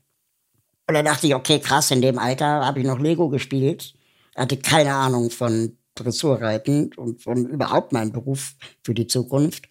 Und 0.87 0.95
dann 0.95 1.05
dachte 1.05 1.27
ich, 1.27 1.35
okay, 1.35 1.59
krass, 1.59 1.91
in 1.91 2.01
dem 2.01 2.19
Alter 2.19 2.65
habe 2.65 2.79
ich 2.79 2.85
noch 2.85 2.99
Lego 2.99 3.29
gespielt, 3.29 3.93
hatte 4.35 4.57
keine 4.57 4.93
Ahnung 4.93 5.29
von 5.29 5.77
Dressurreiten 5.95 6.91
und 6.95 7.21
von 7.21 7.47
überhaupt 7.47 7.93
meinem 7.93 8.11
Beruf 8.11 8.55
für 8.83 8.93
die 8.93 9.07
Zukunft. 9.07 9.69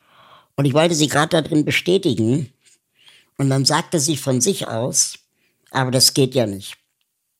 Und 0.56 0.64
ich 0.64 0.74
wollte 0.74 0.94
sie 0.94 1.08
gerade 1.08 1.30
da 1.30 1.42
drin 1.42 1.64
bestätigen. 1.64 2.52
Und 3.38 3.50
dann 3.50 3.64
sagte 3.64 3.98
sie 3.98 4.16
von 4.16 4.40
sich 4.40 4.68
aus, 4.68 5.18
aber 5.70 5.90
das 5.90 6.14
geht 6.14 6.34
ja 6.34 6.46
nicht. 6.46 6.76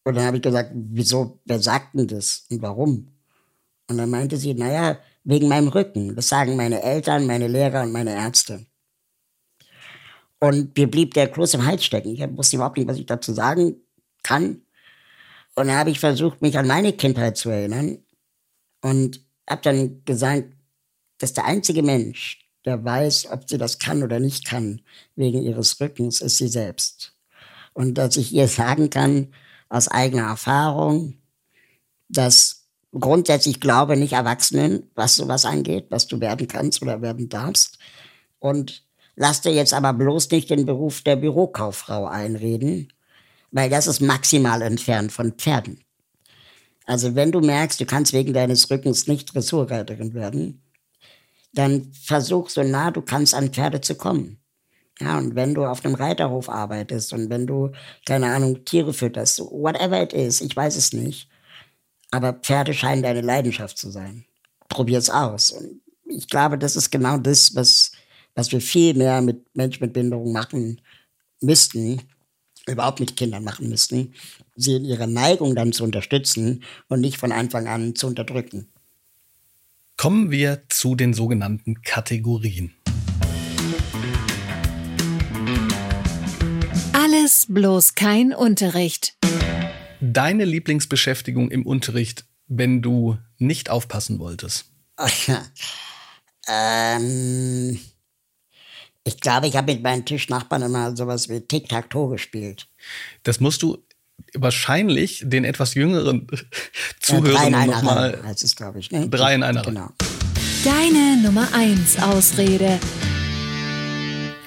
Und 0.05 0.17
dann 0.17 0.25
habe 0.25 0.39
ich 0.39 0.43
gesagt, 0.43 0.73
wieso, 0.75 1.41
wer 1.45 1.61
sagt 1.61 1.95
denn 1.95 2.09
das 2.09 2.47
und 2.51 2.61
warum? 2.63 3.09
Und 3.89 3.99
dann 3.99 4.11
meinte 4.11 4.37
sie, 4.37 4.55
naja, 4.55 4.99
wegen 5.25 5.49
meinem 5.49 5.69
Rücken. 5.69 6.17
Das 6.17 6.29
sagen 6.29 6.57
meine 6.57 6.83
Eltern, 6.83 7.27
meine 7.27 7.47
Lehrer 7.47 7.83
und 7.83 7.93
meine 7.93 8.15
Ärzte. 8.15 8.67
Und 10.43 10.77
mir 10.77 10.91
blieb 10.91 11.15
der 11.15 11.31
Kloß 11.31 11.55
im 11.55 11.67
Hals 11.67 11.85
stecken. 11.85 12.09
Ich 12.09 12.37
wusste 12.37 12.57
überhaupt 12.57 12.77
nicht, 12.77 12.89
was 12.89 12.99
ich 12.99 13.07
dazu 13.07 13.33
sagen 13.33 13.77
kann. 14.25 14.63
Und 15.55 15.69
dann 15.69 15.77
habe 15.77 15.91
ich 15.91 16.01
versucht, 16.01 16.43
mich 16.43 16.59
an 16.59 16.67
meine 16.67 16.93
Kindheit 16.95 17.37
zu 17.37 17.49
erinnern. 17.49 17.99
Und 18.81 19.25
habe 19.49 19.63
dann 19.63 20.05
gesagt, 20.05 20.53
dass 21.19 21.33
der 21.33 21.45
einzige 21.45 21.85
Mensch, 21.85 22.41
der 22.65 22.85
weiß, 22.85 23.31
ob 23.31 23.49
sie 23.49 23.57
das 23.57 23.79
kann 23.79 24.03
oder 24.03 24.19
nicht 24.19 24.45
kann, 24.45 24.81
wegen 25.15 25.45
ihres 25.45 25.81
Rückens, 25.81 26.21
ist 26.21 26.39
sie 26.39 26.49
selbst. 26.49 27.15
Und 27.73 27.95
dass 27.95 28.17
ich 28.17 28.33
ihr 28.33 28.49
sagen 28.49 28.91
kann, 28.91 29.33
aus 29.69 29.87
eigener 29.87 30.25
Erfahrung, 30.25 31.19
dass 32.09 32.67
grundsätzlich 32.91 33.61
glaube 33.61 33.97
nicht 33.97 34.15
Erwachsenen, 34.15 34.91
was 34.97 35.15
sowas 35.15 35.45
angeht, 35.45 35.87
was 35.91 36.09
du 36.09 36.21
werden 36.21 36.49
kannst 36.49 36.83
oder 36.83 37.01
werden 37.01 37.29
darfst. 37.29 37.79
Und 38.41 38.83
lass 39.17 39.41
dir 39.41 39.53
jetzt 39.53 39.75
aber 39.75 39.93
bloß 39.93 40.31
nicht 40.31 40.51
den 40.51 40.67
Beruf 40.67 41.03
der 41.03 41.17
Bürokauffrau 41.17 42.07
einreden, 42.07 42.93
weil 43.51 43.71
das 43.71 43.87
ist 43.87 44.01
maximal 44.01 44.63
entfernt 44.63 45.13
von 45.13 45.33
Pferden. 45.33 45.81
Also 46.87 47.15
wenn 47.15 47.33
du 47.33 47.41
merkst, 47.41 47.81
du 47.81 47.87
kannst 47.87 48.13
wegen 48.13 48.33
deines 48.33 48.71
Rückens 48.71 49.07
nicht 49.07 49.35
Dressurreiterin 49.35 50.15
werden, 50.15 50.63
dann 51.53 51.93
versuch 51.93 52.49
so 52.49 52.63
nah 52.63 52.91
du 52.91 53.03
kannst 53.03 53.35
an 53.35 53.53
Pferde 53.53 53.81
zu 53.81 53.95
kommen. 53.95 54.39
Ja, 55.01 55.19
und 55.19 55.35
wenn 55.35 55.55
du 55.55 55.65
auf 55.65 55.85
einem 55.85 55.95
Reiterhof 55.95 56.49
arbeitest 56.49 57.13
und 57.13 57.31
wenn 57.31 57.47
du, 57.47 57.73
keine 58.07 58.33
Ahnung, 58.33 58.65
Tiere 58.65 58.93
fütterst, 58.93 59.41
whatever 59.41 60.03
it 60.03 60.13
is, 60.13 60.41
ich 60.41 60.55
weiß 60.55 60.77
es 60.77 60.93
nicht, 60.93 61.29
aber 62.11 62.35
Pferde 62.35 62.75
scheinen 62.75 63.03
deine 63.03 63.23
Leidenschaft 63.23 63.79
zu 63.79 63.91
sein. 63.91 64.25
Probier's 64.69 65.11
aus. 65.11 65.51
Und 65.51 65.81
ich 66.05 66.29
glaube, 66.29 66.59
das 66.59 66.77
ist 66.77 66.91
genau 66.91 67.17
das, 67.17 67.55
was, 67.55 67.92
was 68.35 68.53
wir 68.53 68.61
viel 68.61 68.95
mehr 68.95 69.21
mit 69.21 69.45
Menschen 69.55 69.85
mit 69.85 69.93
Behinderung 69.93 70.33
machen 70.33 70.81
müssten, 71.41 72.01
überhaupt 72.67 73.01
mit 73.01 73.17
Kindern 73.17 73.45
machen 73.45 73.69
müssten, 73.69 74.15
sie 74.57 74.77
in 74.77 74.85
ihrer 74.85 75.07
Neigung 75.07 75.55
dann 75.55 75.73
zu 75.73 75.85
unterstützen 75.85 76.63
und 76.89 77.01
nicht 77.01 77.19
von 77.19 77.33
Anfang 77.33 77.67
an 77.67 77.95
zu 77.95 78.07
unterdrücken. 78.07 78.69
Kommen 79.97 80.31
wir 80.31 80.63
zu 80.69 80.95
den 80.95 81.15
sogenannten 81.15 81.83
Kategorien. 81.83 82.75
Alles 86.93 87.47
bloß 87.49 87.95
kein 87.95 88.33
Unterricht. 88.33 89.17
Deine 90.01 90.45
Lieblingsbeschäftigung 90.45 91.51
im 91.51 91.67
Unterricht, 91.67 92.25
wenn 92.49 92.83
du 92.83 93.19
nicht 93.39 93.71
aufpassen 93.71 94.19
wolltest? 94.19 94.67
ähm, 96.49 97.79
ich 99.05 99.21
glaube, 99.21 99.49
ich 99.49 99.57
habe 99.57 99.73
mit 99.73 99.83
meinen 99.83 100.05
Tischnachbarn 100.05 100.63
immer 100.63 100.97
sowas 100.97 101.29
wie 101.29 101.41
Tic-Tac-Toe 101.41 102.11
gespielt. 102.11 102.69
Das 103.25 103.41
musst 103.41 103.63
du 103.63 103.79
wahrscheinlich 104.35 105.23
den 105.27 105.45
etwas 105.45 105.75
jüngeren 105.75 106.27
Zuhörern 107.01 107.53
ja, 107.53 107.67
nochmal. 107.67 108.21
Das 108.25 108.43
ist, 108.43 108.57
glaube 108.57 108.79
ich, 108.79 108.91
ne? 108.91 109.09
Drei 109.09 109.35
in 109.35 109.43
einer. 109.43 109.63
Genau. 109.63 109.91
Deine 110.65 111.21
Nummer 111.23 111.49
eins 111.53 112.01
Ausrede. 112.01 112.79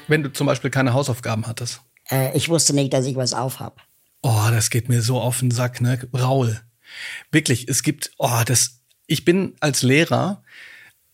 Wenn 0.07 0.23
du 0.23 0.31
zum 0.31 0.47
Beispiel 0.47 0.69
keine 0.69 0.93
Hausaufgaben 0.93 1.47
hattest. 1.47 1.81
Äh, 2.09 2.35
ich 2.37 2.47
wusste 2.47 2.73
nicht, 2.73 2.93
dass 2.93 3.05
ich 3.05 3.15
was 3.15 3.33
aufhab. 3.33 3.81
Oh, 4.21 4.47
das 4.49 4.69
geht 4.69 4.87
mir 4.87 5.01
so 5.01 5.19
auf 5.19 5.39
den 5.39 5.51
Sack, 5.51 5.81
ne? 5.81 6.07
Raul. 6.13 6.61
Wirklich, 7.31 7.67
es 7.67 7.83
gibt, 7.83 8.11
oh, 8.17 8.41
das, 8.45 8.79
ich 9.07 9.25
bin 9.25 9.55
als 9.59 9.83
Lehrer 9.83 10.43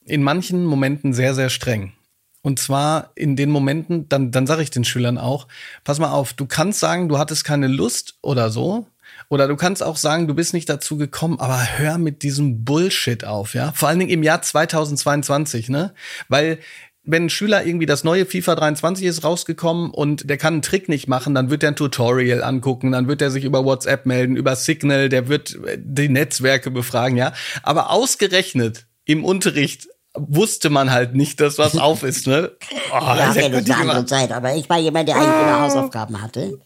in 0.05 0.21
manchen 0.21 0.65
Momenten 0.65 1.13
sehr, 1.13 1.33
sehr 1.33 1.49
streng. 1.49 1.93
Und 2.41 2.59
zwar 2.59 3.11
in 3.15 3.35
den 3.35 3.51
Momenten, 3.51 4.09
dann, 4.09 4.31
dann 4.31 4.47
sage 4.47 4.63
ich 4.63 4.71
den 4.71 4.83
Schülern 4.83 5.17
auch, 5.17 5.47
pass 5.83 5.99
mal 5.99 6.11
auf, 6.11 6.33
du 6.33 6.45
kannst 6.45 6.79
sagen, 6.79 7.07
du 7.07 7.17
hattest 7.17 7.43
keine 7.43 7.67
Lust 7.67 8.15
oder 8.21 8.49
so. 8.49 8.87
Oder 9.29 9.47
du 9.47 9.55
kannst 9.55 9.83
auch 9.83 9.97
sagen, 9.97 10.27
du 10.27 10.33
bist 10.33 10.53
nicht 10.53 10.67
dazu 10.67 10.97
gekommen, 10.97 11.39
aber 11.39 11.59
hör 11.77 11.97
mit 11.97 12.23
diesem 12.23 12.65
Bullshit 12.65 13.23
auf, 13.23 13.53
ja. 13.53 13.71
Vor 13.73 13.87
allen 13.87 13.99
Dingen 13.99 14.11
im 14.11 14.23
Jahr 14.23 14.41
2022, 14.41 15.69
ne? 15.69 15.93
Weil 16.27 16.59
wenn 17.03 17.25
ein 17.25 17.29
Schüler 17.29 17.65
irgendwie 17.65 17.85
das 17.85 18.03
neue 18.03 18.25
FIFA 18.25 18.55
23 18.55 19.05
ist 19.05 19.23
rausgekommen 19.23 19.89
und 19.89 20.29
der 20.29 20.37
kann 20.37 20.55
einen 20.55 20.61
Trick 20.61 20.87
nicht 20.87 21.07
machen, 21.07 21.33
dann 21.33 21.49
wird 21.49 21.63
er 21.63 21.69
ein 21.69 21.75
Tutorial 21.75 22.43
angucken, 22.43 22.91
dann 22.91 23.07
wird 23.07 23.21
er 23.21 23.31
sich 23.31 23.43
über 23.43 23.65
WhatsApp 23.65 24.05
melden, 24.05 24.35
über 24.35 24.55
Signal, 24.55 25.09
der 25.09 25.27
wird 25.27 25.57
die 25.77 26.09
Netzwerke 26.09 26.69
befragen, 26.69 27.17
ja. 27.17 27.33
Aber 27.63 27.89
ausgerechnet 27.89 28.85
im 29.05 29.25
Unterricht 29.25 29.87
wusste 30.13 30.69
man 30.69 30.91
halt 30.91 31.15
nicht, 31.15 31.39
dass 31.39 31.57
was 31.57 31.77
auf 31.77 32.03
ist, 32.03 32.27
ne? 32.27 32.51
Oh, 32.91 32.95
ja, 32.95 33.33
ja 33.33 33.47
eine 33.47 33.75
andere 33.75 34.05
Zeit, 34.05 34.31
aber 34.31 34.55
ich 34.55 34.69
war 34.69 34.79
jemand, 34.79 35.07
der 35.07 35.15
eigentlich 35.15 35.41
immer 35.41 35.61
Hausaufgaben 35.61 36.21
hatte. 36.21 36.59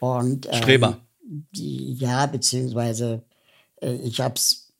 Und, 0.00 0.46
ähm, 0.46 0.54
Streber. 0.54 0.98
Ja, 1.52 2.26
beziehungsweise 2.26 3.22
äh, 3.80 3.94
ich 3.94 4.20
hab's, 4.20 4.72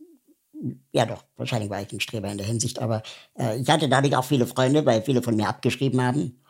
ja 0.92 1.06
doch, 1.06 1.24
wahrscheinlich 1.36 1.70
war 1.70 1.80
ich 1.80 1.92
ein 1.92 2.00
Streber 2.00 2.30
in 2.30 2.38
der 2.38 2.46
Hinsicht, 2.46 2.80
aber 2.80 3.02
äh, 3.38 3.58
ich 3.58 3.68
hatte 3.68 3.88
dadurch 3.88 4.16
auch 4.16 4.24
viele 4.24 4.46
Freunde, 4.46 4.84
weil 4.84 5.02
viele 5.02 5.22
von 5.22 5.36
mir 5.36 5.48
abgeschrieben 5.48 6.02
haben. 6.02 6.40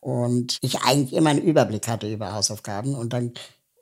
Und 0.00 0.58
ich 0.60 0.82
eigentlich 0.82 1.14
immer 1.14 1.30
einen 1.30 1.42
Überblick 1.42 1.88
hatte 1.88 2.08
über 2.08 2.32
Hausaufgaben. 2.32 2.94
Und 2.94 3.12
dann 3.12 3.32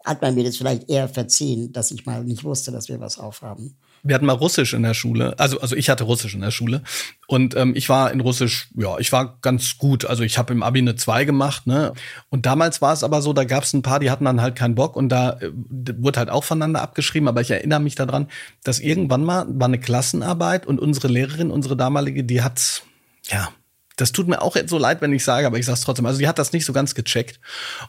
hat 0.04 0.22
man 0.22 0.34
mir 0.34 0.44
das 0.44 0.56
vielleicht 0.56 0.88
eher 0.88 1.08
verziehen, 1.08 1.72
dass 1.72 1.90
ich 1.90 2.06
mal 2.06 2.22
nicht 2.24 2.44
wusste, 2.44 2.70
dass 2.70 2.88
wir 2.88 3.00
was 3.00 3.18
aufhaben 3.18 3.76
wir 4.04 4.14
hatten 4.14 4.26
mal 4.26 4.34
Russisch 4.34 4.74
in 4.74 4.82
der 4.82 4.92
Schule. 4.92 5.34
Also, 5.38 5.60
also 5.60 5.74
ich 5.74 5.88
hatte 5.88 6.04
Russisch 6.04 6.34
in 6.34 6.42
der 6.42 6.50
Schule. 6.50 6.82
Und 7.26 7.56
ähm, 7.56 7.72
ich 7.74 7.88
war 7.88 8.12
in 8.12 8.20
Russisch, 8.20 8.68
ja, 8.76 8.98
ich 8.98 9.10
war 9.12 9.38
ganz 9.40 9.78
gut. 9.78 10.04
Also 10.04 10.22
ich 10.22 10.36
habe 10.36 10.52
im 10.52 10.62
Abi 10.62 10.80
eine 10.80 10.94
2 10.94 11.24
gemacht, 11.24 11.66
ne? 11.66 11.94
Und 12.28 12.44
damals 12.44 12.82
war 12.82 12.92
es 12.92 13.02
aber 13.02 13.22
so, 13.22 13.32
da 13.32 13.44
gab 13.44 13.64
es 13.64 13.72
ein 13.72 13.80
paar, 13.80 14.00
die 14.00 14.10
hatten 14.10 14.26
dann 14.26 14.42
halt 14.42 14.56
keinen 14.56 14.74
Bock 14.74 14.94
und 14.94 15.08
da 15.08 15.38
äh, 15.40 15.50
wurde 15.96 16.18
halt 16.18 16.30
auch 16.30 16.44
voneinander 16.44 16.82
abgeschrieben. 16.82 17.28
Aber 17.28 17.40
ich 17.40 17.50
erinnere 17.50 17.80
mich 17.80 17.94
daran, 17.94 18.28
dass 18.62 18.78
irgendwann 18.78 19.24
mal 19.24 19.46
war 19.48 19.68
eine 19.68 19.80
Klassenarbeit 19.80 20.66
und 20.66 20.80
unsere 20.80 21.08
Lehrerin, 21.08 21.50
unsere 21.50 21.76
damalige, 21.76 22.24
die 22.24 22.42
hat, 22.42 22.82
ja, 23.24 23.48
das 23.96 24.10
tut 24.10 24.26
mir 24.26 24.42
auch 24.42 24.56
so 24.66 24.78
leid, 24.78 25.00
wenn 25.02 25.12
ich 25.12 25.24
sage, 25.24 25.46
aber 25.46 25.58
ich 25.58 25.66
sage 25.66 25.74
es 25.74 25.82
trotzdem. 25.82 26.06
Also 26.06 26.18
die 26.18 26.26
hat 26.26 26.38
das 26.38 26.52
nicht 26.52 26.64
so 26.64 26.72
ganz 26.72 26.94
gecheckt. 26.94 27.38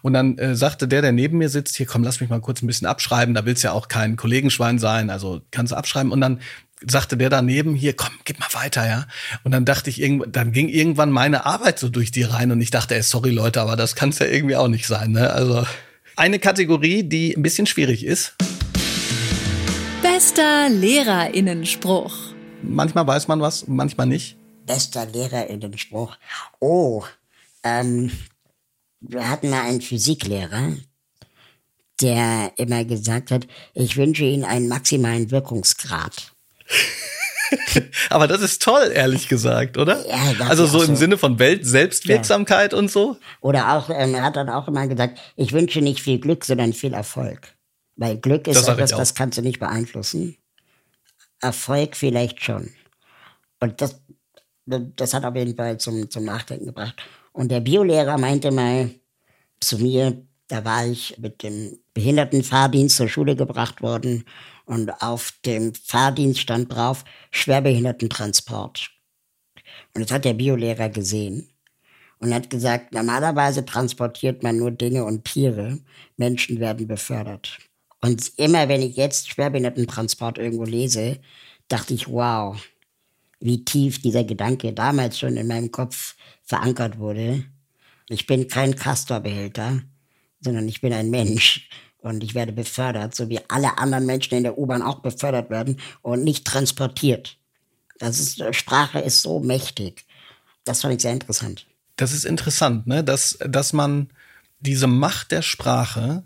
Und 0.03 0.13
dann 0.13 0.37
äh, 0.37 0.55
sagte 0.55 0.87
der, 0.87 1.01
der 1.01 1.11
neben 1.11 1.39
mir 1.39 1.49
sitzt, 1.49 1.75
hier 1.77 1.87
komm, 1.87 2.03
lass 2.03 2.19
mich 2.19 2.29
mal 2.29 2.41
kurz 2.41 2.61
ein 2.61 2.67
bisschen 2.67 2.87
abschreiben. 2.87 3.33
Da 3.33 3.45
willst 3.45 3.63
ja 3.63 3.71
auch 3.71 3.87
kein 3.87 4.15
Kollegenschwein 4.15 4.77
sein, 4.77 5.09
also 5.09 5.41
kannst 5.49 5.71
du 5.71 5.77
abschreiben. 5.77 6.11
Und 6.11 6.21
dann 6.21 6.41
sagte 6.85 7.17
der 7.17 7.29
daneben, 7.29 7.73
hier 7.73 7.93
komm, 7.93 8.11
gib 8.23 8.39
mal 8.39 8.53
weiter, 8.53 8.87
ja. 8.87 9.07
Und 9.43 9.51
dann 9.51 9.65
dachte 9.65 9.89
ich, 9.89 10.03
dann 10.27 10.51
ging 10.51 10.69
irgendwann 10.69 11.09
meine 11.09 11.45
Arbeit 11.45 11.79
so 11.79 11.89
durch 11.89 12.11
die 12.11 12.23
rein 12.23 12.51
und 12.51 12.61
ich 12.61 12.69
dachte, 12.69 12.95
ey, 12.95 13.01
sorry 13.01 13.31
Leute, 13.31 13.61
aber 13.61 13.75
das 13.75 13.95
kann 13.95 14.09
es 14.09 14.19
ja 14.19 14.27
irgendwie 14.27 14.57
auch 14.57 14.67
nicht 14.67 14.85
sein. 14.85 15.11
Ne? 15.11 15.31
Also 15.31 15.65
eine 16.15 16.37
Kategorie, 16.37 17.03
die 17.03 17.35
ein 17.35 17.41
bisschen 17.41 17.65
schwierig 17.65 18.05
ist. 18.05 18.35
Bester 20.03 20.69
Lehrerinnenspruch. 20.69 22.15
Manchmal 22.61 23.07
weiß 23.07 23.27
man 23.27 23.41
was, 23.41 23.67
manchmal 23.67 24.05
nicht 24.05 24.37
bester 24.65 25.05
Lehrerinnenspruch. 25.05 26.15
Oh, 26.59 27.03
ähm, 27.63 28.11
wir 28.99 29.29
hatten 29.29 29.49
mal 29.49 29.61
einen 29.61 29.81
Physiklehrer, 29.81 30.73
der 32.01 32.53
immer 32.57 32.83
gesagt 32.85 33.31
hat, 33.31 33.47
ich 33.73 33.97
wünsche 33.97 34.23
Ihnen 34.23 34.43
einen 34.43 34.67
maximalen 34.67 35.31
Wirkungsgrad. 35.31 36.33
Aber 38.09 38.27
das 38.27 38.41
ist 38.41 38.61
toll, 38.61 38.91
ehrlich 38.93 39.27
gesagt, 39.27 39.77
oder? 39.77 40.05
Ja, 40.07 40.47
also 40.47 40.65
so 40.65 40.81
im 40.81 40.87
so. 40.87 40.95
Sinne 40.95 41.17
von 41.17 41.39
Welt 41.39 41.65
Selbstwirksamkeit 41.65 42.73
ja. 42.73 42.79
und 42.79 42.89
so. 42.89 43.17
Oder 43.41 43.73
auch, 43.73 43.89
ähm, 43.89 44.15
er 44.15 44.23
hat 44.23 44.35
dann 44.35 44.49
auch 44.49 44.67
immer 44.67 44.87
gesagt, 44.87 45.19
ich 45.35 45.53
wünsche 45.53 45.81
nicht 45.81 46.01
viel 46.01 46.19
Glück, 46.19 46.43
sondern 46.45 46.73
viel 46.73 46.93
Erfolg. 46.93 47.55
Weil 47.95 48.17
Glück 48.17 48.47
ist 48.47 48.57
das 48.57 48.67
etwas, 48.67 48.91
das 48.91 49.15
kannst 49.15 49.37
du 49.37 49.41
nicht 49.41 49.59
beeinflussen. 49.59 50.37
Erfolg 51.39 51.95
vielleicht 51.95 52.43
schon. 52.43 52.73
Und 53.59 53.81
das 53.81 54.01
das 54.65 55.13
hat 55.13 55.25
auf 55.25 55.35
jeden 55.35 55.55
Fall 55.55 55.77
zum, 55.77 56.09
zum 56.09 56.25
Nachdenken 56.25 56.65
gebracht. 56.65 56.95
Und 57.31 57.51
der 57.51 57.59
Biolehrer 57.59 58.17
meinte 58.17 58.51
mal 58.51 58.89
zu 59.59 59.77
mir, 59.77 60.25
da 60.47 60.63
war 60.63 60.85
ich 60.85 61.17
mit 61.17 61.43
dem 61.43 61.79
Behindertenfahrdienst 61.93 62.97
zur 62.97 63.09
Schule 63.09 63.35
gebracht 63.35 63.81
worden 63.81 64.25
und 64.65 64.91
auf 65.01 65.33
dem 65.45 65.73
Fahrdienst 65.73 66.39
stand 66.39 66.73
drauf 66.73 67.03
Schwerbehindertentransport. 67.31 68.91
Und 69.93 70.03
das 70.03 70.11
hat 70.11 70.25
der 70.25 70.33
Biolehrer 70.33 70.89
gesehen 70.89 71.49
und 72.19 72.33
hat 72.33 72.49
gesagt, 72.49 72.93
normalerweise 72.93 73.65
transportiert 73.65 74.43
man 74.43 74.57
nur 74.57 74.71
Dinge 74.71 75.03
und 75.05 75.25
Tiere, 75.25 75.79
Menschen 76.17 76.59
werden 76.59 76.87
befördert. 76.87 77.59
Und 78.01 78.31
immer 78.37 78.67
wenn 78.69 78.81
ich 78.81 78.97
jetzt 78.97 79.29
Schwerbehindertentransport 79.29 80.37
irgendwo 80.37 80.65
lese, 80.65 81.19
dachte 81.67 81.93
ich, 81.93 82.07
wow, 82.07 82.55
wie 83.45 83.63
tief 83.63 84.01
dieser 84.01 84.23
Gedanke 84.23 84.73
damals 84.73 85.19
schon 85.19 85.37
in 85.37 85.47
meinem 85.47 85.71
Kopf 85.71 86.15
verankert 86.43 86.97
wurde. 86.97 87.45
Ich 88.09 88.25
bin 88.25 88.47
kein 88.47 88.75
Castorbehälter, 88.75 89.81
sondern 90.41 90.67
ich 90.67 90.81
bin 90.81 90.91
ein 90.91 91.11
Mensch 91.11 91.69
und 91.99 92.23
ich 92.23 92.33
werde 92.33 92.51
befördert, 92.51 93.15
so 93.15 93.29
wie 93.29 93.39
alle 93.47 93.77
anderen 93.77 94.07
Menschen 94.07 94.35
in 94.35 94.43
der 94.43 94.57
U-Bahn 94.57 94.81
auch 94.81 94.99
befördert 94.99 95.51
werden 95.51 95.79
und 96.01 96.23
nicht 96.23 96.45
transportiert. 96.45 97.37
Das 97.99 98.19
ist, 98.19 98.43
Sprache 98.55 98.99
ist 98.99 99.21
so 99.21 99.39
mächtig. 99.39 100.05
Das 100.63 100.81
fand 100.81 100.95
ich 100.95 101.01
sehr 101.01 101.13
interessant. 101.13 101.67
Das 101.97 102.13
ist 102.13 102.25
interessant, 102.25 102.87
ne? 102.87 103.03
dass, 103.03 103.37
dass 103.47 103.73
man 103.73 104.09
diese 104.59 104.87
Macht 104.87 105.31
der 105.31 105.43
Sprache, 105.43 106.23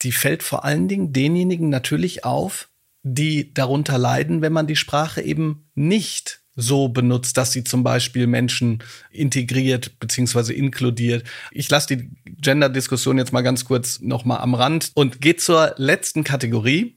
die 0.00 0.12
fällt 0.12 0.42
vor 0.42 0.64
allen 0.64 0.88
Dingen 0.88 1.12
denjenigen 1.12 1.68
natürlich 1.68 2.24
auf, 2.24 2.69
die 3.02 3.52
darunter 3.54 3.98
leiden, 3.98 4.42
wenn 4.42 4.52
man 4.52 4.66
die 4.66 4.76
Sprache 4.76 5.22
eben 5.22 5.68
nicht 5.74 6.40
so 6.56 6.88
benutzt, 6.88 7.36
dass 7.36 7.52
sie 7.52 7.64
zum 7.64 7.82
Beispiel 7.82 8.26
Menschen 8.26 8.82
integriert 9.10 9.98
bzw. 10.00 10.52
inkludiert. 10.52 11.24
Ich 11.50 11.70
lasse 11.70 11.96
die 11.96 12.10
Gender-Diskussion 12.24 13.18
jetzt 13.18 13.32
mal 13.32 13.42
ganz 13.42 13.64
kurz 13.64 14.00
noch 14.00 14.24
mal 14.24 14.38
am 14.38 14.54
Rand 14.54 14.90
und 14.94 15.20
gehe 15.20 15.36
zur 15.36 15.74
letzten 15.76 16.24
Kategorie. 16.24 16.94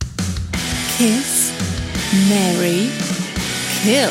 Kiss 0.97 1.51
Mary, 2.29 2.89
Kill. 3.83 4.09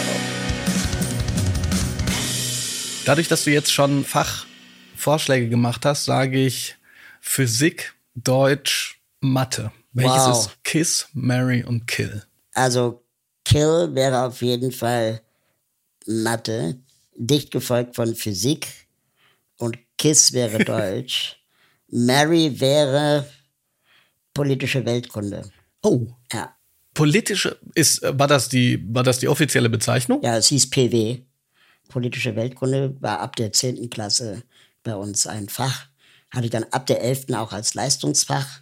Dadurch, 3.05 3.29
dass 3.29 3.45
du 3.45 3.51
jetzt 3.51 3.73
schon 3.73 4.05
Fachvorschläge 4.05 5.49
gemacht 5.49 5.85
hast, 5.85 6.05
sage 6.05 6.45
ich 6.45 6.77
Physik, 7.21 7.95
Deutsch, 8.15 9.01
Mathe. 9.21 9.73
Welches 9.93 10.13
Wow. 10.27 10.47
ist 10.47 10.65
Kiss, 10.65 11.09
Mary 11.13 11.63
und 11.65 11.87
Kill? 11.87 12.23
Also 12.55 13.03
Kill 13.45 13.95
wäre 13.95 14.23
auf 14.27 14.41
jeden 14.43 14.73
Fall 14.73 15.21
Mathe, 16.07 16.79
dicht 17.17 17.51
gefolgt 17.51 17.95
von 17.97 18.15
Physik 18.15 18.67
und 19.59 19.77
Kiss 19.99 20.33
wäre 20.33 20.59
Deutsch. 20.65 21.37
Mary 21.89 22.59
wäre 22.61 23.29
politische 24.35 24.85
Weltkunde. 24.85 25.51
Oh, 25.83 26.07
Ja, 26.33 26.55
politische 26.95 27.59
ist 27.75 28.01
war 28.03 28.27
das 28.29 28.49
die 28.49 28.83
war 28.95 29.03
das 29.03 29.19
die 29.19 29.29
offizielle 29.29 29.69
Bezeichnung? 29.69 30.23
ja 30.23 30.37
es 30.37 30.47
hieß 30.49 30.71
PW. 30.71 31.21
Politische 31.89 32.35
Weltkunde 32.37 32.97
war 33.01 33.21
ab 33.21 33.37
der 33.37 33.53
10. 33.53 33.91
Klasse 33.91 34.43
bei 34.83 34.95
uns 34.97 35.27
ein 35.27 35.49
Fach. 35.51 35.87
Hatte 36.31 36.47
ich 36.47 36.51
dann 36.51 36.65
ab 36.71 36.87
der 36.87 37.03
11. 37.03 37.27
auch 37.35 37.53
als 37.53 37.75
Leistungsfach. 37.75 38.62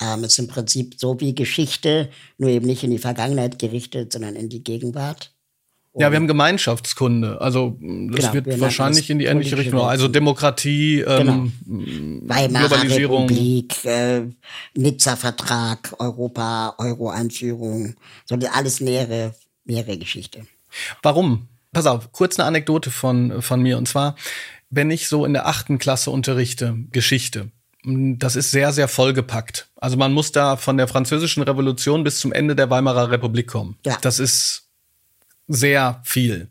Ähm, 0.00 0.24
ist 0.24 0.38
im 0.38 0.48
Prinzip 0.48 0.94
so 0.98 1.20
wie 1.20 1.34
Geschichte, 1.34 2.10
nur 2.38 2.50
eben 2.50 2.66
nicht 2.66 2.84
in 2.84 2.90
die 2.90 2.98
Vergangenheit 2.98 3.58
gerichtet, 3.58 4.12
sondern 4.12 4.36
in 4.36 4.48
die 4.48 4.62
Gegenwart. 4.62 5.32
Ja, 5.98 6.10
wir 6.12 6.16
haben 6.16 6.26
Gemeinschaftskunde. 6.26 7.40
Also 7.40 7.76
mh, 7.80 8.12
das 8.12 8.20
Genau, 8.20 8.28
wir 8.28 8.34
wird 8.34 8.46
nannten 8.46 8.60
wahrscheinlich 8.60 9.08
in 9.08 9.18
die 9.18 9.24
ähnliche 9.24 9.56
Richtung. 9.56 9.80
Also. 9.80 10.08
Demokratie, 10.08 11.00
ähm, 11.00 11.52
Weimarer 12.26 12.68
Globalisierung. 12.68 13.22
Republik, 13.28 13.84
äh, 13.86 14.22
Nizza-Vertrag, 14.74 15.94
Europa, 15.98 16.74
Euro-Einführung, 16.78 17.94
so 18.26 18.36
die 18.36 18.48
alles 18.48 18.80
nähere, 18.80 19.34
nähere 19.64 19.96
Geschichte. 19.96 20.46
Warum? 21.02 21.48
Pass 21.72 21.86
auf, 21.86 22.12
kurz 22.12 22.38
eine 22.38 22.46
Anekdote 22.46 22.90
von, 22.90 23.40
von 23.40 23.62
mir. 23.62 23.78
Und 23.78 23.88
zwar, 23.88 24.16
wenn 24.68 24.90
ich 24.90 25.08
so 25.08 25.24
in 25.24 25.32
der 25.32 25.46
achten 25.46 25.78
Klasse 25.78 26.10
unterrichte, 26.10 26.76
Geschichte, 26.92 27.50
das 27.86 28.34
ist 28.34 28.50
sehr, 28.50 28.72
sehr 28.72 28.88
vollgepackt. 28.88 29.68
Also 29.76 29.96
man 29.96 30.12
muss 30.12 30.32
da 30.32 30.56
von 30.56 30.76
der 30.76 30.88
französischen 30.88 31.42
Revolution 31.42 32.02
bis 32.02 32.18
zum 32.18 32.32
Ende 32.32 32.56
der 32.56 32.68
Weimarer 32.68 33.10
Republik 33.10 33.46
kommen. 33.46 33.78
Ja. 33.86 33.96
Das 34.00 34.18
ist 34.18 34.64
sehr 35.46 36.00
viel. 36.04 36.48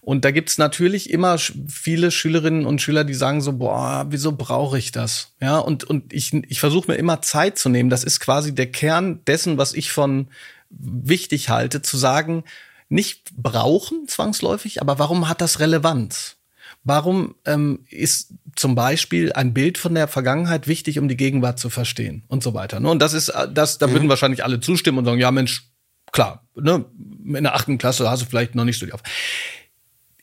Und 0.00 0.24
da 0.24 0.32
gibt's 0.32 0.58
natürlich 0.58 1.10
immer 1.10 1.38
viele 1.38 2.10
Schülerinnen 2.10 2.66
und 2.66 2.82
Schüler, 2.82 3.04
die 3.04 3.14
sagen 3.14 3.40
so, 3.40 3.52
boah, 3.52 4.06
wieso 4.08 4.32
brauche 4.32 4.76
ich 4.76 4.90
das? 4.90 5.32
Ja, 5.40 5.58
und, 5.58 5.84
und 5.84 6.12
ich, 6.12 6.34
ich 6.34 6.58
versuche 6.58 6.90
mir 6.90 6.96
immer 6.96 7.22
Zeit 7.22 7.58
zu 7.58 7.68
nehmen. 7.68 7.88
Das 7.88 8.02
ist 8.02 8.18
quasi 8.18 8.52
der 8.52 8.70
Kern 8.70 9.24
dessen, 9.26 9.58
was 9.58 9.74
ich 9.74 9.92
von 9.92 10.26
wichtig 10.70 11.50
halte, 11.50 11.82
zu 11.82 11.96
sagen, 11.96 12.42
nicht 12.88 13.30
brauchen 13.36 14.08
zwangsläufig, 14.08 14.80
aber 14.80 14.98
warum 14.98 15.28
hat 15.28 15.40
das 15.40 15.60
Relevanz? 15.60 16.36
Warum 16.84 17.36
ähm, 17.44 17.80
ist 17.88 18.34
zum 18.56 18.74
Beispiel 18.74 19.32
ein 19.32 19.54
Bild 19.54 19.78
von 19.78 19.94
der 19.94 20.08
Vergangenheit 20.08 20.66
wichtig, 20.66 20.98
um 20.98 21.08
die 21.08 21.16
Gegenwart 21.16 21.58
zu 21.58 21.70
verstehen 21.70 22.24
und 22.28 22.42
so 22.42 22.54
weiter? 22.54 22.80
Ne? 22.80 22.90
Und 22.90 23.00
das 23.00 23.12
ist 23.12 23.28
äh, 23.28 23.48
das, 23.52 23.78
da 23.78 23.90
würden 23.90 24.08
wahrscheinlich 24.08 24.44
alle 24.44 24.58
zustimmen 24.58 24.98
und 24.98 25.04
sagen, 25.04 25.20
ja 25.20 25.30
Mensch, 25.30 25.70
klar, 26.10 26.46
ne, 26.56 26.84
in 27.24 27.44
der 27.44 27.54
achten 27.54 27.78
Klasse 27.78 28.10
hast 28.10 28.22
du 28.22 28.26
vielleicht 28.26 28.54
noch 28.54 28.64
nicht 28.64 28.78
so 28.78 28.86
die 28.86 28.92
auf. 28.92 29.02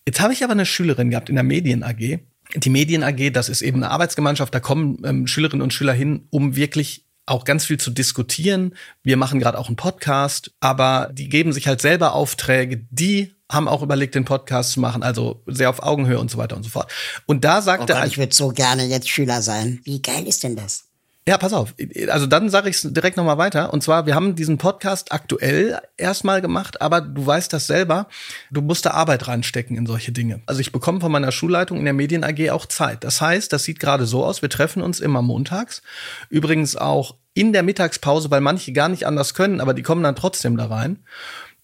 Jetzt 0.05 0.20
habe 0.20 0.34
ich 0.34 0.43
aber 0.43 0.53
eine 0.53 0.66
Schülerin 0.66 1.10
gehabt 1.12 1.30
in 1.30 1.36
der 1.36 1.43
Medien 1.43 1.84
AG. 1.84 2.20
Die 2.55 2.70
Medien 2.70 3.03
AG, 3.03 3.32
das 3.32 3.47
ist 3.47 3.62
eben 3.62 3.78
eine 3.78 3.91
Arbeitsgemeinschaft, 3.91 4.53
da 4.53 4.60
kommen 4.60 4.97
ähm, 5.05 5.28
Schülerinnen 5.28 5.62
und 5.62 5.74
Schüler 5.74 5.93
hin, 5.93 6.28
um 6.30 6.55
wirklich 6.55 7.05
auch 7.30 7.46
ganz 7.46 7.66
viel 7.66 7.78
zu 7.78 7.92
diskutieren. 7.92 8.76
Wir 9.04 9.18
machen 9.18 9.40
gerade 9.40 9.58
auch 9.58 9.68
einen 9.68 9.76
Podcast, 9.76 10.52
aber 10.60 11.10
die 11.14 11.30
geben 11.30 11.54
sich 11.54 11.68
halt 11.68 11.82
selber 11.82 12.14
Aufträge, 12.14 12.86
die 12.90 13.36
haben 13.52 13.68
auch 13.68 13.82
überlegt, 13.82 14.16
den 14.16 14.26
Podcast 14.26 14.74
zu 14.74 14.80
machen, 14.80 15.02
also 15.02 15.42
sehr 15.48 15.70
auf 15.70 15.82
Augenhöhe 15.82 16.20
und 16.20 16.30
so 16.30 16.38
weiter 16.38 16.56
und 16.56 16.64
so 16.64 16.70
fort. 16.70 16.92
Und 17.26 17.44
da 17.44 17.60
Oh 17.60 17.62
sagte 17.62 17.94
Gott, 17.94 18.04
ein, 18.04 18.08
ich 18.08 18.18
würde 18.18 18.36
so 18.36 18.50
gerne 18.50 18.86
jetzt 18.86 19.10
Schüler 19.10 19.42
sein. 19.42 19.82
Wie 19.84 20.02
geil 20.02 20.28
ist 20.28 20.44
denn 20.44 20.56
das? 20.56 20.89
Ja, 21.30 21.38
pass 21.38 21.54
auf. 21.54 21.76
Also 22.08 22.26
dann 22.26 22.50
sage 22.50 22.72
ich 22.72 22.78
es 22.78 22.92
direkt 22.92 23.16
nochmal 23.16 23.38
weiter. 23.38 23.72
Und 23.72 23.84
zwar, 23.84 24.08
wir 24.08 24.16
haben 24.16 24.36
diesen 24.36 24.58
Podcast 24.58 25.12
aktuell 25.12 25.80
erstmal 25.96 26.42
gemacht, 26.42 26.82
aber 26.82 27.02
du 27.02 27.24
weißt 27.24 27.54
das 27.54 27.68
selber, 27.68 28.08
du 28.50 28.62
musst 28.62 28.88
da 28.88 28.92
Arbeit 28.92 29.28
reinstecken 29.28 29.78
in 29.78 29.86
solche 29.86 30.12
Dinge. 30.12 30.42
Also 30.48 30.60
ich 30.60 30.72
bekomme 30.72 31.02
von 31.02 31.12
meiner 31.12 31.32
Schulleitung 31.32 31.78
in 31.78 31.86
der 31.86 31.94
Medien 31.94 32.24
AG 32.24 32.50
auch 32.50 32.66
Zeit. 32.66 33.04
Das 33.04 33.22
heißt, 33.22 33.54
das 33.54 33.64
sieht 33.64 33.80
gerade 33.80 34.08
so 34.08 34.26
aus, 34.26 34.42
wir 34.42 34.50
treffen 34.50 34.82
uns 34.82 35.00
immer 35.00 35.22
montags. 35.22 35.84
Übrigens 36.30 36.76
auch 36.76 37.16
in 37.36 37.54
der 37.54 37.62
Mittagspause, 37.62 38.32
weil 38.32 38.42
manche 38.42 38.74
gar 38.74 38.90
nicht 38.90 39.06
anders 39.06 39.36
können, 39.36 39.62
aber 39.62 39.76
die 39.76 39.84
kommen 39.84 40.02
dann 40.02 40.16
trotzdem 40.16 40.58
da 40.58 40.66
rein. 40.66 40.98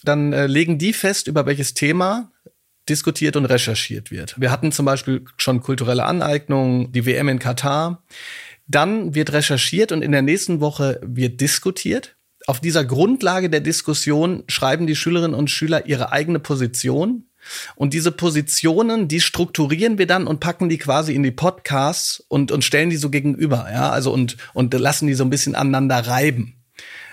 Dann 0.04 0.32
äh, 0.32 0.46
legen 0.46 0.78
die 0.78 0.94
fest, 0.94 1.28
über 1.28 1.48
welches 1.48 1.74
Thema 1.74 2.32
diskutiert 2.88 3.36
und 3.36 3.46
recherchiert 3.46 4.12
wird. 4.12 4.40
Wir 4.40 4.52
hatten 4.52 4.72
zum 4.72 4.86
Beispiel 4.86 5.26
schon 5.38 5.62
kulturelle 5.62 6.06
Aneignung, 6.06 6.92
die 6.92 7.08
WM 7.08 7.30
in 7.30 7.40
Katar. 7.40 8.04
Dann 8.68 9.14
wird 9.14 9.34
recherchiert 9.34 9.92
und 9.92 10.02
in 10.02 10.12
der 10.12 10.22
nächsten 10.22 10.60
Woche 10.60 11.00
wird 11.04 11.42
diskutiert. 11.42 12.16
Auf 12.48 12.60
dieser 12.60 12.86
Grundlage 12.86 13.50
der 13.50 13.62
Diskussion 13.62 14.44
schreiben 14.48 14.88
die 14.88 14.96
Schülerinnen 14.96 15.36
und 15.36 15.50
Schüler 15.50 15.86
ihre 15.88 16.12
eigene 16.12 16.40
Position. 16.40 17.26
Und 17.76 17.94
diese 17.94 18.12
Positionen, 18.12 19.08
die 19.08 19.22
strukturieren 19.22 19.98
wir 19.98 20.08
dann 20.08 20.26
und 20.26 20.40
packen 20.40 20.68
die 20.68 20.78
quasi 20.78 21.14
in 21.14 21.24
die 21.24 21.32
Podcasts 21.32 22.24
und, 22.28 22.52
und 22.52 22.64
stellen 22.64 22.90
die 22.90 22.98
so 22.98 23.10
gegenüber, 23.10 23.68
ja, 23.72 23.92
also 23.92 24.12
und, 24.12 24.38
und 24.54 24.74
lassen 24.74 25.08
die 25.08 25.14
so 25.14 25.24
ein 25.24 25.30
bisschen 25.30 25.56
aneinander 25.56 26.08
reiben. 26.08 26.56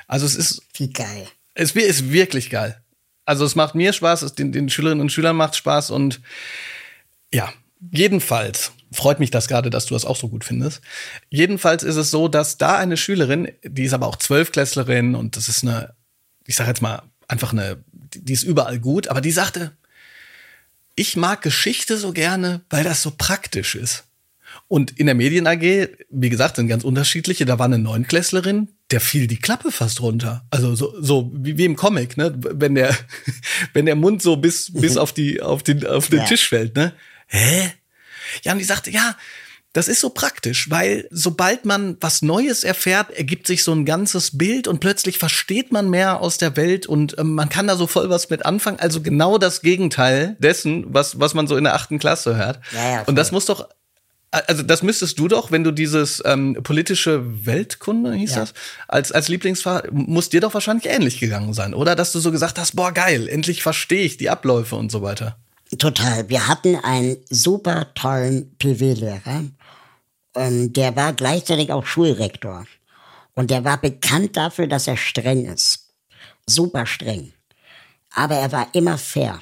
Also 0.07 0.27
es 0.27 0.35
ist 0.35 0.63
Wie 0.75 0.91
geil. 0.91 1.27
es 1.55 1.73
ist 1.73 2.13
wirklich 2.13 2.51
geil. 2.51 2.83
Also 3.25 3.45
es 3.45 3.55
macht 3.55 3.75
mir 3.75 3.93
Spaß, 3.93 4.23
es 4.23 4.35
den, 4.35 4.53
den 4.53 4.69
Schülerinnen 4.69 5.01
und 5.01 5.13
Schülern 5.13 5.37
macht 5.37 5.57
Spaß 5.57 5.91
und 5.91 6.21
ja, 7.33 7.53
jedenfalls 7.91 8.73
freut 8.93 9.21
mich 9.21 9.31
das 9.31 9.49
gerade, 9.49 9.71
dass 9.71 9.87
du 9.87 9.95
das 9.95 10.05
auch 10.05 10.17
so 10.17 10.29
gut 10.29 10.45
findest. 10.45 10.81
Jedenfalls 11.31 11.83
ist 11.83 11.97
es 11.97 12.11
so, 12.11 12.29
dass 12.29 12.59
da 12.59 12.77
eine 12.77 12.97
Schülerin, 12.97 13.49
die 13.65 13.85
ist 13.85 13.95
aber 13.95 14.07
auch 14.07 14.17
Zwölfklässlerin 14.17 15.15
und 15.15 15.37
das 15.37 15.49
ist 15.49 15.63
eine, 15.63 15.95
ich 16.47 16.57
sage 16.57 16.69
jetzt 16.69 16.83
mal 16.83 17.03
einfach 17.29 17.53
eine, 17.53 17.83
die 18.15 18.33
ist 18.33 18.43
überall 18.43 18.79
gut, 18.79 19.09
aber 19.09 19.21
die 19.21 19.31
sagte, 19.31 19.73
ich 20.95 21.17
mag 21.17 21.41
Geschichte 21.43 21.97
so 21.97 22.13
gerne, 22.13 22.61
weil 22.69 22.85
das 22.85 23.03
so 23.03 23.13
praktisch 23.17 23.75
ist. 23.75 24.05
Und 24.69 24.99
in 24.99 25.07
der 25.07 25.15
Medien 25.15 25.47
AG, 25.47 25.89
wie 26.11 26.29
gesagt, 26.29 26.57
sind 26.57 26.69
ganz 26.69 26.85
unterschiedliche. 26.85 27.47
Da 27.47 27.59
war 27.59 27.67
eine 27.67 27.79
Neunklässlerin, 27.79 28.69
der 28.91 29.01
fiel 29.01 29.27
die 29.27 29.39
Klappe 29.39 29.73
fast 29.73 30.03
runter. 30.03 30.45
Also 30.51 30.75
so, 30.75 30.95
so 31.01 31.31
wie, 31.35 31.57
wie 31.57 31.65
im 31.65 31.77
Comic, 31.77 32.19
ne? 32.19 32.35
Wenn 32.37 32.75
der, 32.75 32.95
wenn 33.73 33.87
der 33.87 33.97
Mund 33.97 34.21
so 34.21 34.37
bis, 34.37 34.71
bis 34.73 34.97
auf 34.99 35.15
die, 35.15 35.41
auf 35.41 35.63
den, 35.63 35.87
auf 35.87 36.09
den 36.09 36.21
Ja. 36.21 36.25
Tisch 36.27 36.49
fällt, 36.49 36.77
ne? 36.77 36.93
Hä? 37.33 37.73
Ja, 38.43 38.53
und 38.53 38.59
die 38.59 38.65
sagte, 38.65 38.91
ja, 38.91 39.17
das 39.73 39.89
ist 39.89 40.01
so 40.01 40.11
praktisch, 40.11 40.69
weil 40.71 41.09
sobald 41.11 41.65
man 41.65 41.97
was 42.01 42.21
Neues 42.21 42.63
erfährt, 42.63 43.11
ergibt 43.11 43.47
sich 43.47 43.65
so 43.65 43.73
ein 43.73 43.87
ganzes 43.87 44.37
Bild 44.37 44.69
und 44.69 44.81
plötzlich 44.81 45.17
versteht 45.17 45.73
man 45.73 45.89
mehr 45.89 46.21
aus 46.21 46.37
der 46.37 46.57
Welt 46.57 46.87
und 46.87 47.19
ähm, 47.19 47.35
man 47.35 47.49
kann 47.49 47.67
da 47.67 47.77
so 47.77 47.87
voll 47.87 48.11
was 48.11 48.29
mit 48.29 48.45
anfangen. 48.45 48.79
Also 48.81 49.01
genau 49.01 49.39
das 49.39 49.63
Gegenteil 49.63 50.37
dessen, 50.41 50.85
was, 50.93 51.19
was 51.21 51.33
man 51.33 51.47
so 51.47 51.57
in 51.57 51.65
der 51.65 51.75
achten 51.75 51.99
Klasse 51.99 52.37
hört. 52.37 52.61
Ja, 52.75 52.91
ja, 52.97 53.03
und 53.05 53.17
das 53.17 53.33
muss 53.33 53.47
doch, 53.47 53.67
also 54.31 54.63
das 54.63 54.83
müsstest 54.83 55.19
du 55.19 55.27
doch, 55.29 55.51
wenn 55.51 55.65
du 55.65 55.71
dieses 55.71 56.23
ähm, 56.27 56.59
politische 56.63 57.47
Weltkunde, 57.47 58.13
hieß 58.13 58.35
Ja. 58.35 58.41
das, 58.41 58.53
als, 58.89 59.11
als 59.11 59.29
Lieblingsfach, 59.29 59.85
muss 59.91 60.29
dir 60.29 60.43
doch 60.43 60.53
wahrscheinlich 60.53 60.85
ähnlich 60.87 61.19
gegangen 61.19 61.55
sein, 61.55 61.73
oder? 61.73 61.97
Dass 61.97 62.13
du 62.13 62.21
so 62.21 62.31
gesagt 62.31 62.59
hast, 62.59 62.77
boah, 62.77 62.93
geil, 62.93 63.27
endlich 63.27 63.63
verstehe 63.63 64.05
ich 64.05 64.19
die 64.19 64.29
Abläufe 64.29 64.77
und 64.77 64.93
so 64.93 65.01
weiter. 65.01 65.39
Total. 65.79 66.29
Wir 66.29 66.49
hatten 66.49 66.77
einen 66.77 67.17
super 67.31 67.93
tollen 67.95 68.57
PW-Lehrer. 68.59 69.45
Ähm, 70.35 70.73
der 70.73 70.97
war 70.97 71.13
gleichzeitig 71.13 71.73
auch 71.73 71.87
Schulrektor. 71.87 72.67
Und 73.35 73.51
der 73.51 73.65
war 73.65 73.79
bekannt 73.79 74.37
dafür, 74.37 74.67
dass 74.67 74.87
er 74.87 74.97
streng 74.97 75.47
ist. 75.47 75.95
Super 76.47 76.85
streng. 76.85 77.33
Aber 78.15 78.35
er 78.35 78.53
war 78.53 78.69
immer 78.75 78.99
fair. 78.99 79.41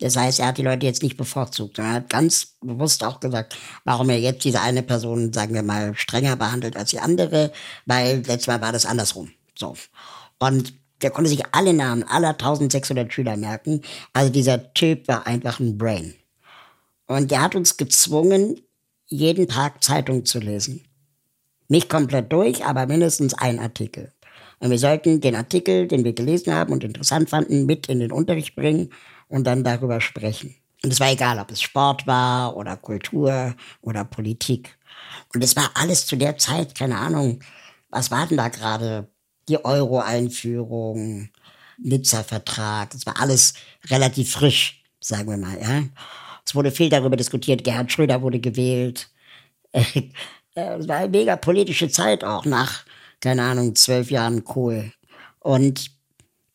Das 0.00 0.16
heißt, 0.16 0.38
er 0.38 0.48
hat 0.48 0.58
die 0.58 0.62
Leute 0.62 0.86
jetzt 0.86 1.02
nicht 1.02 1.16
bevorzugt, 1.16 1.78
er 1.78 1.92
hat 1.94 2.10
ganz 2.10 2.54
bewusst 2.60 3.02
auch 3.02 3.18
gesagt, 3.18 3.56
warum 3.84 4.10
er 4.10 4.20
jetzt 4.20 4.44
diese 4.44 4.60
eine 4.60 4.84
Person, 4.84 5.32
sagen 5.32 5.54
wir 5.54 5.64
mal, 5.64 5.96
strenger 5.96 6.36
behandelt 6.36 6.76
als 6.76 6.90
die 6.90 7.00
andere, 7.00 7.52
weil 7.84 8.18
letztes 8.18 8.46
Mal 8.46 8.60
war 8.60 8.70
das 8.70 8.86
andersrum. 8.86 9.32
So. 9.56 9.74
Und 10.38 10.72
der 11.02 11.10
konnte 11.10 11.30
sich 11.30 11.42
alle 11.52 11.72
Namen 11.72 12.02
aller 12.04 12.30
1600 12.30 13.12
Schüler 13.12 13.36
merken. 13.36 13.82
Also 14.12 14.32
dieser 14.32 14.72
Typ 14.74 15.08
war 15.08 15.26
einfach 15.26 15.60
ein 15.60 15.78
Brain. 15.78 16.14
Und 17.06 17.30
der 17.30 17.42
hat 17.42 17.54
uns 17.54 17.76
gezwungen, 17.76 18.60
jeden 19.06 19.48
Tag 19.48 19.82
Zeitung 19.82 20.24
zu 20.24 20.38
lesen. 20.38 20.84
Nicht 21.68 21.88
komplett 21.88 22.32
durch, 22.32 22.64
aber 22.64 22.86
mindestens 22.86 23.34
ein 23.34 23.58
Artikel. 23.58 24.12
Und 24.58 24.70
wir 24.70 24.78
sollten 24.78 25.20
den 25.20 25.36
Artikel, 25.36 25.86
den 25.86 26.04
wir 26.04 26.12
gelesen 26.12 26.52
haben 26.52 26.72
und 26.72 26.84
interessant 26.84 27.30
fanden, 27.30 27.66
mit 27.66 27.86
in 27.88 28.00
den 28.00 28.12
Unterricht 28.12 28.56
bringen 28.56 28.90
und 29.28 29.44
dann 29.44 29.64
darüber 29.64 30.00
sprechen. 30.00 30.54
Und 30.82 30.92
es 30.92 31.00
war 31.00 31.10
egal, 31.10 31.38
ob 31.38 31.50
es 31.50 31.62
Sport 31.62 32.06
war 32.06 32.56
oder 32.56 32.76
Kultur 32.76 33.54
oder 33.80 34.04
Politik. 34.04 34.76
Und 35.34 35.42
es 35.42 35.56
war 35.56 35.70
alles 35.74 36.06
zu 36.06 36.16
der 36.16 36.38
Zeit, 36.38 36.74
keine 36.74 36.96
Ahnung, 36.96 37.40
was 37.90 38.10
war 38.10 38.26
denn 38.26 38.36
da 38.36 38.48
gerade? 38.48 39.08
Die 39.48 39.64
Euro-Einführung, 39.64 41.30
Nizza-Vertrag. 41.78 42.90
Das 42.90 43.06
war 43.06 43.20
alles 43.20 43.54
relativ 43.88 44.32
frisch, 44.32 44.82
sagen 45.00 45.30
wir 45.30 45.36
mal, 45.36 45.58
ja. 45.60 45.84
Es 46.44 46.54
wurde 46.54 46.70
viel 46.70 46.88
darüber 46.88 47.16
diskutiert. 47.16 47.62
Gerhard 47.64 47.92
Schröder 47.92 48.22
wurde 48.22 48.40
gewählt. 48.40 49.10
Es 50.54 50.88
war 50.88 50.96
eine 50.96 51.08
mega 51.08 51.36
politische 51.36 51.88
Zeit 51.88 52.24
auch 52.24 52.44
nach, 52.44 52.84
keine 53.20 53.42
Ahnung, 53.42 53.76
zwölf 53.76 54.10
Jahren 54.10 54.42
Kohl. 54.42 54.92
Und 55.38 55.92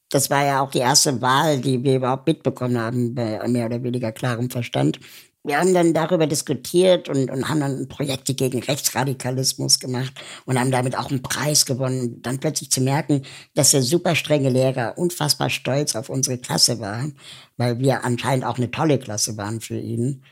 das 0.10 0.30
war 0.30 0.46
ja 0.46 0.62
auch 0.62 0.72
die 0.72 0.80
erste 0.80 1.22
Wahl, 1.22 1.62
die 1.62 1.84
wir 1.84 1.96
überhaupt 1.96 2.28
mitbekommen 2.28 2.78
haben, 2.78 3.16
bei 3.16 3.40
mehr 3.48 3.66
oder 3.66 3.82
weniger 3.82 4.12
klarem 4.12 4.50
Verstand. 4.50 5.00
Wir 5.46 5.60
haben 5.60 5.74
dann 5.74 5.94
darüber 5.94 6.26
diskutiert 6.26 7.10
und, 7.10 7.30
und 7.30 7.50
haben 7.50 7.60
dann 7.60 7.88
Projekte 7.90 8.34
gegen 8.34 8.64
Rechtsradikalismus 8.64 9.80
gemacht 9.80 10.14
und 10.46 10.58
haben 10.58 10.72
damit 10.72 10.98
auch 10.98 11.12
einen 11.12 11.22
Preis 11.22 11.66
gewonnen. 11.66 12.22
dann 12.22 12.40
plötzlich 12.40 12.72
zu 12.72 12.80
merken, 12.80 13.24
dass 13.54 13.72
der 13.72 13.82
super 13.82 14.16
strenge 14.16 14.50
Lehrer 14.50 14.98
unfassbar 14.98 15.50
stolz 15.50 15.96
auf 15.98 16.08
unsere 16.10 16.38
Klasse 16.38 16.80
war, 16.80 17.10
weil 17.58 17.80
wir 17.80 18.06
anscheinend 18.06 18.46
auch 18.46 18.58
eine 18.58 18.72
tolle 18.72 19.00
Klasse 19.00 19.36
waren 19.36 19.60
für 19.60 19.78
ihn. 19.78 20.24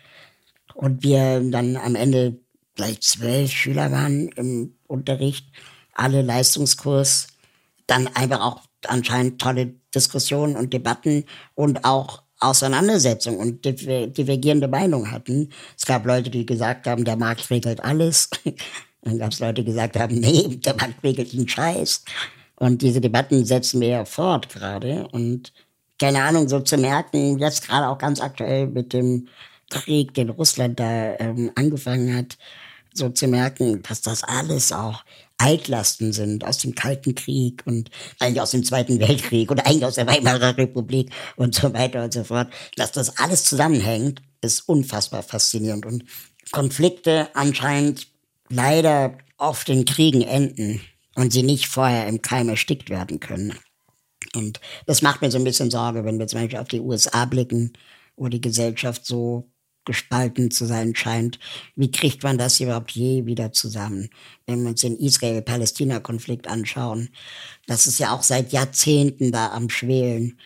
Und 0.76 1.04
wir 1.04 1.42
dann 1.52 1.76
am 1.76 1.96
Ende 1.96 2.40
gleich 2.76 3.02
zwölf 3.02 3.52
Schüler 3.52 3.92
waren 3.92 4.30
im 4.30 4.76
Unterricht, 4.88 5.46
alle 5.94 6.22
Leistungskurs, 6.22 7.28
dann 7.86 8.08
einfach 8.08 8.40
auch 8.40 8.62
anscheinend 8.88 9.42
tolle 9.42 9.76
Diskussionen 9.94 10.56
und 10.56 10.72
Debatten 10.72 11.26
und 11.54 11.84
auch 11.84 12.24
Auseinandersetzungen 12.42 13.40
und 13.40 13.66
divergierende 13.66 14.68
Meinungen 14.68 15.12
hatten. 15.12 15.50
Es 15.78 15.86
gab 15.86 16.06
Leute, 16.06 16.30
die 16.30 16.46
gesagt 16.46 16.88
haben, 16.88 17.06
der 17.06 17.16
Markt 17.16 17.50
regelt 17.50 17.84
alles. 17.84 18.30
Dann 19.04 19.18
gab 19.18 19.32
es 19.32 19.40
Leute, 19.40 19.62
die 19.62 19.66
gesagt 19.66 19.98
haben, 19.98 20.16
nee, 20.16 20.58
der 20.58 20.76
Markt 20.76 21.04
regelt 21.04 21.34
den 21.34 21.48
Scheiß. 21.48 22.04
Und 22.56 22.82
diese 22.82 23.02
Debatten 23.02 23.46
setzen 23.46 23.82
wir 23.82 23.88
ja 23.88 24.06
fort 24.06 24.50
gerade. 24.50 25.08
Und 25.12 25.54
keine 26.00 26.24
Ahnung, 26.24 26.48
so 26.48 26.60
zu 26.60 26.78
merken, 26.78 27.40
jetzt 27.40 27.68
gerade 27.68 27.88
auch 27.88 27.98
ganz 27.98 28.22
aktuell 28.22 28.68
mit 28.68 28.94
dem 28.94 29.28
Krieg, 29.70 30.14
den 30.14 30.30
Russland 30.30 30.80
da 30.80 31.16
ähm, 31.20 31.52
angefangen 31.56 32.16
hat, 32.16 32.38
so 32.94 33.10
zu 33.10 33.28
merken, 33.28 33.82
dass 33.84 34.02
das 34.02 34.24
alles 34.24 34.72
auch 34.72 35.04
Altlasten 35.42 36.14
sind 36.14 36.46
aus 36.46 36.60
dem 36.60 36.76
Kalten 36.76 37.16
Krieg 37.16 37.64
und 37.66 37.90
eigentlich 38.20 38.42
aus 38.42 38.52
dem 38.52 38.64
Zweiten 38.64 39.00
Weltkrieg 39.00 39.50
und 39.50 39.60
eigentlich 39.66 39.86
aus 39.86 39.96
der 39.96 40.08
Weimarer 40.08 40.58
Republik 40.58 41.12
und 41.36 41.56
so 41.56 41.74
weiter 41.74 42.04
und 42.04 42.14
so 42.14 42.24
fort. 42.24 42.52
Dass 42.76 42.92
das 42.92 43.18
alles 43.18 43.44
zusammenhängt, 43.44 44.22
ist 44.42 44.68
unfassbar 44.70 45.24
faszinierend 45.24 45.86
und 45.86 46.04
Konflikte 46.52 47.30
anscheinend 47.34 48.08
leider 48.50 49.18
oft 49.38 49.70
in 49.70 49.86
Kriegen 49.86 50.22
enden 50.22 50.82
und 51.16 51.34
sie 51.34 51.44
nicht 51.44 51.68
vorher 51.68 52.08
im 52.08 52.22
Keim 52.22 52.50
erstickt 52.50 52.90
werden 52.90 53.20
können. 53.20 53.56
Und 54.36 54.62
das 54.86 55.02
macht 55.02 55.22
mir 55.22 55.32
so 55.32 55.38
ein 55.38 55.44
bisschen 55.44 55.72
Sorge, 55.72 56.06
wenn 56.06 56.20
wir 56.20 56.28
zum 56.28 56.42
Beispiel 56.42 56.60
auf 56.60 56.68
die 56.68 56.80
USA 56.80 57.26
blicken, 57.26 57.74
wo 58.16 58.28
die 58.28 58.42
Gesellschaft 58.42 59.06
so 59.06 59.51
gespalten 59.86 60.52
zu 60.52 60.66
sein 60.66 60.96
scheint. 60.96 61.40
Wie 61.76 61.92
kriegt 61.92 62.24
man 62.24 62.38
das 62.38 62.60
überhaupt 62.60 62.92
je 62.92 63.26
wieder 63.26 63.52
zusammen? 63.52 64.10
Wenn 64.46 64.62
wir 64.64 64.70
uns 64.70 64.82
den 64.82 64.98
Israel-Palästina-Konflikt 64.98 66.48
anschauen, 66.48 67.10
das 67.68 67.88
ist 67.88 68.00
ja 68.00 68.14
auch 68.14 68.24
seit 68.24 68.52
Jahrzehnten 68.52 69.32
da 69.32 69.52
am 69.52 69.70
Schwelen. 69.70 70.40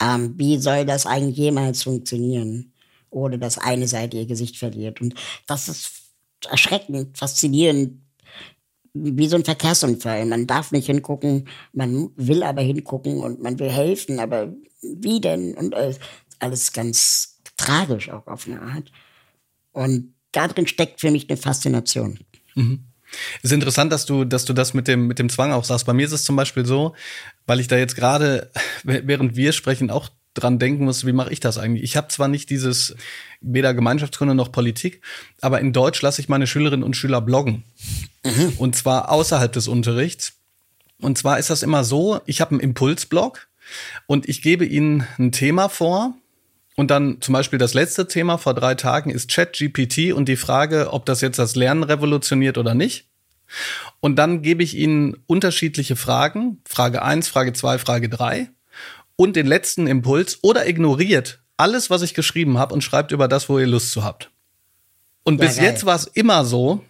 Ähm, 0.00 0.34
wie 0.36 0.58
soll 0.58 0.84
das 0.84 1.06
eigentlich 1.06 1.38
jemals 1.38 1.84
funktionieren, 1.84 2.72
ohne 3.10 3.38
dass 3.38 3.58
eine 3.58 3.88
Seite 3.88 4.18
ihr 4.18 4.26
Gesicht 4.26 4.56
verliert? 4.56 5.00
Und 5.00 5.14
das 5.46 5.68
ist 5.68 5.90
erschreckend, 6.50 7.16
faszinierend, 7.16 8.00
wie 8.94 9.28
so 9.28 9.36
ein 9.36 9.44
Verkehrsunfall. 9.44 10.26
Man 10.26 10.46
darf 10.46 10.70
nicht 10.70 10.86
hingucken, 10.86 11.48
man 11.72 12.10
will 12.16 12.42
aber 12.42 12.60
hingucken 12.60 13.18
und 13.18 13.40
man 13.40 13.58
will 13.58 13.70
helfen, 13.70 14.20
aber 14.20 14.52
wie 14.82 15.20
denn? 15.20 15.54
Und 15.54 15.72
äh, 15.72 15.94
alles 16.40 16.72
ganz 16.72 17.31
tragisch 17.56 18.10
auch 18.10 18.26
auf 18.26 18.46
eine 18.46 18.60
Art. 18.60 18.90
Und 19.72 20.14
darin 20.32 20.66
steckt 20.66 21.00
für 21.00 21.10
mich 21.10 21.28
eine 21.28 21.36
Faszination. 21.36 22.18
Mhm. 22.54 22.84
Es 23.38 23.44
ist 23.44 23.52
interessant, 23.52 23.92
dass 23.92 24.06
du, 24.06 24.24
dass 24.24 24.44
du 24.44 24.52
das 24.52 24.74
mit 24.74 24.88
dem, 24.88 25.06
mit 25.06 25.18
dem 25.18 25.28
Zwang 25.28 25.52
auch 25.52 25.64
sagst. 25.64 25.86
Bei 25.86 25.92
mir 25.92 26.06
ist 26.06 26.12
es 26.12 26.24
zum 26.24 26.36
Beispiel 26.36 26.64
so, 26.64 26.94
weil 27.46 27.60
ich 27.60 27.68
da 27.68 27.76
jetzt 27.76 27.94
gerade, 27.94 28.50
während 28.84 29.36
wir 29.36 29.52
sprechen, 29.52 29.90
auch 29.90 30.08
dran 30.34 30.58
denken 30.58 30.84
muss, 30.84 31.04
wie 31.04 31.12
mache 31.12 31.30
ich 31.32 31.40
das 31.40 31.58
eigentlich? 31.58 31.82
Ich 31.84 31.96
habe 31.96 32.08
zwar 32.08 32.28
nicht 32.28 32.48
dieses 32.48 32.96
weder 33.42 33.74
Gemeinschaftskunde 33.74 34.34
noch 34.34 34.50
Politik, 34.50 35.02
aber 35.42 35.60
in 35.60 35.74
Deutsch 35.74 36.00
lasse 36.00 36.22
ich 36.22 36.28
meine 36.30 36.46
Schülerinnen 36.46 36.84
und 36.84 36.96
Schüler 36.96 37.20
bloggen. 37.20 37.64
Mhm. 38.24 38.54
Und 38.56 38.74
zwar 38.74 39.10
außerhalb 39.10 39.52
des 39.52 39.68
Unterrichts. 39.68 40.34
Und 41.00 41.18
zwar 41.18 41.38
ist 41.38 41.50
das 41.50 41.62
immer 41.62 41.84
so, 41.84 42.20
ich 42.24 42.40
habe 42.40 42.52
einen 42.52 42.60
Impulsblog 42.60 43.48
und 44.06 44.28
ich 44.28 44.40
gebe 44.40 44.64
ihnen 44.64 45.06
ein 45.18 45.32
Thema 45.32 45.68
vor 45.68 46.14
und 46.76 46.90
dann 46.90 47.20
zum 47.20 47.34
Beispiel 47.34 47.58
das 47.58 47.74
letzte 47.74 48.08
Thema 48.08 48.38
vor 48.38 48.54
drei 48.54 48.74
Tagen 48.74 49.10
ist 49.10 49.30
ChatGPT 49.30 50.12
und 50.12 50.28
die 50.28 50.36
Frage, 50.36 50.92
ob 50.92 51.06
das 51.06 51.20
jetzt 51.20 51.38
das 51.38 51.54
Lernen 51.54 51.82
revolutioniert 51.82 52.56
oder 52.58 52.74
nicht. 52.74 53.08
Und 54.00 54.16
dann 54.16 54.40
gebe 54.40 54.62
ich 54.62 54.76
Ihnen 54.76 55.16
unterschiedliche 55.26 55.96
Fragen, 55.96 56.60
Frage 56.66 57.02
eins, 57.02 57.28
Frage 57.28 57.52
zwei, 57.52 57.78
Frage 57.78 58.08
drei 58.08 58.48
und 59.16 59.36
den 59.36 59.46
letzten 59.46 59.86
Impuls 59.86 60.38
oder 60.42 60.66
ignoriert 60.66 61.40
alles, 61.58 61.90
was 61.90 62.02
ich 62.02 62.14
geschrieben 62.14 62.58
habe 62.58 62.74
und 62.74 62.82
schreibt 62.82 63.12
über 63.12 63.28
das, 63.28 63.48
wo 63.48 63.58
ihr 63.58 63.66
Lust 63.66 63.92
zu 63.92 64.02
habt. 64.02 64.30
Und 65.22 65.40
ja, 65.40 65.46
bis 65.46 65.56
geil. 65.56 65.66
jetzt 65.66 65.84
war 65.84 65.96
es 65.96 66.06
immer 66.06 66.44
so, 66.44 66.82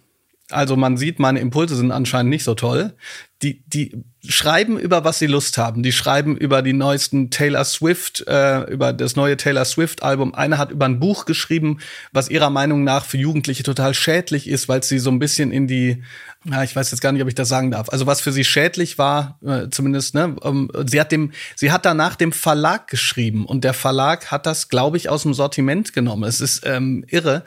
also 0.49 0.75
man 0.75 0.97
sieht, 0.97 1.19
meine 1.19 1.39
Impulse 1.39 1.75
sind 1.75 1.91
anscheinend 1.91 2.29
nicht 2.29 2.43
so 2.43 2.53
toll. 2.53 2.93
Die, 3.41 3.63
die 3.67 4.03
schreiben 4.25 4.77
über 4.77 5.03
was 5.03 5.19
sie 5.19 5.27
Lust 5.27 5.57
haben. 5.57 5.83
Die 5.83 5.91
schreiben 5.91 6.37
über 6.37 6.61
die 6.61 6.73
neuesten 6.73 7.29
Taylor 7.29 7.65
Swift, 7.65 8.25
äh, 8.27 8.63
über 8.71 8.93
das 8.93 9.15
neue 9.15 9.35
Taylor 9.35 9.65
Swift 9.65 10.03
Album. 10.03 10.33
Eine 10.33 10.57
hat 10.57 10.71
über 10.71 10.85
ein 10.85 10.99
Buch 10.99 11.25
geschrieben, 11.25 11.79
was 12.11 12.29
ihrer 12.29 12.49
Meinung 12.49 12.83
nach 12.83 13.05
für 13.05 13.17
Jugendliche 13.17 13.63
total 13.63 13.93
schädlich 13.93 14.47
ist, 14.47 14.69
weil 14.69 14.83
sie 14.83 14.99
so 14.99 15.11
ein 15.11 15.19
bisschen 15.19 15.51
in 15.51 15.67
die, 15.67 16.03
ja, 16.45 16.63
ich 16.63 16.75
weiß 16.75 16.91
jetzt 16.91 17.01
gar 17.01 17.11
nicht, 17.11 17.21
ob 17.21 17.27
ich 17.27 17.35
das 17.35 17.49
sagen 17.49 17.71
darf. 17.71 17.89
Also 17.89 18.05
was 18.05 18.21
für 18.21 18.31
sie 18.31 18.45
schädlich 18.45 18.97
war, 18.97 19.39
äh, 19.45 19.69
zumindest, 19.69 20.13
ne, 20.13 20.35
ähm, 20.43 20.69
sie 20.85 21.01
hat 21.01 21.11
dem, 21.11 21.31
sie 21.55 21.71
hat 21.71 21.85
danach 21.85 22.15
dem 22.15 22.31
Verlag 22.31 22.87
geschrieben 22.87 23.45
und 23.45 23.65
der 23.65 23.73
Verlag 23.73 24.31
hat 24.31 24.45
das, 24.45 24.69
glaube 24.69 24.95
ich, 24.95 25.09
aus 25.09 25.23
dem 25.23 25.33
Sortiment 25.33 25.91
genommen. 25.91 26.23
Es 26.23 26.39
ist 26.39 26.65
ähm, 26.65 27.03
irre. 27.09 27.43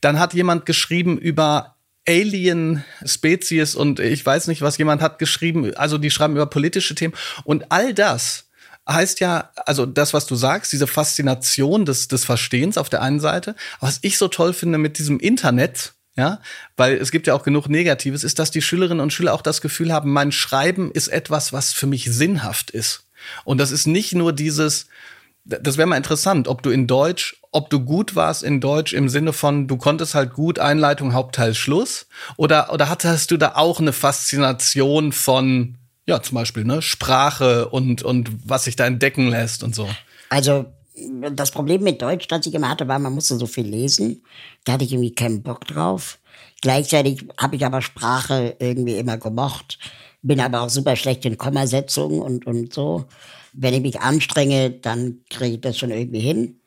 Dann 0.00 0.18
hat 0.18 0.32
jemand 0.32 0.64
geschrieben 0.64 1.18
über 1.18 1.73
Alien-Spezies 2.06 3.74
und 3.74 4.00
ich 4.00 4.24
weiß 4.24 4.46
nicht, 4.48 4.62
was 4.62 4.78
jemand 4.78 5.02
hat 5.02 5.18
geschrieben. 5.18 5.74
Also 5.76 5.98
die 5.98 6.10
schreiben 6.10 6.34
über 6.34 6.46
politische 6.46 6.94
Themen 6.94 7.14
und 7.44 7.70
all 7.70 7.94
das 7.94 8.44
heißt 8.88 9.20
ja, 9.20 9.50
also 9.64 9.86
das, 9.86 10.12
was 10.12 10.26
du 10.26 10.34
sagst, 10.34 10.72
diese 10.72 10.86
Faszination 10.86 11.84
des, 11.84 12.08
des 12.08 12.24
Verstehens 12.24 12.78
auf 12.78 12.90
der 12.90 13.02
einen 13.02 13.20
Seite. 13.20 13.54
Was 13.80 13.98
ich 14.02 14.18
so 14.18 14.28
toll 14.28 14.52
finde 14.52 14.78
mit 14.78 14.98
diesem 14.98 15.18
Internet, 15.20 15.94
ja, 16.16 16.40
weil 16.76 16.96
es 16.96 17.10
gibt 17.10 17.26
ja 17.26 17.34
auch 17.34 17.42
genug 17.42 17.68
Negatives, 17.68 18.24
ist, 18.24 18.38
dass 18.38 18.50
die 18.50 18.62
Schülerinnen 18.62 19.00
und 19.00 19.12
Schüler 19.12 19.34
auch 19.34 19.42
das 19.42 19.60
Gefühl 19.60 19.92
haben, 19.92 20.12
mein 20.12 20.32
Schreiben 20.32 20.90
ist 20.92 21.08
etwas, 21.08 21.52
was 21.52 21.72
für 21.72 21.86
mich 21.86 22.04
sinnhaft 22.04 22.70
ist. 22.70 23.06
Und 23.44 23.58
das 23.58 23.70
ist 23.70 23.86
nicht 23.86 24.14
nur 24.14 24.32
dieses, 24.32 24.86
das 25.44 25.76
wäre 25.76 25.88
mal 25.88 25.96
interessant, 25.96 26.46
ob 26.46 26.62
du 26.62 26.70
in 26.70 26.86
Deutsch, 26.86 27.36
ob 27.54 27.70
du 27.70 27.80
gut 27.80 28.16
warst 28.16 28.42
in 28.42 28.60
Deutsch 28.60 28.92
im 28.92 29.08
Sinne 29.08 29.32
von, 29.32 29.66
du 29.68 29.76
konntest 29.76 30.14
halt 30.14 30.32
gut 30.32 30.58
Einleitung, 30.58 31.14
Hauptteil, 31.14 31.54
Schluss, 31.54 32.06
oder, 32.36 32.72
oder 32.72 32.88
hattest 32.88 33.30
du 33.30 33.36
da 33.36 33.52
auch 33.54 33.80
eine 33.80 33.92
Faszination 33.92 35.12
von, 35.12 35.76
ja, 36.06 36.22
zum 36.22 36.34
Beispiel, 36.34 36.64
ne, 36.64 36.82
Sprache 36.82 37.68
und, 37.68 38.02
und 38.02 38.30
was 38.44 38.64
sich 38.64 38.76
da 38.76 38.86
entdecken 38.86 39.28
lässt 39.28 39.62
und 39.62 39.74
so? 39.74 39.88
Also, 40.30 40.66
das 41.32 41.50
Problem 41.50 41.82
mit 41.82 42.02
Deutsch, 42.02 42.28
das 42.28 42.46
ich 42.46 42.54
immer 42.54 42.68
hatte, 42.68 42.88
war, 42.88 42.98
man 42.98 43.14
musste 43.14 43.36
so 43.36 43.46
viel 43.46 43.66
lesen. 43.66 44.22
Da 44.64 44.74
hatte 44.74 44.84
ich 44.84 44.92
irgendwie 44.92 45.14
keinen 45.14 45.42
Bock 45.42 45.66
drauf. 45.66 46.18
Gleichzeitig 46.60 47.26
habe 47.38 47.56
ich 47.56 47.64
aber 47.64 47.82
Sprache 47.82 48.56
irgendwie 48.58 48.96
immer 48.96 49.18
gemocht, 49.18 49.78
bin 50.22 50.40
aber 50.40 50.62
auch 50.62 50.70
super 50.70 50.96
schlecht 50.96 51.24
in 51.24 51.36
Kommasetzung 51.36 52.20
und, 52.20 52.46
und 52.46 52.72
so 52.72 53.06
wenn 53.54 53.74
ich 53.74 53.82
mich 53.82 54.00
anstrenge, 54.00 54.70
dann 54.70 55.20
kriege 55.30 55.54
ich 55.54 55.60
das 55.60 55.78
schon 55.78 55.90
irgendwie 55.90 56.20
hin. 56.20 56.60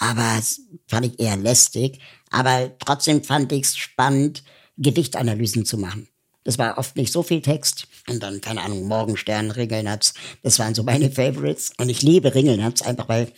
Aber 0.00 0.36
es 0.38 0.62
fand 0.88 1.06
ich 1.06 1.20
eher 1.20 1.36
lästig. 1.36 2.00
Aber 2.30 2.72
trotzdem 2.78 3.22
fand 3.22 3.52
ich 3.52 3.64
es 3.64 3.76
spannend, 3.76 4.42
Gedichtanalysen 4.78 5.66
zu 5.66 5.76
machen. 5.78 6.08
Das 6.42 6.58
war 6.58 6.78
oft 6.78 6.96
nicht 6.96 7.12
so 7.12 7.22
viel 7.22 7.42
Text. 7.42 7.86
Und 8.08 8.22
dann, 8.22 8.40
keine 8.40 8.62
Ahnung, 8.62 8.88
Morgenstern, 8.88 9.50
Ringelnatz. 9.50 10.14
Das 10.42 10.58
waren 10.58 10.74
so 10.74 10.82
meine 10.82 11.10
Favorites. 11.10 11.72
Und 11.76 11.90
ich 11.90 12.02
liebe 12.02 12.34
Ringelnatz 12.34 12.80
einfach, 12.80 13.08
weil 13.08 13.30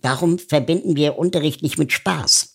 warum 0.00 0.38
verbinden 0.38 0.96
wir 0.96 1.18
Unterricht 1.18 1.62
nicht 1.62 1.78
mit 1.78 1.92
Spaß? 1.92 2.54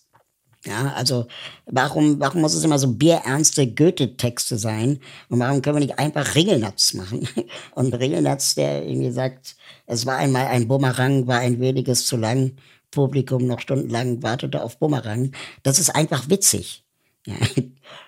Ja, 0.66 0.94
also 0.94 1.26
warum, 1.66 2.18
warum 2.18 2.40
muss 2.40 2.54
es 2.54 2.64
immer 2.64 2.78
so 2.78 2.88
bierernste 2.88 3.66
Goethe-Texte 3.72 4.58
sein? 4.58 4.98
Und 5.28 5.38
warum 5.38 5.60
können 5.62 5.76
wir 5.76 5.86
nicht 5.86 5.98
einfach 5.98 6.34
Ringelnatz 6.34 6.94
machen? 6.94 7.28
Und 7.74 7.94
Ringelnatz, 7.94 8.54
der 8.56 8.84
irgendwie 8.84 9.12
sagt, 9.12 9.56
es 9.86 10.06
war 10.06 10.16
einmal 10.16 10.46
ein 10.46 10.66
Bumerang, 10.66 11.26
war 11.26 11.38
ein 11.38 11.60
weniges 11.60 12.06
zu 12.06 12.16
lang, 12.16 12.56
Publikum 12.94 13.46
noch 13.46 13.60
stundenlang 13.60 14.22
wartete 14.22 14.62
auf 14.62 14.78
Bumerang. 14.78 15.32
Das 15.62 15.78
ist 15.78 15.90
einfach 15.90 16.28
witzig. 16.30 16.80
Ja, 17.26 17.36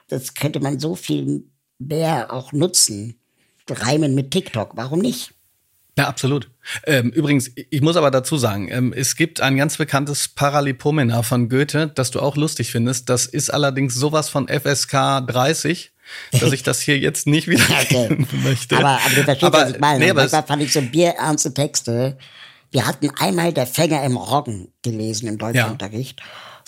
das 0.09 0.35
könnte 0.35 0.61
man 0.61 0.79
so 0.79 0.95
viel 0.95 1.45
mehr 1.79 2.31
auch 2.35 2.53
nutzen. 2.53 3.19
Reimen 3.71 4.15
mit 4.15 4.31
TikTok, 4.31 4.73
warum 4.77 4.99
nicht? 4.99 5.33
Ja, 5.97 6.07
absolut. 6.09 6.51
Ähm, 6.85 7.09
übrigens, 7.09 7.51
ich 7.71 7.81
muss 7.81 7.97
aber 7.97 8.11
dazu 8.11 8.37
sagen, 8.37 8.69
ähm, 8.71 8.93
es 8.95 9.17
gibt 9.17 9.41
ein 9.41 9.57
ganz 9.57 9.79
bekanntes 9.79 10.29
Paralipomena 10.29 11.23
von 11.23 11.49
Goethe, 11.49 11.91
das 11.95 12.11
du 12.11 12.21
auch 12.21 12.37
lustig 12.37 12.71
findest. 12.71 13.09
Das 13.09 13.25
ist 13.25 13.49
allerdings 13.49 13.95
sowas 13.95 14.29
von 14.29 14.49
FSK 14.49 15.27
30, 15.27 15.93
dass 16.33 16.53
ich 16.53 16.63
das 16.63 16.83
hier 16.83 16.99
jetzt 16.99 17.27
nicht 17.27 17.49
wieder 17.49 17.65
Okay. 17.81 18.27
möchte. 18.45 18.77
Aber, 18.77 19.01
aber 19.01 19.15
du 19.15 19.23
verstehst, 19.25 19.43
Aber, 19.45 19.63
was 19.63 19.71
ich 19.71 19.81
meine. 19.81 19.99
nee, 20.01 20.11
aber 20.11 20.21
Manchmal 20.21 20.43
fand 20.43 20.63
ich 20.63 20.73
so 20.75 20.83
bierernste 20.83 21.55
Texte. 21.55 22.19
Wir 22.71 22.87
hatten 22.87 23.11
einmal 23.19 23.53
Der 23.53 23.67
Fänger 23.67 24.05
im 24.05 24.17
Roggen 24.17 24.69
gelesen 24.83 25.29
im 25.29 25.39
Deutschunterricht. 25.39 26.21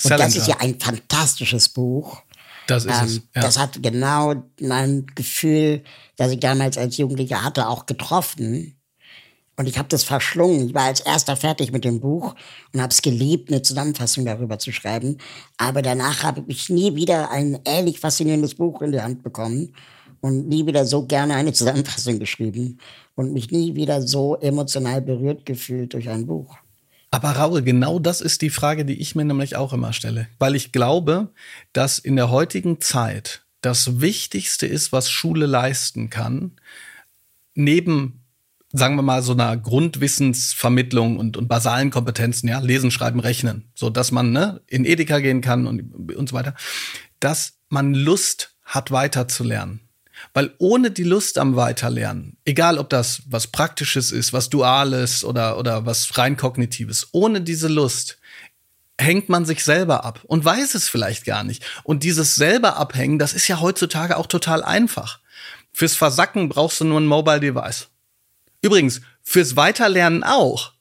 Und 0.05 0.11
das 0.11 0.18
Salinger. 0.18 0.36
ist 0.36 0.49
ja 0.49 0.57
ein 0.61 0.78
fantastisches 0.78 1.68
Buch. 1.68 2.22
das 2.66 2.84
ist 2.84 3.03
es. 3.03 3.16
Ähm, 3.16 3.22
Ja. 3.34 3.42
Das 3.42 3.59
hat 3.59 3.82
genau 3.82 4.34
mein 4.61 5.07
Gefühl, 5.14 5.82
das 6.16 6.30
ich 6.30 6.40
damals 6.40 6.78
als 6.78 6.96
Jugendlicher 6.96 7.42
hatte, 7.42 7.68
auch 7.68 7.86
getroffen. 7.86 8.74
Und 9.57 9.66
ich 9.68 9.76
habe 9.76 9.88
das 9.88 10.05
verschlungen. 10.05 10.68
Ich 10.68 10.74
war 10.74 10.84
als 10.84 11.01
erster 11.01 11.34
fertig 11.34 11.72
mit 11.72 11.84
dem 11.84 11.99
Buch 11.99 12.36
und 12.72 12.80
habe 12.80 12.92
es 12.92 13.03
geliebt, 13.03 13.51
eine 13.51 13.62
Zusammenfassung 13.62 14.24
darüber 14.24 14.61
zu 14.61 14.70
schreiben. 14.70 15.18
Aber 15.57 15.82
danach 15.82 16.22
habe 16.22 16.44
ich 16.46 16.68
nie 16.68 16.94
wieder 16.94 17.32
ein 17.32 17.59
ähnlich 17.64 17.99
faszinierendes 17.99 18.55
Buch 18.55 18.82
in 18.82 18.92
die 18.92 19.01
Hand 19.01 19.24
bekommen 19.24 19.74
und 20.20 20.46
nie 20.49 20.64
wieder 20.64 20.84
so 20.86 21.07
gerne 21.07 21.34
eine 21.34 21.53
Zusammenfassung 21.53 22.20
geschrieben 22.20 22.78
und 23.18 23.32
mich 23.32 23.50
nie 23.50 23.74
wieder 23.74 24.00
so 24.00 24.36
emotional 24.36 25.02
berührt 25.02 25.44
gefühlt 25.44 25.92
durch 25.92 26.08
ein 26.08 26.26
Buch. 26.26 26.56
Aber 27.10 27.30
Raul, 27.30 27.62
genau 27.62 27.98
das 27.98 28.20
ist 28.20 28.42
die 28.42 28.50
Frage, 28.50 28.84
die 28.84 29.00
ich 29.00 29.16
mir 29.16 29.24
nämlich 29.24 29.56
auch 29.56 29.72
immer 29.72 29.92
stelle. 29.92 30.28
Weil 30.38 30.54
ich 30.54 30.70
glaube, 30.70 31.30
dass 31.72 31.98
in 31.98 32.14
der 32.14 32.30
heutigen 32.30 32.80
Zeit 32.80 33.42
das 33.60 34.00
Wichtigste 34.00 34.68
ist, 34.68 34.92
was 34.92 35.10
Schule 35.10 35.46
leisten 35.46 36.10
kann, 36.10 36.52
neben, 37.54 38.20
sagen 38.72 38.94
wir 38.94 39.02
mal, 39.02 39.22
so 39.22 39.32
einer 39.32 39.56
Grundwissensvermittlung 39.56 41.18
und, 41.18 41.36
und 41.36 41.48
basalen 41.48 41.90
Kompetenzen, 41.90 42.48
ja, 42.48 42.60
lesen, 42.60 42.92
schreiben, 42.92 43.18
rechnen, 43.18 43.64
so 43.74 43.90
dass 43.90 44.12
man 44.12 44.30
ne, 44.30 44.60
in 44.68 44.84
Edeka 44.84 45.18
gehen 45.18 45.40
kann 45.40 45.66
und, 45.66 46.14
und 46.14 46.28
so 46.28 46.36
weiter, 46.36 46.54
dass 47.18 47.54
man 47.68 47.94
Lust 47.94 48.54
hat, 48.62 48.92
weiterzulernen. 48.92 49.88
Weil 50.34 50.54
ohne 50.58 50.90
die 50.90 51.04
Lust 51.04 51.38
am 51.38 51.56
Weiterlernen, 51.56 52.36
egal 52.44 52.78
ob 52.78 52.90
das 52.90 53.22
was 53.26 53.46
Praktisches 53.46 54.12
ist, 54.12 54.32
was 54.32 54.50
Duales 54.50 55.24
oder, 55.24 55.58
oder 55.58 55.86
was 55.86 56.18
rein 56.18 56.36
Kognitives, 56.36 57.08
ohne 57.12 57.40
diese 57.40 57.68
Lust 57.68 58.18
hängt 59.00 59.28
man 59.28 59.44
sich 59.44 59.64
selber 59.64 60.04
ab 60.04 60.20
und 60.24 60.44
weiß 60.44 60.74
es 60.74 60.88
vielleicht 60.88 61.24
gar 61.24 61.44
nicht. 61.44 61.64
Und 61.84 62.02
dieses 62.02 62.34
selber 62.34 62.76
abhängen, 62.76 63.18
das 63.18 63.32
ist 63.32 63.48
ja 63.48 63.60
heutzutage 63.60 64.16
auch 64.16 64.26
total 64.26 64.62
einfach. 64.62 65.20
Fürs 65.72 65.94
Versacken 65.94 66.48
brauchst 66.48 66.80
du 66.80 66.84
nur 66.84 67.00
ein 67.00 67.06
Mobile 67.06 67.40
Device. 67.40 67.88
Übrigens, 68.60 69.00
fürs 69.22 69.56
Weiterlernen 69.56 70.24
auch. 70.24 70.72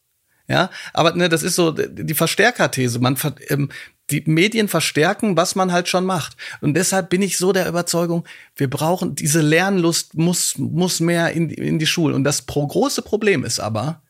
Ja, 0.47 0.69
aber 0.93 1.13
ne, 1.13 1.27
das 1.27 1.43
ist 1.43 1.55
so 1.55 1.71
die 1.71 2.13
Verstärkerthese. 2.13 2.99
Man 2.99 3.17
ähm, 3.49 3.69
die 4.09 4.23
Medien 4.25 4.67
verstärken, 4.67 5.35
was 5.35 5.55
man 5.55 5.71
halt 5.71 5.87
schon 5.89 6.05
macht. 6.05 6.37
Und 6.61 6.75
deshalb 6.75 7.09
bin 7.09 7.21
ich 7.21 7.37
so 7.37 7.51
der 7.51 7.67
Überzeugung, 7.67 8.25
wir 8.55 8.69
brauchen 8.69 9.15
diese 9.15 9.41
Lernlust 9.41 10.13
muss 10.15 10.57
muss 10.57 10.99
mehr 10.99 11.31
in, 11.33 11.49
die- 11.49 11.55
in 11.55 11.77
die 11.79 11.87
Schulen. 11.87 12.15
Und 12.15 12.23
das 12.23 12.41
pro 12.43 12.65
große 12.65 13.01
Problem 13.01 13.43
ist 13.43 13.59
aber 13.59 14.01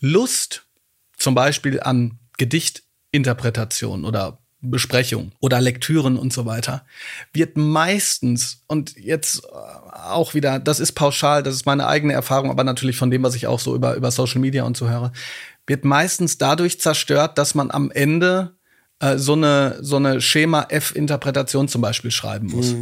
Lust, 0.00 0.64
zum 1.16 1.34
Beispiel 1.34 1.80
an 1.80 2.18
Gedichtinterpretation 2.36 4.04
oder 4.04 4.38
Besprechung 4.60 5.30
oder 5.40 5.60
Lektüren 5.60 6.16
und 6.16 6.32
so 6.32 6.44
weiter, 6.44 6.84
wird 7.32 7.56
meistens, 7.56 8.62
und 8.66 8.96
jetzt 8.96 9.42
auch 9.52 10.34
wieder, 10.34 10.58
das 10.58 10.80
ist 10.80 10.92
pauschal, 10.92 11.44
das 11.44 11.54
ist 11.54 11.66
meine 11.66 11.86
eigene 11.86 12.12
Erfahrung, 12.12 12.50
aber 12.50 12.64
natürlich 12.64 12.96
von 12.96 13.10
dem, 13.10 13.22
was 13.22 13.36
ich 13.36 13.46
auch 13.46 13.60
so 13.60 13.74
über, 13.76 13.94
über 13.94 14.10
Social 14.10 14.40
Media 14.40 14.64
und 14.64 14.76
so 14.76 14.88
höre, 14.88 15.12
wird 15.66 15.84
meistens 15.84 16.38
dadurch 16.38 16.80
zerstört, 16.80 17.38
dass 17.38 17.54
man 17.54 17.70
am 17.70 17.90
Ende 17.92 18.56
äh, 19.00 19.18
so 19.18 19.34
eine, 19.34 19.78
so 19.80 19.96
eine 19.96 20.20
Schema-F-Interpretation 20.20 21.68
zum 21.68 21.80
Beispiel 21.82 22.10
schreiben 22.10 22.48
muss. 22.48 22.74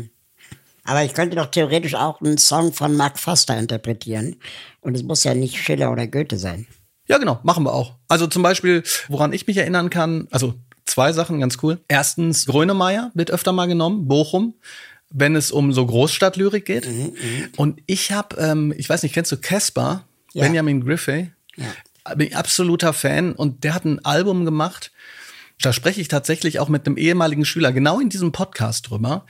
Aber 0.84 1.04
ich 1.04 1.14
könnte 1.14 1.36
doch 1.36 1.46
theoretisch 1.46 1.94
auch 1.94 2.20
einen 2.20 2.38
Song 2.38 2.72
von 2.72 2.96
Mark 2.96 3.18
Foster 3.18 3.58
interpretieren. 3.58 4.36
Und 4.80 4.94
es 4.94 5.02
muss 5.02 5.24
ja 5.24 5.34
nicht 5.34 5.56
Schiller 5.56 5.90
oder 5.90 6.06
Goethe 6.06 6.38
sein. 6.38 6.66
Ja, 7.08 7.18
genau, 7.18 7.40
machen 7.42 7.64
wir 7.64 7.72
auch. 7.72 7.94
Also 8.08 8.26
zum 8.26 8.42
Beispiel, 8.42 8.82
woran 9.08 9.32
ich 9.32 9.46
mich 9.46 9.56
erinnern 9.56 9.90
kann, 9.90 10.28
also 10.30 10.54
zwei 10.84 11.12
Sachen 11.12 11.40
ganz 11.40 11.58
cool. 11.62 11.78
Erstens, 11.88 12.46
Grönemeyer 12.46 13.10
wird 13.14 13.30
öfter 13.30 13.52
mal 13.52 13.66
genommen, 13.66 14.06
Bochum, 14.06 14.54
wenn 15.10 15.36
es 15.36 15.50
um 15.50 15.72
so 15.72 15.86
Großstadtlyrik 15.86 16.64
geht. 16.64 16.88
Und 17.56 17.80
ich 17.86 18.12
habe, 18.12 18.36
ähm, 18.36 18.72
ich 18.76 18.88
weiß 18.88 19.02
nicht, 19.02 19.12
kennst 19.14 19.30
du 19.32 19.36
Casper, 19.36 20.04
Ja. 20.32 20.44
Benjamin 20.44 20.84
Griffey? 20.84 21.30
Bin 22.16 22.28
ich 22.28 22.36
absoluter 22.36 22.92
Fan 22.92 23.32
und 23.32 23.64
der 23.64 23.74
hat 23.74 23.84
ein 23.84 24.04
Album 24.04 24.44
gemacht. 24.44 24.92
Da 25.60 25.72
spreche 25.72 26.00
ich 26.00 26.08
tatsächlich 26.08 26.60
auch 26.60 26.68
mit 26.68 26.86
einem 26.86 26.98
ehemaligen 26.98 27.44
Schüler, 27.44 27.72
genau 27.72 27.98
in 27.98 28.10
diesem 28.10 28.30
Podcast 28.30 28.90
drüber. 28.90 29.24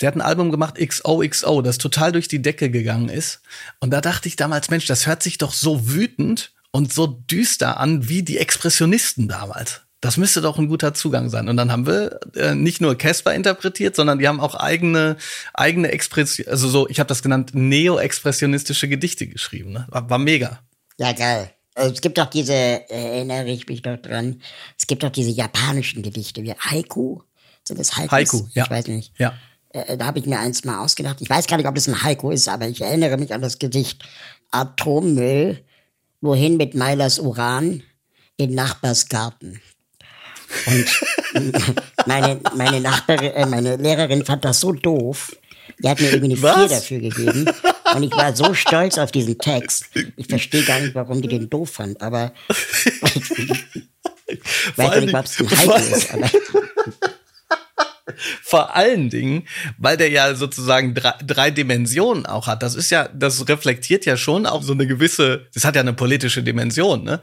Der 0.00 0.08
hat 0.08 0.14
ein 0.14 0.20
Album 0.20 0.50
gemacht, 0.50 0.76
XOXO, 0.76 1.62
das 1.62 1.78
total 1.78 2.12
durch 2.12 2.28
die 2.28 2.42
Decke 2.42 2.70
gegangen 2.70 3.08
ist. 3.08 3.40
Und 3.80 3.90
da 3.90 4.00
dachte 4.00 4.28
ich 4.28 4.36
damals, 4.36 4.70
Mensch, 4.70 4.86
das 4.86 5.06
hört 5.06 5.22
sich 5.22 5.38
doch 5.38 5.54
so 5.54 5.88
wütend 5.88 6.52
und 6.70 6.92
so 6.92 7.06
düster 7.06 7.78
an 7.78 8.08
wie 8.08 8.22
die 8.22 8.38
Expressionisten 8.38 9.26
damals. 9.28 9.82
Das 10.00 10.16
müsste 10.16 10.40
doch 10.40 10.58
ein 10.58 10.68
guter 10.68 10.94
Zugang 10.94 11.28
sein. 11.28 11.48
Und 11.48 11.56
dann 11.56 11.70
haben 11.70 11.86
wir 11.86 12.20
äh, 12.34 12.54
nicht 12.54 12.80
nur 12.80 12.96
Casper 12.96 13.34
interpretiert, 13.34 13.96
sondern 13.96 14.18
die 14.18 14.28
haben 14.28 14.40
auch 14.40 14.54
eigene 14.54 15.16
eigene 15.52 15.92
Expression, 15.92 16.48
also 16.48 16.68
so, 16.68 16.88
ich 16.88 17.00
habe 17.00 17.08
das 17.08 17.22
genannt, 17.22 17.50
neo-expressionistische 17.54 18.88
Gedichte 18.88 19.26
geschrieben. 19.26 19.72
Ne? 19.72 19.86
War, 19.90 20.08
war 20.08 20.18
mega. 20.18 20.60
Ja, 20.96 21.12
geil. 21.12 21.52
Also 21.80 21.94
Es 21.94 22.00
gibt 22.02 22.18
doch 22.18 22.26
diese, 22.26 22.52
äh, 22.52 22.84
erinnere 22.88 23.48
ich 23.48 23.66
mich 23.66 23.80
doch 23.80 23.96
dran, 23.96 24.42
es 24.78 24.86
gibt 24.86 25.02
doch 25.02 25.10
diese 25.10 25.30
japanischen 25.30 26.02
Gedichte, 26.02 26.42
wie 26.42 26.52
Haiku. 26.52 27.20
Sind 27.64 27.80
das 27.80 27.96
Haikus? 27.96 28.12
Haiku, 28.12 28.46
ja. 28.52 28.64
Ich 28.64 28.70
weiß 28.70 28.86
nicht. 28.88 29.12
Ja. 29.18 29.34
Äh, 29.70 29.96
da 29.96 30.06
habe 30.06 30.18
ich 30.18 30.26
mir 30.26 30.38
eins 30.38 30.64
mal 30.64 30.78
ausgedacht. 30.80 31.20
Ich 31.20 31.30
weiß 31.30 31.46
gar 31.46 31.56
nicht, 31.56 31.66
ob 31.66 31.74
das 31.74 31.88
ein 31.88 32.02
Haiku 32.02 32.30
ist, 32.30 32.48
aber 32.48 32.68
ich 32.68 32.82
erinnere 32.82 33.16
mich 33.16 33.32
an 33.32 33.40
das 33.40 33.58
Gedicht 33.58 34.04
Atommüll, 34.50 35.64
wohin 36.20 36.58
mit 36.58 36.74
Meilers 36.74 37.18
Uran 37.18 37.82
in 38.36 38.54
Nachbars 38.54 39.08
Garten. 39.08 39.60
Und 40.66 41.00
meine, 42.06 42.40
meine 42.54 42.80
Nachbarin, 42.80 43.32
äh, 43.32 43.46
meine 43.46 43.76
Lehrerin 43.76 44.24
fand 44.24 44.44
das 44.44 44.60
so 44.60 44.72
doof. 44.72 45.34
Die 45.82 45.88
hat 45.88 46.00
mir 46.00 46.10
irgendwie 46.10 46.34
eine 46.34 46.42
Was? 46.42 46.84
Vier 46.84 47.00
dafür 47.00 47.00
gegeben. 47.00 47.50
Und 47.94 48.02
ich 48.02 48.12
war 48.12 48.34
so 48.34 48.54
stolz 48.54 48.98
auf 48.98 49.10
diesen 49.12 49.38
Text. 49.38 49.86
Ich 50.16 50.26
verstehe 50.26 50.62
gar 50.64 50.80
nicht, 50.80 50.94
warum 50.94 51.20
die 51.22 51.28
den 51.28 51.48
doof 51.50 51.70
fand, 51.70 52.00
aber 52.00 52.32
ich 52.48 53.00
weiß 54.76 55.00
nicht, 55.00 55.14
ob 55.14 55.24
es 55.24 55.40
ein 55.40 55.48
vor- 55.48 55.76
ist. 55.78 56.14
Aber 56.14 56.30
Vor 58.42 58.74
allen 58.76 59.08
Dingen, 59.08 59.46
weil 59.78 59.96
der 59.96 60.10
ja 60.10 60.34
sozusagen 60.34 60.94
drei, 60.94 61.14
drei 61.24 61.50
Dimensionen 61.50 62.26
auch 62.26 62.46
hat. 62.48 62.62
Das 62.62 62.74
ist 62.74 62.90
ja, 62.90 63.08
das 63.08 63.48
reflektiert 63.48 64.04
ja 64.04 64.16
schon 64.16 64.46
auch 64.46 64.62
so 64.62 64.72
eine 64.72 64.86
gewisse, 64.86 65.46
das 65.54 65.64
hat 65.64 65.74
ja 65.76 65.80
eine 65.80 65.92
politische 65.92 66.42
Dimension, 66.42 67.04
ne? 67.04 67.20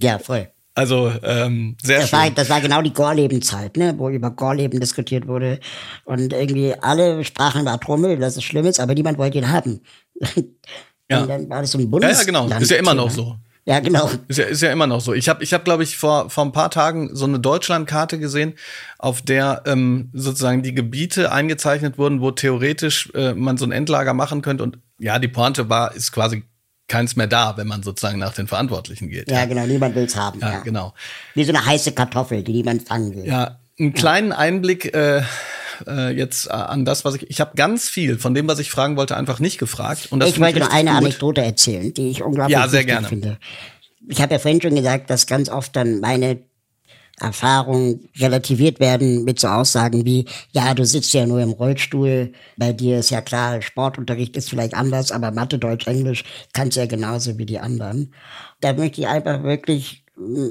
ja, 0.00 0.18
voll. 0.18 0.48
Also 0.76 1.10
ähm, 1.22 1.76
sehr 1.82 2.00
Das 2.00 2.12
war, 2.12 2.26
schön. 2.26 2.34
das 2.34 2.50
war 2.50 2.60
genau 2.60 2.82
die 2.82 2.92
Gorleben-Zeit, 2.92 3.78
ne, 3.78 3.94
wo 3.96 4.10
über 4.10 4.30
Gorleben 4.30 4.78
diskutiert 4.78 5.26
wurde. 5.26 5.58
Und 6.04 6.32
irgendwie 6.34 6.74
alle 6.80 7.24
sprachen 7.24 7.62
über 7.62 7.72
Atommüll, 7.72 8.18
dass 8.18 8.36
es 8.36 8.44
schlimm 8.44 8.66
ist, 8.66 8.78
aber 8.78 8.94
niemand 8.94 9.18
wollte 9.18 9.38
ihn 9.38 9.50
haben. 9.50 9.80
Ja. 11.08 11.20
Und 11.22 11.28
dann 11.28 11.48
war 11.48 11.60
das 11.60 11.70
so 11.70 11.78
ein 11.78 11.82
Ja, 11.82 11.86
Bundes 11.88 12.18
ja, 12.18 12.24
genau. 12.24 12.48
Ist 12.48 12.68
ja 12.68 12.78
immer 12.78 12.92
noch 12.94 13.10
so. 13.10 13.36
Ja, 13.64 13.78
genau. 13.78 14.10
Ist 14.26 14.38
ja, 14.38 14.44
ist 14.46 14.60
ja 14.60 14.72
immer 14.72 14.88
noch 14.88 15.00
so. 15.00 15.12
Ich 15.14 15.28
habe, 15.28 15.42
ich 15.44 15.52
hab, 15.54 15.64
glaube 15.64 15.84
ich, 15.84 15.96
vor, 15.96 16.30
vor 16.30 16.44
ein 16.44 16.50
paar 16.50 16.68
Tagen 16.70 17.14
so 17.14 17.26
eine 17.26 17.38
Deutschlandkarte 17.38 18.18
gesehen, 18.18 18.54
auf 18.98 19.22
der 19.22 19.62
ähm, 19.66 20.10
sozusagen 20.14 20.64
die 20.64 20.74
Gebiete 20.74 21.30
eingezeichnet 21.30 21.96
wurden, 21.96 22.20
wo 22.20 22.32
theoretisch 22.32 23.08
äh, 23.14 23.34
man 23.34 23.56
so 23.56 23.64
ein 23.66 23.70
Endlager 23.70 24.14
machen 24.14 24.42
könnte. 24.42 24.64
Und 24.64 24.78
ja, 24.98 25.20
die 25.20 25.28
Pointe 25.28 25.68
war, 25.68 25.94
ist 25.94 26.10
quasi 26.10 26.42
keins 26.88 27.16
mehr 27.16 27.26
da, 27.26 27.56
wenn 27.56 27.66
man 27.66 27.82
sozusagen 27.82 28.18
nach 28.18 28.34
den 28.34 28.46
Verantwortlichen 28.46 29.08
geht. 29.08 29.30
Ja, 29.30 29.44
genau, 29.46 29.66
niemand 29.66 29.94
will's 29.94 30.14
haben. 30.16 30.40
ja, 30.40 30.52
Ja, 30.52 30.58
genau. 30.60 30.94
Wie 31.34 31.44
so 31.44 31.52
eine 31.52 31.64
heiße 31.64 31.92
Kartoffel, 31.92 32.42
die 32.42 32.52
niemand 32.52 32.86
fangen 32.86 33.14
will. 33.14 33.26
Ja, 33.26 33.58
einen 33.78 33.92
kleinen 33.92 34.32
Einblick 34.32 34.94
äh, 34.94 35.22
äh, 35.86 36.10
jetzt 36.16 36.46
äh, 36.46 36.50
an 36.52 36.84
das, 36.84 37.04
was 37.04 37.16
ich. 37.16 37.28
Ich 37.28 37.40
habe 37.40 37.52
ganz 37.56 37.88
viel 37.88 38.18
von 38.18 38.34
dem, 38.34 38.46
was 38.48 38.58
ich 38.58 38.70
fragen 38.70 38.96
wollte, 38.96 39.16
einfach 39.16 39.40
nicht 39.40 39.58
gefragt. 39.58 40.08
Und 40.10 40.20
das 40.20 40.30
ich 40.30 40.40
wollte 40.40 40.60
nur 40.60 40.68
richtig 40.68 40.78
eine 40.80 40.90
gut. 40.90 40.98
Anekdote 40.98 41.42
erzählen, 41.44 41.92
die 41.92 42.08
ich 42.10 42.22
unglaublich 42.22 42.56
Ja, 42.56 42.68
sehr 42.68 42.84
gerne. 42.84 43.08
finde. 43.08 43.38
Ich 44.08 44.22
habe 44.22 44.34
ja 44.34 44.38
vorhin 44.38 44.62
schon 44.62 44.74
gesagt, 44.76 45.10
dass 45.10 45.26
ganz 45.26 45.48
oft 45.48 45.74
dann 45.74 46.00
meine 46.00 46.38
Erfahrungen 47.18 48.08
relativiert 48.18 48.78
werden 48.78 49.24
mit 49.24 49.40
so 49.40 49.48
Aussagen 49.48 50.04
wie, 50.04 50.26
ja, 50.52 50.74
du 50.74 50.84
sitzt 50.84 51.14
ja 51.14 51.26
nur 51.26 51.40
im 51.40 51.52
Rollstuhl, 51.52 52.32
bei 52.56 52.72
dir 52.72 52.98
ist 52.98 53.10
ja 53.10 53.22
klar, 53.22 53.62
Sportunterricht 53.62 54.36
ist 54.36 54.50
vielleicht 54.50 54.74
anders, 54.74 55.12
aber 55.12 55.30
Mathe, 55.30 55.58
Deutsch, 55.58 55.86
Englisch 55.86 56.24
kannst 56.52 56.76
ja 56.76 56.86
genauso 56.86 57.38
wie 57.38 57.46
die 57.46 57.58
anderen. 57.58 58.12
Da 58.60 58.74
möchte 58.74 59.00
ich 59.00 59.06
einfach 59.06 59.42
wirklich 59.42 60.04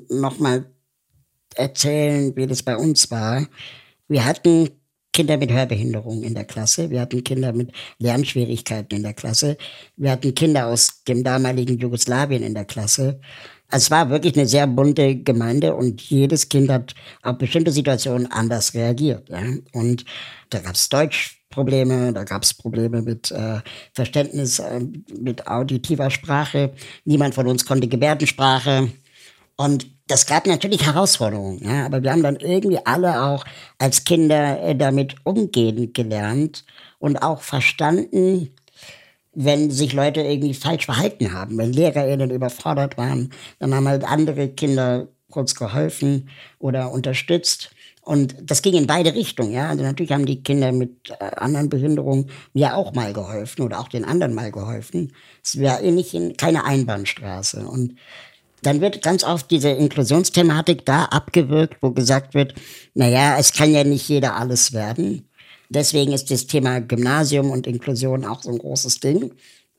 nochmal 0.09 0.65
erzählen, 1.55 2.35
wie 2.35 2.47
das 2.47 2.63
bei 2.63 2.75
uns 2.75 3.11
war. 3.11 3.47
Wir 4.07 4.25
hatten 4.25 4.69
Kinder 5.15 5.37
mit 5.37 5.51
Hörbehinderung 5.51 6.23
in 6.23 6.33
der 6.33 6.43
Klasse. 6.43 6.89
Wir 6.89 6.99
hatten 6.99 7.23
Kinder 7.23 7.53
mit 7.53 7.71
Lernschwierigkeiten 7.99 8.97
in 8.97 9.03
der 9.03 9.13
Klasse. 9.13 9.55
Wir 9.95 10.11
hatten 10.11 10.35
Kinder 10.35 10.67
aus 10.67 11.03
dem 11.07 11.23
damaligen 11.23 11.77
Jugoslawien 11.77 12.43
in 12.43 12.53
der 12.53 12.65
Klasse. 12.65 13.21
Es 13.69 13.91
war 13.91 14.09
wirklich 14.09 14.37
eine 14.37 14.47
sehr 14.47 14.67
bunte 14.67 15.15
Gemeinde 15.15 15.75
und 15.75 16.01
jedes 16.01 16.49
Kind 16.49 16.69
hat 16.69 16.93
auf 17.23 17.37
bestimmte 17.37 17.71
Situationen 17.71 18.31
anders 18.31 18.73
reagiert. 18.73 19.29
Ja? 19.29 19.41
Und 19.73 20.05
da 20.49 20.59
gab 20.59 20.75
es 20.75 20.87
Deutschprobleme, 20.89 22.13
da 22.13 22.23
gab 22.23 22.43
es 22.43 22.53
Probleme 22.53 23.01
mit 23.01 23.31
äh, 23.31 23.59
Verständnis, 23.93 24.59
äh, 24.59 24.81
mit 25.19 25.47
auditiver 25.47 26.09
Sprache. 26.11 26.73
Niemand 27.05 27.35
von 27.35 27.47
uns 27.47 27.65
konnte 27.65 27.87
Gebärdensprache. 27.87 28.91
Und 29.57 29.87
das 30.07 30.27
gab 30.27 30.45
natürlich 30.45 30.85
Herausforderungen, 30.85 31.59
ja, 31.63 31.85
aber 31.85 32.03
wir 32.03 32.11
haben 32.11 32.21
dann 32.21 32.35
irgendwie 32.35 32.77
alle 32.85 33.23
auch 33.23 33.43
als 33.79 34.03
Kinder 34.03 34.61
äh, 34.61 34.75
damit 34.75 35.15
umgehen 35.23 35.93
gelernt 35.93 36.63
und 36.99 37.17
auch 37.23 37.41
verstanden, 37.41 38.51
wenn 39.35 39.69
sich 39.69 39.93
Leute 39.93 40.21
irgendwie 40.21 40.53
falsch 40.53 40.85
verhalten 40.85 41.33
haben, 41.33 41.57
wenn 41.57 41.73
LehrerInnen 41.73 42.31
überfordert 42.31 42.97
waren, 42.97 43.31
dann 43.59 43.75
haben 43.75 43.87
halt 43.87 44.03
andere 44.03 44.49
Kinder 44.49 45.07
kurz 45.29 45.55
geholfen 45.55 46.29
oder 46.59 46.91
unterstützt. 46.91 47.71
Und 48.01 48.35
das 48.41 48.61
ging 48.61 48.75
in 48.75 48.87
beide 48.87 49.15
Richtungen, 49.15 49.51
ja. 49.51 49.67
Also 49.69 49.83
natürlich 49.83 50.11
haben 50.11 50.27
die 50.27 50.43
Kinder 50.43 50.71
mit 50.71 51.09
äh, 51.19 51.35
anderen 51.37 51.69
Behinderungen 51.69 52.29
mir 52.53 52.75
auch 52.75 52.93
mal 52.93 53.13
geholfen 53.13 53.63
oder 53.63 53.79
auch 53.79 53.87
den 53.89 54.05
anderen 54.05 54.35
mal 54.35 54.51
geholfen. 54.51 55.11
Es 55.43 55.57
wäre 55.57 55.81
eh 55.81 55.91
nicht 55.91 56.13
in, 56.13 56.37
keine 56.37 56.65
Einbahnstraße. 56.65 57.65
Und 57.67 57.95
dann 58.61 58.79
wird 58.79 59.01
ganz 59.01 59.23
oft 59.23 59.49
diese 59.49 59.69
Inklusionsthematik 59.69 60.85
da 60.85 61.05
abgewirkt, 61.05 61.77
wo 61.81 61.91
gesagt 61.91 62.35
wird, 62.35 62.53
na 62.93 63.07
ja, 63.07 63.37
es 63.39 63.53
kann 63.53 63.71
ja 63.71 63.83
nicht 63.83 64.07
jeder 64.07 64.35
alles 64.35 64.71
werden. 64.71 65.27
Deswegen 65.69 66.13
ist 66.13 66.31
das 66.31 66.47
Thema 66.47 66.79
Gymnasium 66.79 67.51
und 67.51 67.67
Inklusion 67.67 68.25
auch 68.25 68.43
so 68.43 68.49
ein 68.49 68.57
großes 68.57 68.99
Ding 68.99 69.33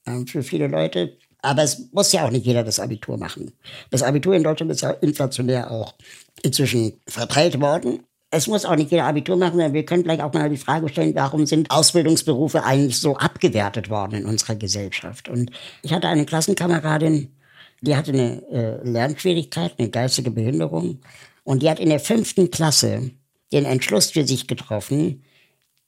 äh, 0.05 0.25
für 0.27 0.43
viele 0.43 0.69
Leute. 0.69 1.17
Aber 1.43 1.63
es 1.63 1.93
muss 1.93 2.13
ja 2.13 2.27
auch 2.27 2.31
nicht 2.31 2.47
jeder 2.47 2.65
das 2.65 2.81
Abitur 2.81 3.19
machen. 3.19 3.53
Das 3.91 4.03
Abitur 4.03 4.35
in 4.35 4.43
Deutschland 4.43 4.73
ist 4.73 4.81
ja 4.81 4.91
inflationär 4.91 5.71
auch 5.71 5.95
inzwischen 6.43 6.95
verteilt 7.07 7.61
worden. 7.61 8.01
Es 8.31 8.49
muss 8.49 8.65
auch 8.65 8.75
nicht 8.75 8.91
jeder 8.91 9.05
Abitur 9.05 9.37
machen, 9.37 9.53
sondern 9.53 9.73
wir 9.73 9.87
können 9.87 10.03
vielleicht 10.03 10.23
auch 10.23 10.33
mal 10.33 10.51
die 10.51 10.57
Frage 10.57 10.89
stellen, 10.89 11.15
warum 11.15 11.47
sind 11.47 11.71
Ausbildungsberufe 11.71 12.65
eigentlich 12.65 12.99
so 12.99 13.17
abgewertet 13.17 13.89
worden 13.89 14.23
in 14.23 14.27
unserer 14.27 14.57
Gesellschaft? 14.57 15.29
Und 15.29 15.53
ich 15.83 15.93
hatte 15.93 16.09
eine 16.09 16.27
Klassenkameradin, 16.27 17.33
die 17.81 17.95
hatte 17.95 18.13
eine 18.13 18.43
äh, 18.51 18.89
Lernschwierigkeit, 18.89 19.75
eine 19.79 19.91
geistige 19.91 20.33
Behinderung. 20.33 21.01
Und 21.45 21.63
die 21.63 21.71
hat 21.71 21.79
in 21.79 21.91
der 21.91 22.01
fünften 22.01 22.51
Klasse 22.51 23.13
den 23.53 23.65
Entschluss 23.65 24.11
für 24.11 24.27
sich 24.27 24.49
getroffen, 24.49 25.23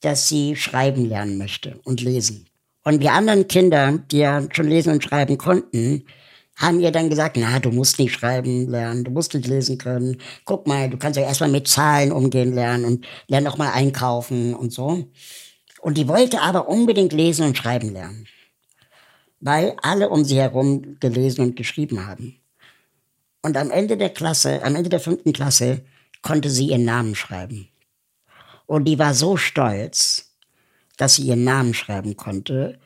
dass 0.01 0.27
sie 0.27 0.55
schreiben 0.55 1.05
lernen 1.05 1.37
möchte 1.37 1.79
und 1.83 2.01
lesen. 2.01 2.45
Und 2.83 3.03
die 3.03 3.09
anderen 3.09 3.47
Kinder, 3.47 3.99
die 4.11 4.19
ja 4.19 4.43
schon 4.51 4.67
lesen 4.67 4.93
und 4.93 5.03
schreiben 5.03 5.37
konnten, 5.37 6.05
haben 6.55 6.79
ihr 6.81 6.91
dann 6.91 7.09
gesagt, 7.09 7.37
na, 7.39 7.59
du 7.59 7.71
musst 7.71 7.99
nicht 7.99 8.13
schreiben 8.13 8.67
lernen, 8.67 9.05
du 9.05 9.11
musst 9.11 9.33
nicht 9.33 9.47
lesen 9.47 9.77
können. 9.77 10.17
Guck 10.43 10.67
mal, 10.67 10.89
du 10.89 10.97
kannst 10.97 11.17
ja 11.17 11.25
erstmal 11.25 11.49
mit 11.49 11.67
Zahlen 11.67 12.11
umgehen 12.11 12.53
lernen 12.53 12.85
und 12.85 13.05
lern 13.27 13.47
auch 13.47 13.57
mal 13.57 13.71
einkaufen 13.71 14.53
und 14.53 14.73
so. 14.73 15.05
Und 15.81 15.97
die 15.97 16.07
wollte 16.09 16.41
aber 16.41 16.67
unbedingt 16.67 17.13
lesen 17.13 17.45
und 17.45 17.57
schreiben 17.57 17.93
lernen. 17.93 18.27
Weil 19.39 19.77
alle 19.81 20.09
um 20.09 20.25
sie 20.25 20.37
herum 20.37 20.97
gelesen 20.99 21.41
und 21.45 21.55
geschrieben 21.55 22.05
haben. 22.05 22.35
Und 23.41 23.55
am 23.55 23.71
Ende 23.71 23.95
der 23.95 24.09
Klasse, 24.09 24.61
am 24.63 24.75
Ende 24.75 24.89
der 24.89 24.99
fünften 24.99 25.31
Klasse, 25.31 25.81
konnte 26.21 26.49
sie 26.49 26.67
ihren 26.67 26.83
Namen 26.83 27.15
schreiben. 27.15 27.69
Und 28.69 28.85
die 28.85 28.99
war 28.99 29.15
so 29.15 29.35
stolz, 29.35 30.35
dass 30.95 31.15
sie 31.15 31.23
ihren 31.23 31.43
Namen 31.43 31.73
schreiben 31.73 32.15
konnte, 32.15 32.77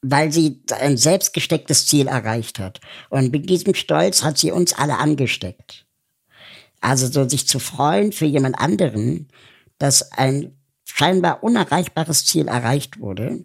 weil 0.00 0.30
sie 0.30 0.62
ein 0.70 0.96
selbstgestecktes 0.96 1.88
Ziel 1.88 2.06
erreicht 2.06 2.60
hat. 2.60 2.80
Und 3.10 3.32
mit 3.32 3.50
diesem 3.50 3.74
Stolz 3.74 4.22
hat 4.22 4.38
sie 4.38 4.52
uns 4.52 4.72
alle 4.72 4.98
angesteckt. 4.98 5.84
Also 6.80 7.08
so 7.08 7.28
sich 7.28 7.48
zu 7.48 7.58
freuen 7.58 8.12
für 8.12 8.24
jemand 8.24 8.60
anderen, 8.60 9.26
dass 9.78 10.12
ein 10.12 10.56
scheinbar 10.84 11.42
unerreichbares 11.42 12.24
Ziel 12.24 12.46
erreicht 12.46 13.00
wurde, 13.00 13.44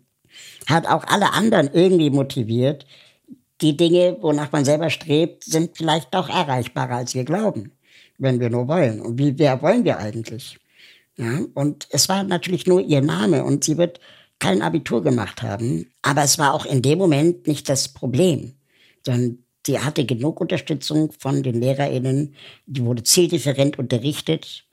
hat 0.68 0.86
auch 0.86 1.04
alle 1.06 1.34
anderen 1.34 1.68
irgendwie 1.74 2.12
motiviert. 2.12 2.86
Die 3.62 3.76
Dinge, 3.76 4.18
wonach 4.22 4.52
man 4.52 4.66
selber 4.66 4.92
strebt, 4.92 5.46
sind 5.46 5.76
vielleicht 5.76 6.16
auch 6.16 6.30
erreichbarer, 6.30 6.98
als 6.98 7.16
wir 7.16 7.24
glauben, 7.24 7.72
wenn 8.20 8.40
wir 8.40 8.52
nur 8.52 8.68
wollen. 8.68 9.02
Und 9.02 9.18
wie 9.18 9.40
wer 9.40 9.64
wollen 9.64 9.84
wir 9.84 9.98
eigentlich? 9.98 10.60
Ja, 11.18 11.42
und 11.56 11.88
es 11.92 12.10
war 12.10 12.24
natürlich 12.24 12.68
nur 12.68 12.82
ihr 12.82 13.02
Name 13.02 13.44
und 13.44 13.64
sie 13.64 13.78
wird 13.78 14.00
kein 14.40 14.62
Abitur 14.62 15.04
gemacht 15.04 15.42
haben. 15.42 15.90
Aber 16.04 16.24
es 16.24 16.38
war 16.38 16.54
auch 16.54 16.66
in 16.66 16.82
dem 16.82 17.00
Moment 17.00 17.48
nicht 17.48 17.68
das 17.70 17.90
Problem. 17.90 18.54
Sondern 19.04 19.40
sie 19.66 19.80
hatte 19.80 20.06
genug 20.06 20.40
Unterstützung 20.40 21.12
von 21.18 21.44
den 21.44 21.60
LehrerInnen. 21.60 22.36
Die 22.68 22.84
wurde 22.84 23.04
zieldifferent 23.04 23.80
unterrichtet. 23.80 24.66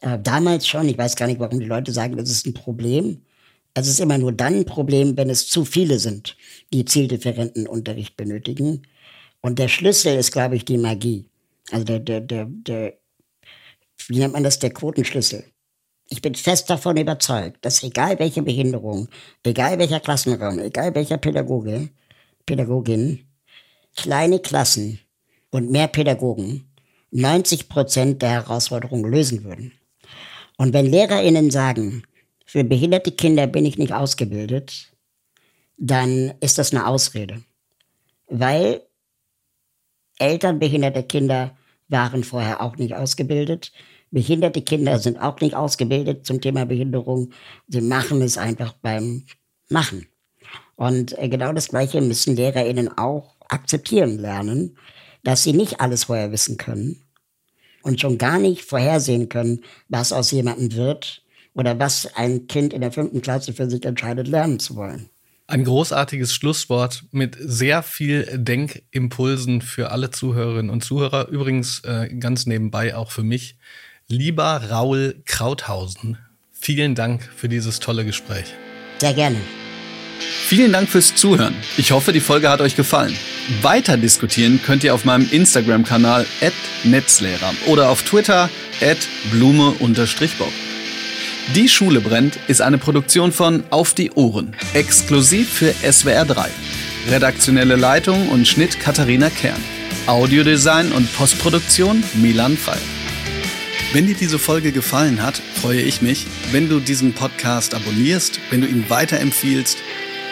Äh, 0.00 0.18
damals 0.22 0.66
schon. 0.68 0.88
Ich 0.88 0.98
weiß 0.98 1.16
gar 1.16 1.26
nicht, 1.26 1.40
warum 1.40 1.60
die 1.60 1.66
Leute 1.66 1.92
sagen, 1.92 2.16
das 2.16 2.30
ist 2.30 2.46
ein 2.46 2.54
Problem. 2.54 3.22
Es 3.74 3.88
ist 3.88 4.00
immer 4.00 4.18
nur 4.18 4.32
dann 4.32 4.54
ein 4.54 4.64
Problem, 4.64 5.16
wenn 5.16 5.30
es 5.30 5.48
zu 5.48 5.64
viele 5.64 5.98
sind, 5.98 6.36
die 6.72 6.84
zieldifferenten 6.84 7.66
Unterricht 7.66 8.16
benötigen. 8.16 8.82
Und 9.40 9.58
der 9.58 9.68
Schlüssel 9.68 10.16
ist, 10.16 10.32
glaube 10.32 10.56
ich, 10.56 10.64
die 10.64 10.78
Magie. 10.78 11.26
Also 11.70 11.84
der, 11.84 12.00
der, 12.00 12.20
der, 12.20 12.46
der, 12.48 12.98
wie 14.08 14.18
nennt 14.18 14.34
man 14.34 14.42
das, 14.44 14.58
der 14.58 14.70
Quotenschlüssel. 14.70 15.44
Ich 16.12 16.20
bin 16.20 16.34
fest 16.34 16.68
davon 16.68 16.96
überzeugt, 16.96 17.64
dass 17.64 17.84
egal 17.84 18.18
welche 18.18 18.42
Behinderung, 18.42 19.08
egal 19.44 19.78
welcher 19.78 20.00
Klassenraum, 20.00 20.58
egal 20.58 20.92
welcher 20.94 21.18
Pädagoge, 21.18 21.88
Pädagogin, 22.46 23.26
kleine 23.94 24.40
Klassen 24.40 24.98
und 25.50 25.70
mehr 25.70 25.86
Pädagogen 25.86 26.68
90 27.12 27.68
Prozent 27.68 28.22
der 28.22 28.30
Herausforderungen 28.30 29.08
lösen 29.08 29.44
würden. 29.44 29.72
Und 30.56 30.72
wenn 30.72 30.86
LehrerInnen 30.86 31.50
sagen, 31.52 32.02
für 32.44 32.64
behinderte 32.64 33.12
Kinder 33.12 33.46
bin 33.46 33.64
ich 33.64 33.78
nicht 33.78 33.92
ausgebildet, 33.92 34.92
dann 35.78 36.34
ist 36.40 36.58
das 36.58 36.72
eine 36.72 36.86
Ausrede. 36.88 37.42
Weil 38.26 38.82
Eltern 40.18 40.58
behinderter 40.58 41.04
Kinder 41.04 41.56
waren 41.88 42.24
vorher 42.24 42.60
auch 42.60 42.76
nicht 42.76 42.94
ausgebildet. 42.94 43.72
Behinderte 44.10 44.62
Kinder 44.62 44.98
sind 44.98 45.18
auch 45.18 45.40
nicht 45.40 45.54
ausgebildet 45.54 46.26
zum 46.26 46.40
Thema 46.40 46.66
Behinderung. 46.66 47.30
Sie 47.68 47.80
machen 47.80 48.22
es 48.22 48.38
einfach 48.38 48.72
beim 48.72 49.24
Machen. 49.68 50.06
Und 50.74 51.16
äh, 51.18 51.28
genau 51.28 51.52
das 51.52 51.68
Gleiche 51.68 52.00
müssen 52.00 52.36
LehrerInnen 52.36 52.96
auch 52.98 53.36
akzeptieren 53.48 54.18
lernen, 54.18 54.76
dass 55.22 55.42
sie 55.42 55.52
nicht 55.52 55.80
alles 55.80 56.04
vorher 56.04 56.32
wissen 56.32 56.56
können 56.56 57.02
und 57.82 58.00
schon 58.00 58.18
gar 58.18 58.38
nicht 58.38 58.62
vorhersehen 58.62 59.28
können, 59.28 59.60
was 59.88 60.12
aus 60.12 60.30
jemandem 60.30 60.74
wird 60.74 61.22
oder 61.54 61.78
was 61.78 62.08
ein 62.16 62.46
Kind 62.46 62.72
in 62.72 62.80
der 62.80 62.92
fünften 62.92 63.20
Klasse 63.20 63.52
für 63.52 63.68
sich 63.68 63.84
entscheidet, 63.84 64.28
lernen 64.28 64.58
zu 64.58 64.76
wollen. 64.76 65.10
Ein 65.46 65.64
großartiges 65.64 66.32
Schlusswort 66.32 67.04
mit 67.10 67.36
sehr 67.40 67.82
viel 67.82 68.38
Denkimpulsen 68.38 69.62
für 69.62 69.90
alle 69.90 70.10
Zuhörerinnen 70.10 70.70
und 70.70 70.84
Zuhörer. 70.84 71.28
Übrigens 71.28 71.80
äh, 71.80 72.08
ganz 72.08 72.46
nebenbei 72.46 72.94
auch 72.94 73.10
für 73.10 73.24
mich. 73.24 73.56
Lieber 74.12 74.60
Raul 74.68 75.22
Krauthausen, 75.24 76.18
vielen 76.50 76.96
Dank 76.96 77.30
für 77.36 77.48
dieses 77.48 77.78
tolle 77.78 78.04
Gespräch. 78.04 78.46
Sehr 78.98 79.14
gerne. 79.14 79.36
Vielen 80.18 80.72
Dank 80.72 80.88
fürs 80.88 81.14
Zuhören. 81.14 81.54
Ich 81.76 81.92
hoffe, 81.92 82.12
die 82.12 82.18
Folge 82.18 82.50
hat 82.50 82.60
euch 82.60 82.74
gefallen. 82.74 83.14
Weiter 83.62 83.96
diskutieren 83.96 84.60
könnt 84.66 84.82
ihr 84.82 84.94
auf 84.94 85.04
meinem 85.04 85.28
Instagram-Kanal 85.30 86.26
@netzlehrer 86.82 87.54
oder 87.68 87.88
auf 87.88 88.02
Twitter 88.02 88.50
@blume_bob. 89.30 90.52
Die 91.54 91.68
Schule 91.68 92.00
brennt 92.00 92.36
ist 92.48 92.62
eine 92.62 92.78
Produktion 92.78 93.30
von 93.30 93.62
Auf 93.70 93.94
die 93.94 94.10
Ohren, 94.10 94.56
exklusiv 94.74 95.48
für 95.48 95.72
SWR 95.88 96.24
3. 96.24 96.50
Redaktionelle 97.10 97.76
Leitung 97.76 98.28
und 98.30 98.48
Schnitt 98.48 98.80
Katharina 98.80 99.30
Kern. 99.30 99.62
Audiodesign 100.08 100.90
und 100.90 101.16
Postproduktion 101.16 102.02
Milan 102.14 102.56
Fall. 102.56 102.80
Wenn 103.92 104.06
dir 104.06 104.14
diese 104.14 104.38
Folge 104.38 104.70
gefallen 104.70 105.20
hat, 105.20 105.42
freue 105.60 105.80
ich 105.80 106.00
mich, 106.00 106.28
wenn 106.52 106.68
du 106.68 106.78
diesen 106.78 107.12
Podcast 107.12 107.74
abonnierst, 107.74 108.38
wenn 108.50 108.60
du 108.60 108.68
ihn 108.68 108.88
weiterempfiehlst 108.88 109.78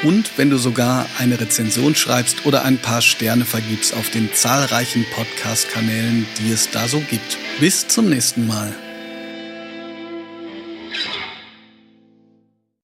und 0.04 0.30
wenn 0.36 0.48
du 0.48 0.58
sogar 0.58 1.06
eine 1.18 1.40
Rezension 1.40 1.96
schreibst 1.96 2.46
oder 2.46 2.64
ein 2.64 2.78
paar 2.78 3.02
Sterne 3.02 3.44
vergibst 3.44 3.94
auf 3.94 4.10
den 4.10 4.32
zahlreichen 4.32 5.04
Podcast-Kanälen, 5.12 6.24
die 6.38 6.52
es 6.52 6.70
da 6.70 6.86
so 6.86 7.00
gibt. 7.00 7.36
Bis 7.58 7.88
zum 7.88 8.08
nächsten 8.08 8.46
Mal. 8.46 8.76